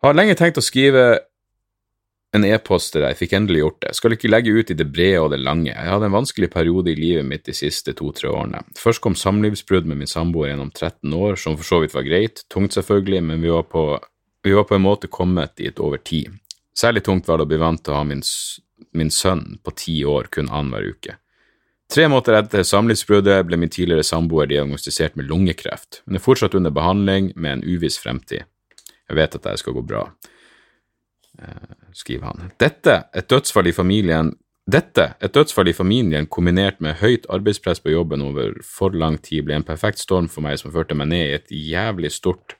Har 0.06 0.14
lenge 0.14 0.36
tenkt 0.38 0.60
å 0.60 0.64
skrive 0.64 1.06
en 2.34 2.44
e-post 2.44 2.92
til 2.92 3.04
deg, 3.04 3.16
fikk 3.16 3.34
endelig 3.38 3.62
gjort 3.62 3.78
det. 3.84 3.92
Skal 3.96 4.16
ikke 4.16 4.30
legge 4.30 4.52
ut 4.52 4.70
i 4.72 4.76
det 4.76 4.88
brede 4.92 5.22
og 5.22 5.30
det 5.32 5.38
lange. 5.40 5.70
Jeg 5.70 5.92
hadde 5.92 6.08
en 6.08 6.16
vanskelig 6.16 6.50
periode 6.52 6.92
i 6.92 6.98
livet 6.98 7.26
mitt 7.28 7.46
de 7.46 7.54
siste 7.56 7.94
to–tre 7.96 8.28
årene. 8.32 8.64
Først 8.78 9.02
kom 9.04 9.16
samlivsbrudd 9.16 9.88
med 9.88 10.02
min 10.02 10.10
samboer 10.10 10.50
gjennom 10.50 10.72
13 10.74 11.14
år, 11.16 11.38
som 11.40 11.56
for 11.56 11.68
så 11.68 11.80
vidt 11.84 11.94
var 11.96 12.06
greit, 12.08 12.42
tungt 12.52 12.76
selvfølgelig, 12.76 13.22
men 13.30 13.44
vi 13.44 13.52
var 13.54 13.68
på, 13.70 13.86
vi 14.44 14.56
var 14.56 14.66
på 14.68 14.76
en 14.76 14.84
måte 14.84 15.10
kommet 15.12 15.56
dit 15.60 15.78
over 15.80 16.02
tid. 16.02 16.34
Særlig 16.76 17.06
tungt 17.06 17.28
var 17.28 17.38
det 17.38 17.46
å 17.46 17.52
bli 17.54 17.60
vant 17.62 17.80
til 17.84 17.94
å 17.94 18.02
ha 18.02 18.08
min, 18.08 18.20
min 18.92 19.12
sønn 19.14 19.56
på 19.64 19.72
ti 19.78 20.02
år 20.04 20.28
kun 20.34 20.50
annenhver 20.50 20.90
uke. 20.92 21.16
Tre 21.86 22.08
måneder 22.10 22.40
etter 22.40 22.66
samlivsbruddet 22.66 23.46
ble 23.46 23.56
min 23.62 23.70
tidligere 23.70 24.04
samboer 24.04 24.48
diagnostisert 24.50 25.14
med 25.16 25.28
lungekreft. 25.30 26.02
Hun 26.04 26.18
er 26.18 26.24
fortsatt 26.24 26.56
under 26.58 26.74
behandling 26.74 27.30
med 27.36 27.60
en 27.60 27.64
uviss 27.64 28.00
fremtid. 28.02 28.42
Jeg 29.06 29.18
vet 29.20 29.36
at 29.38 29.44
det 29.46 29.58
skal 29.62 29.76
gå 29.76 29.84
bra, 29.86 30.02
eh, 31.38 31.85
skriver 31.96 32.28
han. 32.30 32.50
Dette, 32.60 33.06
et 33.16 33.30
dødsfall 33.32 33.72
i 33.72 33.76
familien 33.76 34.34
dette, 34.66 35.12
et 35.22 35.30
dødsfall 35.30 35.68
i 35.70 35.76
familien 35.76 36.26
kombinert 36.26 36.80
med 36.82 36.98
høyt 36.98 37.28
arbeidspress 37.30 37.78
på 37.84 37.92
jobben 37.92 38.24
over 38.26 38.56
for 38.66 38.90
lang 38.90 39.20
tid, 39.22 39.44
ble 39.46 39.60
en 39.60 39.66
perfekt 39.66 40.02
storm 40.02 40.26
for 40.26 40.42
meg 40.42 40.58
som 40.58 40.72
førte 40.74 40.96
meg 40.98 41.12
ned 41.12 41.22
i 41.22 41.36
et 41.36 41.52
jævlig 41.54 42.10
stort, 42.10 42.56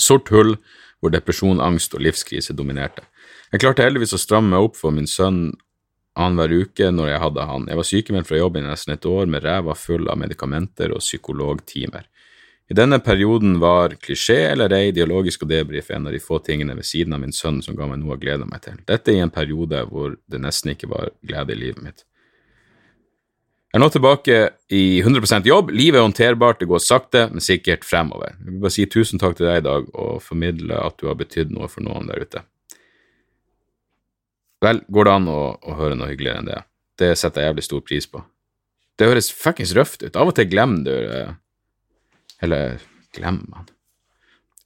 sort 0.00 0.32
hull 0.32 0.56
hvor 1.02 1.12
depresjon, 1.12 1.60
angst 1.60 1.92
og 1.98 2.00
livskrise 2.00 2.56
dominerte. 2.56 3.04
Jeg 3.52 3.60
klarte 3.60 3.84
heldigvis 3.84 4.16
å 4.16 4.22
stramme 4.22 4.54
meg 4.54 4.70
opp 4.70 4.78
for 4.78 4.94
min 4.94 5.10
sønn 5.10 5.50
annenhver 6.16 6.64
uke 6.64 6.88
når 6.94 7.10
jeg 7.10 7.22
hadde 7.26 7.46
han. 7.50 7.68
Jeg 7.68 7.80
var 7.80 7.88
sykemeldt 7.88 8.30
fra 8.30 8.40
jobb 8.40 8.56
i 8.56 8.64
nesten 8.64 8.94
et 8.94 9.08
år 9.08 9.28
med 9.28 9.44
ræva 9.44 9.76
full 9.76 10.08
av 10.08 10.20
medikamenter 10.20 10.94
og 10.96 11.04
psykologtimer. 11.04 12.08
I 12.72 12.76
denne 12.78 12.96
perioden 13.04 13.58
var 13.60 13.92
klisjé 14.00 14.38
eller 14.48 14.72
ei, 14.72 14.94
dialogisk 14.96 15.42
og 15.44 15.50
debrief 15.50 15.90
en 15.92 16.06
av 16.08 16.14
de 16.14 16.20
få 16.24 16.38
tingene 16.40 16.72
ved 16.78 16.86
siden 16.88 17.12
av 17.12 17.20
min 17.20 17.34
sønn 17.36 17.58
som 17.60 17.76
ga 17.76 17.84
meg 17.90 17.98
noe 18.00 18.14
å 18.16 18.20
glede 18.22 18.46
meg 18.48 18.62
til. 18.64 18.78
Dette 18.88 19.12
i 19.12 19.18
en 19.20 19.32
periode 19.34 19.82
hvor 19.90 20.14
det 20.32 20.40
nesten 20.40 20.72
ikke 20.72 20.88
var 20.88 21.10
glede 21.20 21.52
i 21.52 21.58
livet 21.60 21.82
mitt. 21.84 22.06
Jeg 23.68 23.76
er 23.76 23.82
nå 23.82 23.88
tilbake 23.92 24.38
i 24.72 24.84
100% 25.02 25.50
jobb, 25.50 25.74
livet 25.76 26.00
er 26.00 26.06
håndterbart, 26.06 26.62
det 26.62 26.70
går 26.70 26.80
sakte, 26.84 27.26
men 27.34 27.44
sikkert 27.44 27.84
fremover. 27.84 28.38
Jeg 28.38 28.48
vil 28.48 28.64
bare 28.64 28.74
si 28.78 28.88
tusen 28.96 29.20
takk 29.20 29.36
til 29.36 29.50
deg 29.50 29.60
i 29.60 29.66
dag 29.68 29.92
og 29.92 30.24
formidle 30.24 30.80
at 30.80 30.96
du 31.00 31.10
har 31.10 31.20
betydd 31.20 31.52
noe 31.52 31.68
for 31.72 31.84
noen 31.84 32.08
der 32.08 32.24
ute. 32.24 32.44
Vel, 34.64 34.80
går 34.88 35.10
det 35.10 35.14
an 35.18 35.28
å, 35.28 35.38
å, 35.60 35.76
høre 35.76 36.00
noe 36.00 36.08
hyggeligere 36.08 36.40
enn 36.40 36.50
det? 36.54 36.60
Det 37.04 37.12
setter 37.20 37.44
jeg 37.44 37.52
jævlig 37.52 37.68
stor 37.68 37.84
pris 37.84 38.08
på. 38.08 38.24
Det 38.96 39.12
høres 39.12 39.32
fuckings 39.32 39.76
røft 39.76 40.04
ut. 40.04 40.16
Av 40.16 40.32
og 40.32 40.36
til 40.40 40.48
glemmer 40.48 40.84
du 40.88 40.92
eh, 40.92 41.32
Eller 42.42 42.80
glemmer 43.14 43.46
man 43.48 43.70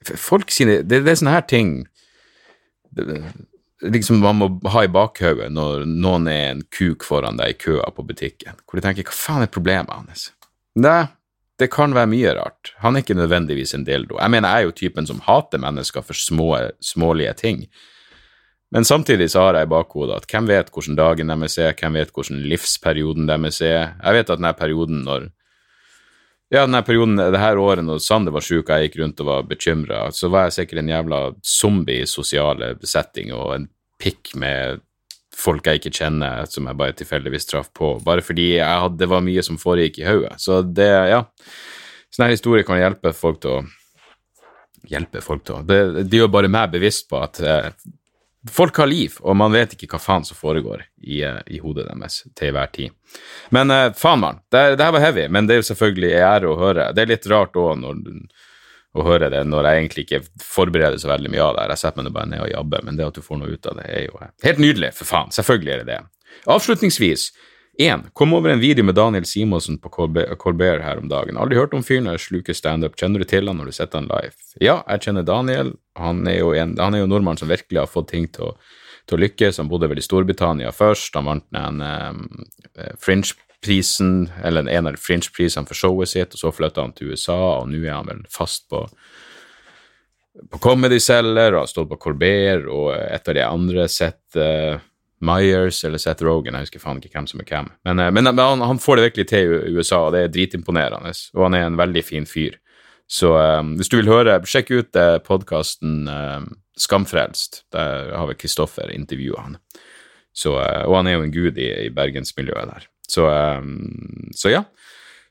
Folk 0.07 0.53
sine 0.55 0.81
Det, 0.87 1.03
det 1.03 1.13
er 1.13 1.21
sånne 1.21 1.37
her 1.37 1.47
ting 1.51 1.77
det, 2.97 3.21
liksom 3.83 4.23
man 4.23 4.39
må 4.41 4.49
ha 4.73 4.85
i 4.87 4.93
bakhodet 4.93 5.51
når 5.53 5.85
noen 5.91 6.29
er 6.33 6.47
en 6.53 6.63
kuk 6.73 7.05
foran 7.05 7.37
deg 7.41 7.53
i 7.53 7.59
køa 7.67 7.91
på 7.93 8.07
butikken, 8.09 8.57
hvor 8.65 8.79
du 8.79 8.85
tenker 8.85 9.05
'hva 9.05 9.17
faen 9.17 9.45
er 9.45 9.53
problemet 9.53 9.93
hans'? 9.93 10.31
Nei, 10.77 11.09
det 11.59 11.71
kan 11.73 11.95
være 11.97 12.11
mye 12.13 12.35
rart. 12.37 12.73
Han 12.85 12.97
er 12.97 13.05
ikke 13.05 13.17
nødvendigvis 13.17 13.75
en 13.75 13.85
dildo. 13.85 14.19
Jeg 14.21 14.31
mener, 14.31 14.49
jeg 14.49 14.63
er 14.63 14.67
jo 14.67 14.79
typen 14.81 15.07
som 15.07 15.21
hater 15.25 15.59
mennesker 15.59 16.05
for 16.05 16.15
små, 16.15 16.71
smålige 16.81 17.33
ting. 17.37 17.67
Men 18.73 18.85
samtidig 18.85 19.31
så 19.31 19.47
har 19.47 19.55
jeg 19.55 19.69
i 19.69 19.73
bakhodet 19.73 20.17
at 20.17 20.27
hvem 20.27 20.49
vet 20.49 20.71
hvordan 20.71 20.97
dagen 20.97 21.29
deres 21.29 21.59
er, 21.59 21.73
hvem 21.73 21.95
vet 21.95 22.13
hvordan 22.13 22.43
livsperioden 22.51 23.29
deres 23.29 23.61
er. 23.61 23.95
Jeg 24.03 24.13
vet 24.13 24.31
at 24.31 24.39
denne 24.39 24.53
perioden 24.53 25.05
når 25.05 25.31
ja, 26.53 26.63
denne 26.63 26.83
perioden, 26.87 27.19
det 27.19 27.41
her 27.43 27.59
året 27.59 27.85
når 27.85 28.03
Sander 28.05 28.35
var 28.35 28.45
sjuk 28.45 28.69
og 28.69 28.75
jeg 28.75 28.89
gikk 28.89 29.01
rundt 29.03 29.23
og 29.25 29.31
var 29.31 29.47
bekymra, 29.51 30.03
så 30.15 30.31
var 30.31 30.47
jeg 30.47 30.61
sikkert 30.61 30.83
en 30.83 30.93
jævla 30.93 31.21
zombie 31.43 32.05
i 32.05 32.11
sosiale 32.11 32.75
setting 32.87 33.33
og 33.35 33.55
en 33.57 33.71
pikk 34.03 34.35
med 34.39 34.85
folk 35.37 35.67
jeg 35.69 35.81
ikke 35.81 35.95
kjenner, 35.99 36.47
som 36.49 36.69
jeg 36.69 36.79
bare 36.81 36.97
tilfeldigvis 36.97 37.49
traff 37.51 37.73
på, 37.77 37.97
bare 38.05 38.25
fordi 38.25 38.55
hadde, 38.61 38.97
det 39.03 39.09
var 39.11 39.25
mye 39.25 39.43
som 39.45 39.59
foregikk 39.61 40.01
i 40.01 40.07
hodet. 40.09 40.37
Så 40.43 40.63
det, 40.65 40.89
ja 41.13 41.25
Sånne 42.15 42.31
historier 42.33 42.65
kan 42.65 42.79
hjelpe 42.81 43.13
folk 43.17 43.43
til 43.43 43.59
å 43.59 43.67
Hjelpe 44.87 45.19
folk 45.19 45.43
til 45.43 45.57
å 45.57 45.63
Det, 45.67 46.05
det 46.07 46.21
gjør 46.21 46.29
bare 46.31 46.49
meg 46.53 46.71
bevisst 46.71 47.09
på 47.11 47.19
at 47.19 47.41
eh, 47.43 47.73
folk 48.51 48.77
har 48.77 48.87
liv, 48.87 49.17
og 49.21 49.37
man 49.37 49.55
vet 49.55 49.75
ikke 49.75 49.89
hva 49.91 50.01
faen 50.03 50.25
som 50.27 50.39
foregår 50.39 50.85
i, 51.03 51.23
eh, 51.25 51.39
i 51.47 51.61
hodet 51.63 51.87
deres 51.89 52.23
til 52.37 52.53
hver 52.55 52.73
tid. 52.73 52.95
Men 53.55 53.73
uh, 53.73 53.93
faen, 53.97 54.21
mann. 54.23 54.43
Det, 54.53 54.77
det, 54.77 54.85
her 54.85 54.95
var 54.97 55.05
heavy, 55.05 55.29
men 55.33 55.47
det 55.47 55.57
er 55.57 55.63
jo 55.63 55.71
selvfølgelig 55.71 56.13
ære 56.19 56.51
å 56.51 56.59
høre. 56.61 56.91
Det 56.95 57.05
er 57.05 57.13
litt 57.15 57.29
rart 57.33 57.57
òg 57.57 57.87
å 58.97 59.05
høre 59.05 59.29
det 59.33 59.43
når 59.45 59.69
jeg 59.69 59.81
egentlig 59.81 60.05
ikke 60.07 60.23
forbereder 60.41 61.01
så 61.01 61.11
veldig 61.11 61.33
mye 61.33 61.45
av 61.45 61.57
det. 61.59 61.67
Jeg 61.75 61.83
setter 61.83 62.07
meg 62.07 62.15
bare 62.17 62.31
ned 62.33 62.45
og 62.47 62.53
jabber, 62.53 62.85
men 62.87 62.99
det 62.99 63.09
at 63.09 63.19
du 63.19 63.25
får 63.25 63.41
noe 63.41 63.53
ut 63.53 63.69
av 63.71 63.81
det, 63.81 63.89
er 63.93 64.07
jo 64.07 64.21
helt 64.47 64.63
nydelig, 64.63 64.93
for 64.97 65.09
faen. 65.09 65.35
Selvfølgelig 65.37 65.75
er 65.75 65.83
det 65.83 65.91
det. 65.91 66.01
Avslutningsvis 66.53 67.31
1. 67.79 68.01
Kom 68.13 68.33
over 68.35 68.51
en 68.51 68.61
video 68.61 68.85
med 68.85 68.95
Daniel 68.95 69.25
Simonsen 69.25 69.79
på 69.79 69.89
Colbert 70.39 70.83
her 70.83 70.99
om 70.99 71.09
dagen. 71.09 71.37
Aldri 71.37 71.59
hørt 71.59 71.75
om 71.77 71.85
fyren 71.85 72.09
jeg 72.09 72.23
sluker 72.25 72.57
standup. 72.57 72.97
Kjenner 72.97 73.21
du 73.21 73.29
til 73.29 73.49
han 73.51 73.61
når 73.61 73.69
du 73.69 73.77
setter 73.77 74.01
han 74.01 74.09
live? 74.09 74.33
Ja, 74.63 74.79
jeg 74.89 75.05
kjenner 75.05 75.27
Daniel. 75.27 75.75
Han 76.01 76.25
er 76.29 76.39
jo, 76.39 76.55
en, 76.57 76.77
han 76.81 76.97
er 76.97 77.05
jo 77.05 77.11
nordmann 77.11 77.41
som 77.41 77.53
virkelig 77.53 77.83
har 77.83 77.91
fått 77.91 78.09
ting 78.15 78.31
til 78.33 78.49
å, 78.49 78.55
til 79.05 79.19
å 79.19 79.23
lykkes. 79.27 79.61
Han 79.61 79.69
bodde 79.73 79.91
vel 79.93 80.01
i 80.01 80.07
Storbritannia 80.07 80.73
først. 80.73 81.19
Han 81.21 81.29
vant 81.29 81.61
en 81.61 81.85
um, 81.85 82.25
Fringe-prisen, 83.03 84.17
eller 84.41 84.73
en 84.73 84.91
av 84.93 84.97
Fringe-prisene 85.01 85.69
for 85.69 85.77
showet 85.77 86.15
sitt, 86.15 86.33
og 86.33 86.45
så 86.47 86.55
flytta 86.57 86.87
han 86.87 86.97
til 86.97 87.13
USA, 87.13 87.39
og 87.61 87.69
nå 87.73 87.85
er 87.85 87.97
han 87.99 88.13
vel 88.13 88.27
fast 88.33 88.69
på 88.73 88.87
på 90.53 90.59
Comedy 90.61 90.99
Cellar 91.01 91.55
og 91.55 91.63
har 91.63 91.69
stått 91.71 91.89
på 91.89 91.97
Colbert 91.97 92.67
og 92.69 92.91
et 92.93 93.29
av 93.31 93.37
de 93.39 93.41
andre 93.47 93.87
sett 93.89 94.37
uh, 94.37 94.77
Myers 95.25 95.81
eller 95.85 96.01
Seth 96.01 96.25
Rogan, 96.25 96.59
jeg 96.59 96.69
husker 96.69 96.83
faen 96.83 97.01
ikke 97.01 97.15
hvem 97.17 97.29
som 97.31 97.41
er 97.41 97.49
hvem. 97.49 97.71
Men, 97.89 98.03
eh, 98.03 98.13
men, 98.13 98.29
han, 98.37 98.65
han, 98.65 98.81
får 98.83 98.99
det 98.99 99.09
virkelig 99.09 99.29
til 99.33 99.57
i 99.57 99.75
USA, 99.77 100.03
og 100.07 100.15
det 100.15 100.23
er 100.23 100.33
dritimponerende. 100.35 101.13
Og 101.37 101.47
han 101.49 101.57
er 101.57 101.67
en 101.67 101.81
veldig 101.81 102.05
fin 102.05 102.29
fyr. 102.29 102.59
Så 103.09 103.31
um, 103.39 103.77
hvis 103.79 103.89
du 103.89 104.01
vil 104.01 104.11
høre, 104.11 104.41
sjekk 104.51 104.73
ut 104.75 104.99
uh, 104.99 105.17
podkasten 105.23 106.09
um, 106.11 106.49
Skamfrelst. 106.77 107.63
Der 107.73 108.11
har 108.19 108.27
vi 108.29 108.35
Kristoffer 108.37 108.91
intervjua 108.93 109.45
han. 109.45 109.61
Så, 110.35 110.57
uh, 110.59 110.83
og 110.85 110.99
han 110.99 111.09
er 111.09 111.17
jo 111.17 111.25
en 111.25 111.35
gud 111.35 111.61
i, 111.63 111.71
i 111.87 111.93
bergensmiljøet 111.95 112.73
der. 112.75 112.89
Så, 113.09 113.29
um, 113.31 114.33
så, 114.35 114.51
ja. 114.53 114.65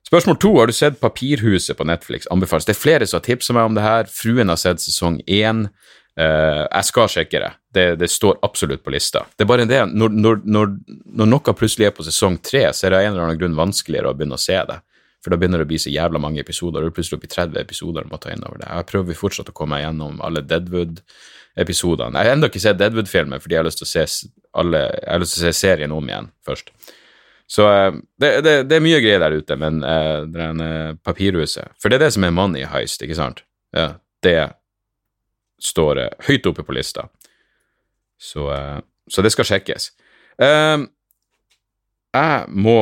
Spørsmål 0.08 0.40
to. 0.40 0.54
Har 0.60 0.72
du 0.72 0.74
sett 0.78 1.02
Papirhuset 1.02 1.78
på 1.78 1.86
Netflix? 1.86 2.30
Anbefales. 2.32 2.66
Det 2.66 2.78
er 2.78 2.82
flere 2.82 3.10
som 3.10 3.20
har 3.20 3.28
tipsa 3.28 3.54
meg 3.58 3.68
om 3.68 3.78
det 3.78 3.84
her. 3.86 4.10
Fruen 4.10 4.54
har 4.54 4.62
sett 4.62 4.82
sesong 4.82 5.20
én. 5.28 5.68
Uh, 6.16 6.64
jeg 6.64 6.88
skal 6.88 7.10
sjekke 7.12 7.40
det. 7.44 7.52
det. 7.76 7.86
det. 8.00 8.08
står 8.12 8.38
absolutt 8.46 8.84
på 8.86 8.94
lista. 8.94 9.26
Det 9.36 9.44
er 9.44 9.50
bare 9.50 9.68
det, 9.68 9.82
når, 9.92 10.14
når, 10.16 10.44
når, 10.48 10.76
når, 11.12 11.32
noe 11.32 11.56
plutselig 11.60 11.90
er 11.90 11.96
på 11.96 12.06
sesong 12.08 12.38
tre, 12.40 12.70
så 12.72 12.88
er 12.88 12.94
det 12.94 13.00
av 13.02 13.08
en 13.08 13.14
eller 13.14 13.26
annen 13.26 13.42
grunn 13.42 13.58
vanskeligere 13.58 14.14
å 14.14 14.18
begynne 14.18 14.40
å 14.40 14.46
se 14.46 14.56
det. 14.70 14.80
For 15.26 15.34
da 15.34 15.40
begynner 15.42 15.60
det 15.60 15.66
å 15.66 15.72
bli 15.74 15.80
så 15.82 15.92
jævla 15.92 16.22
mange 16.22 16.44
episoder. 16.44 16.80
Da 16.80 16.86
er 16.86 16.92
det 16.92 16.96
plutselig 17.00 17.18
oppi 17.18 17.32
30 17.34 17.58
episoder 17.64 18.06
du 18.06 18.12
må 18.14 18.20
ta 18.22 18.32
inn 18.32 18.46
over 18.46 18.62
det. 18.62 18.68
Jeg 18.70 18.88
prøver 18.92 19.18
fortsatt 19.18 19.50
å 19.50 19.56
komme 19.58 19.82
gjennom 19.82 20.20
alle 20.24 20.44
Deadwood-episodene. 20.46 22.22
Jeg 22.22 22.30
har 22.30 22.38
ennå 22.38 22.52
ikke 22.52 22.62
sett 22.62 22.78
Deadwood-filmen 22.80 23.42
fordi 23.42 23.58
jeg 23.58 23.66
har 23.66 23.90
se 23.90 24.06
alle, 24.56 24.84
jeg 25.02 25.10
har 25.10 25.24
lyst 25.24 25.36
til 25.36 25.42
å 25.42 25.48
se 25.48 25.58
serien 25.58 25.96
om 25.96 26.12
igjen 26.12 26.30
først. 26.46 26.70
Så 27.50 27.66
uh, 27.66 27.98
det, 28.22 28.30
det, 28.46 28.54
det, 28.70 28.78
er 28.78 28.86
mye 28.86 29.02
greier 29.04 29.22
der 29.22 29.36
ute, 29.38 29.58
men 29.62 29.82
uh, 29.84 30.24
det 30.30 30.42
er 30.42 30.54
en 30.54 30.64
uh, 30.64 30.96
papirhuset 31.06 31.76
For 31.82 31.92
det 31.92 32.00
er 32.00 32.08
det 32.08 32.14
som 32.16 32.26
er 32.26 32.34
money 32.34 32.66
heist, 32.70 33.04
ikke 33.06 33.18
sant? 33.18 33.44
Ja, 33.76 33.96
det 34.26 34.38
står 35.62 36.02
høyt 36.28 36.50
oppe 36.50 36.66
på 36.66 36.76
lista. 36.76 37.08
Så, 38.22 38.48
uh, 38.50 38.80
så 39.12 39.26
det 39.26 39.34
skal 39.36 39.50
sjekkes. 39.50 39.92
Uh, 40.42 40.88
jeg 42.16 42.46
må 42.56 42.78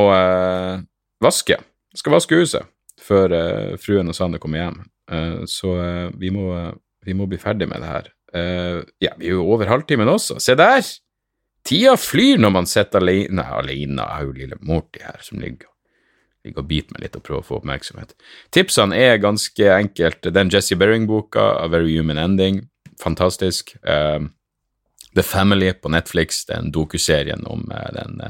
vaske. 1.23 1.57
Jeg 1.57 2.01
skal 2.01 2.13
vaske 2.13 2.37
huset 2.37 2.69
før 3.01 3.33
fruen 3.81 4.11
og 4.11 4.15
Sander 4.15 4.39
kommer 4.39 4.61
hjem. 4.61 4.75
Så 5.49 5.71
vi, 6.21 6.29
må, 6.31 6.53
vi, 7.01 7.15
må, 7.17 7.25
bli 7.27 7.39
ferdig 7.41 7.65
med 7.67 7.81
det 7.81 7.89
her. 7.89 8.11
ja, 9.01 9.15
vi 9.17 9.31
er 9.31 9.33
jo 9.33 9.47
over 9.55 9.67
halvtimen 9.67 10.11
også. 10.13 10.37
Se 10.37 10.53
der! 10.55 10.85
Tida 11.63 11.95
flyr 11.97 12.41
når 12.43 12.53
man 12.53 12.69
sitter 12.69 13.01
alene. 13.01 13.39
Nei, 13.39 13.49
alene. 13.57 14.05
er 14.05 14.27
jo 14.27 14.35
lille 14.35 14.59
Morty 14.67 15.01
her 15.03 15.19
som 15.25 15.41
ligger, 15.41 15.72
ligger 16.43 16.63
og 16.63 16.69
bite 16.69 16.95
meg 16.95 17.05
litt 17.05 17.17
og 17.17 17.23
prøver 17.25 17.43
å 17.43 17.47
få 17.47 17.57
oppmerksomhet. 17.61 18.15
Tipsene 18.55 18.97
er 18.99 19.21
ganske 19.23 19.69
enkelt. 19.73 20.29
Den 20.35 20.51
Jesse 20.53 20.77
Bering-boka, 20.79 21.45
A 21.63 21.67
Very 21.71 21.95
Human 21.97 22.19
Ending, 22.21 22.63
fantastisk. 23.01 23.75
The 23.83 25.23
Family 25.23 25.71
på 25.77 25.91
Netflix, 25.93 26.43
den 26.49 26.71
dokuserien 26.73 27.45
om 27.47 27.67
den 27.95 28.21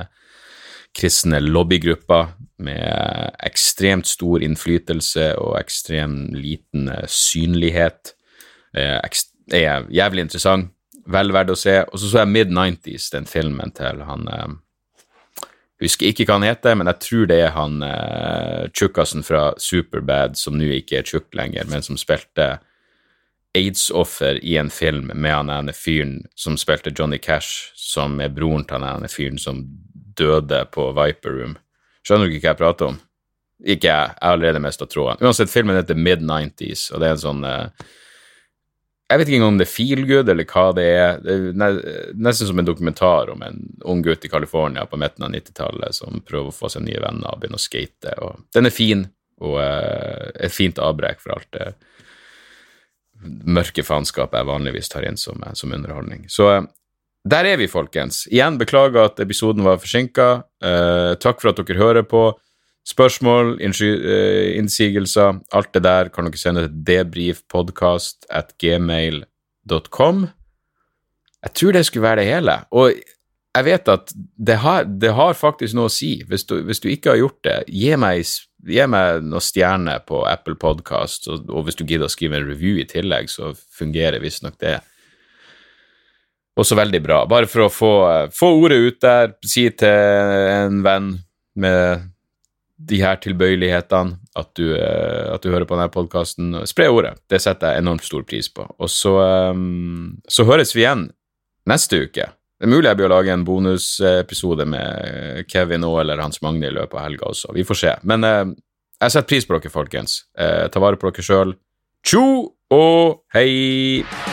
kristne 0.93 1.39
lobbygruppa 1.39 2.27
med 2.63 3.35
ekstremt 3.43 4.07
stor 4.07 4.43
innflytelse 4.45 5.33
og 5.41 5.57
ekstremt 5.59 6.35
liten 6.37 6.89
eh, 6.89 7.07
synlighet. 7.09 8.13
Er 8.73 9.89
jævlig 9.91 10.27
interessant. 10.27 10.71
Vel 11.05 11.33
verdt 11.35 11.51
å 11.51 11.59
se. 11.59 11.81
Og 11.91 11.99
så 11.99 12.09
så 12.09 12.21
jeg 12.21 12.31
Mid-90s, 12.31 13.09
den 13.11 13.27
filmen 13.27 13.73
til 13.75 13.99
han 14.07 14.29
husker 15.85 16.09
ikke 16.09 16.27
hva 16.27 16.37
han 16.39 16.47
heter, 16.47 16.75
men 16.79 16.89
jeg 16.91 17.01
tror 17.05 17.29
det 17.29 17.39
er 17.43 17.55
han 17.55 17.81
uh, 17.83 18.69
tjukkasen 18.73 19.25
fra 19.25 19.49
Superbad, 19.61 20.37
som 20.39 20.57
nå 20.57 20.69
ikke 20.79 21.01
er 21.01 21.07
tjukk 21.07 21.33
lenger, 21.37 21.67
men 21.71 21.85
som 21.85 21.99
spilte 21.99 22.57
aids-offer 23.53 24.39
i 24.41 24.57
en 24.57 24.71
film 24.73 25.11
med 25.13 25.33
han 25.33 25.51
ene 25.53 25.73
fyren 25.77 26.23
som 26.35 26.57
spilte 26.57 26.93
Johnny 26.97 27.19
Cash, 27.21 27.71
som 27.77 28.19
er 28.23 28.33
broren 28.33 28.65
til 28.65 28.79
han 28.79 28.87
ene 28.95 29.11
fyren 29.11 29.37
som 29.41 29.61
døde 30.17 30.63
på 30.73 30.89
Viper 30.97 31.37
Room. 31.37 31.57
Skjønner 32.03 32.27
du 32.27 32.33
ikke 32.33 32.47
hva 32.47 32.53
jeg 32.53 32.61
prater 32.61 32.91
om? 32.91 33.01
Ikke 33.63 33.87
jeg. 33.87 34.09
Jeg 34.09 34.19
har 34.19 34.35
allerede 34.35 34.61
mista 34.63 34.87
tråden. 34.89 35.21
Uansett, 35.23 35.51
filmen 35.51 35.77
heter 35.77 35.99
Mid-90s, 35.99 36.89
og 36.91 36.99
det 37.01 37.09
er 37.09 37.15
en 37.15 37.21
sånn 37.21 37.45
uh, 37.47 37.91
Jeg 39.13 39.19
vet 39.19 39.29
ikke 39.29 39.37
engang 39.37 39.51
om 39.53 39.57
det 39.61 39.67
er 39.67 39.69
feel 39.69 39.99
good, 40.09 40.29
eller 40.31 40.47
hva 40.49 40.61
det 40.73 40.83
er. 40.89 41.19
Det 41.21 41.33
er 41.61 41.75
nesten 42.17 42.47
som 42.49 42.57
en 42.57 42.65
dokumentar 42.65 43.29
om 43.29 43.43
en 43.45 43.59
ung 43.85 43.99
gutt 44.01 44.25
i 44.25 44.31
California 44.31 44.87
på 44.89 44.97
midten 44.97 45.27
av 45.27 45.35
90-tallet 45.35 45.93
som 45.93 46.23
prøver 46.25 46.49
å 46.49 46.55
få 46.55 46.71
seg 46.73 46.87
nye 46.87 47.01
venner 47.03 47.29
og 47.29 47.43
begynne 47.43 47.59
å 47.59 47.61
skate. 47.61 48.15
Og 48.25 48.41
den 48.57 48.65
er 48.65 48.73
fin, 48.73 49.03
og 49.43 49.59
uh, 49.61 50.31
et 50.41 50.55
fint 50.55 50.81
avbrekk 50.81 51.21
for 51.21 51.35
alt 51.35 51.49
det 51.53 51.67
mørke 53.53 53.85
faenskapet 53.85 54.41
jeg 54.41 54.49
vanligvis 54.49 54.89
tar 54.89 55.05
inn 55.05 55.19
som, 55.21 55.45
som 55.53 55.77
underholdning. 55.77 56.25
Så 56.33 56.49
uh, 56.49 56.65
der 57.29 57.51
er 57.53 57.61
vi, 57.61 57.69
folkens. 57.69 58.25
Igjen 58.33 58.57
beklager 58.57 59.11
at 59.11 59.21
episoden 59.21 59.61
var 59.67 59.77
forsinka. 59.83 60.31
Uh, 60.57 61.13
takk 61.21 61.37
for 61.43 61.53
at 61.53 61.61
dere 61.61 61.83
hører 61.85 62.09
på. 62.09 62.31
Spørsmål, 62.87 63.55
uh, 63.63 64.57
innsigelser, 64.57 65.39
alt 65.55 65.73
det 65.73 65.83
der 65.85 66.11
kan 66.11 66.27
dere 66.27 66.39
sende 66.39 66.65
til 66.67 66.79
debrifpodkast 66.87 68.27
at 68.29 68.53
gmail.com. 68.59 70.25
Jeg 71.43 71.53
tror 71.59 71.75
det 71.75 71.85
skulle 71.87 72.07
være 72.07 72.21
det 72.21 72.29
hele. 72.29 72.57
Og 72.71 72.93
jeg 73.53 73.65
vet 73.67 73.89
at 73.91 74.13
det 74.15 74.55
har, 74.63 74.87
det 74.87 75.11
har 75.13 75.35
faktisk 75.37 75.75
noe 75.77 75.91
å 75.91 75.93
si. 75.93 76.15
Hvis 76.27 76.47
du, 76.49 76.57
hvis 76.65 76.81
du, 76.81 76.89
ikke 76.89 77.13
har 77.13 77.21
gjort 77.21 77.39
det, 77.45 77.57
gi 77.69 77.91
meg, 77.99 78.23
gi 78.65 78.87
meg 78.89 79.27
noen 79.27 79.43
stjerner 79.43 80.01
på 80.07 80.23
Apple 80.29 80.57
Podkast, 80.59 81.29
og, 81.29 81.45
og, 81.51 81.67
hvis 81.67 81.77
du 81.77 81.85
gidder 81.85 82.07
å 82.07 82.13
skrive 82.13 82.39
en 82.39 82.49
review 82.49 82.81
i 82.81 82.87
tillegg, 82.89 83.29
så 83.29 83.51
fungerer 83.77 84.23
visstnok 84.23 84.57
det 84.63 84.79
også 86.57 86.77
veldig 86.77 87.01
bra. 87.05 87.19
Bare 87.29 87.49
for 87.49 87.67
å 87.67 87.73
få, 87.73 87.93
få, 88.33 88.51
ordet 88.63 88.79
ut 88.81 88.99
der, 89.05 89.37
si 89.45 89.67
til 89.77 89.93
en 90.57 90.81
venn 90.85 91.13
med 91.59 92.09
de 92.89 92.99
her 93.01 93.19
tilbøyelighetene 93.23 94.17
at 94.39 94.49
du, 94.57 94.73
eh, 94.75 95.33
at 95.33 95.43
du 95.43 95.51
hører 95.51 95.67
på 95.69 95.77
denne 95.77 95.91
podkasten. 95.93 96.55
Spre 96.69 96.89
ordet. 96.91 97.15
Det 97.29 97.41
setter 97.43 97.73
jeg 97.73 97.83
enormt 97.83 98.05
stor 98.05 98.25
pris 98.27 98.49
på. 98.49 98.65
Og 98.79 98.89
så, 98.91 99.13
um, 99.53 100.17
så 100.27 100.45
høres 100.47 100.73
vi 100.75 100.83
igjen 100.83 101.07
neste 101.69 102.03
uke. 102.07 102.27
Det 102.59 102.69
er 102.69 102.71
mulig 102.71 102.89
jeg 102.89 103.05
å 103.05 103.11
lage 103.11 103.33
en 103.33 103.45
bonusepisode 103.47 104.65
med 104.69 105.49
Kevin 105.51 105.83
og 105.87 105.99
eller 106.01 106.21
Hans 106.23 106.41
Magne 106.45 106.69
i 106.69 106.75
løpet 106.75 106.95
av 106.95 107.07
helga 107.09 107.27
også. 107.33 107.51
Vi 107.55 107.65
får 107.67 107.79
se. 107.81 107.95
Men 108.07 108.23
jeg 108.23 109.11
setter 109.11 109.27
pris 109.27 109.47
på 109.47 109.57
dere, 109.57 109.73
folkens. 109.73 110.21
Ta 110.31 110.83
vare 110.83 110.99
på 110.99 111.11
dere 111.11 111.27
sjøl. 111.27 111.57
Tjo 112.07 112.23
og 112.71 113.19
hei! 113.35 114.32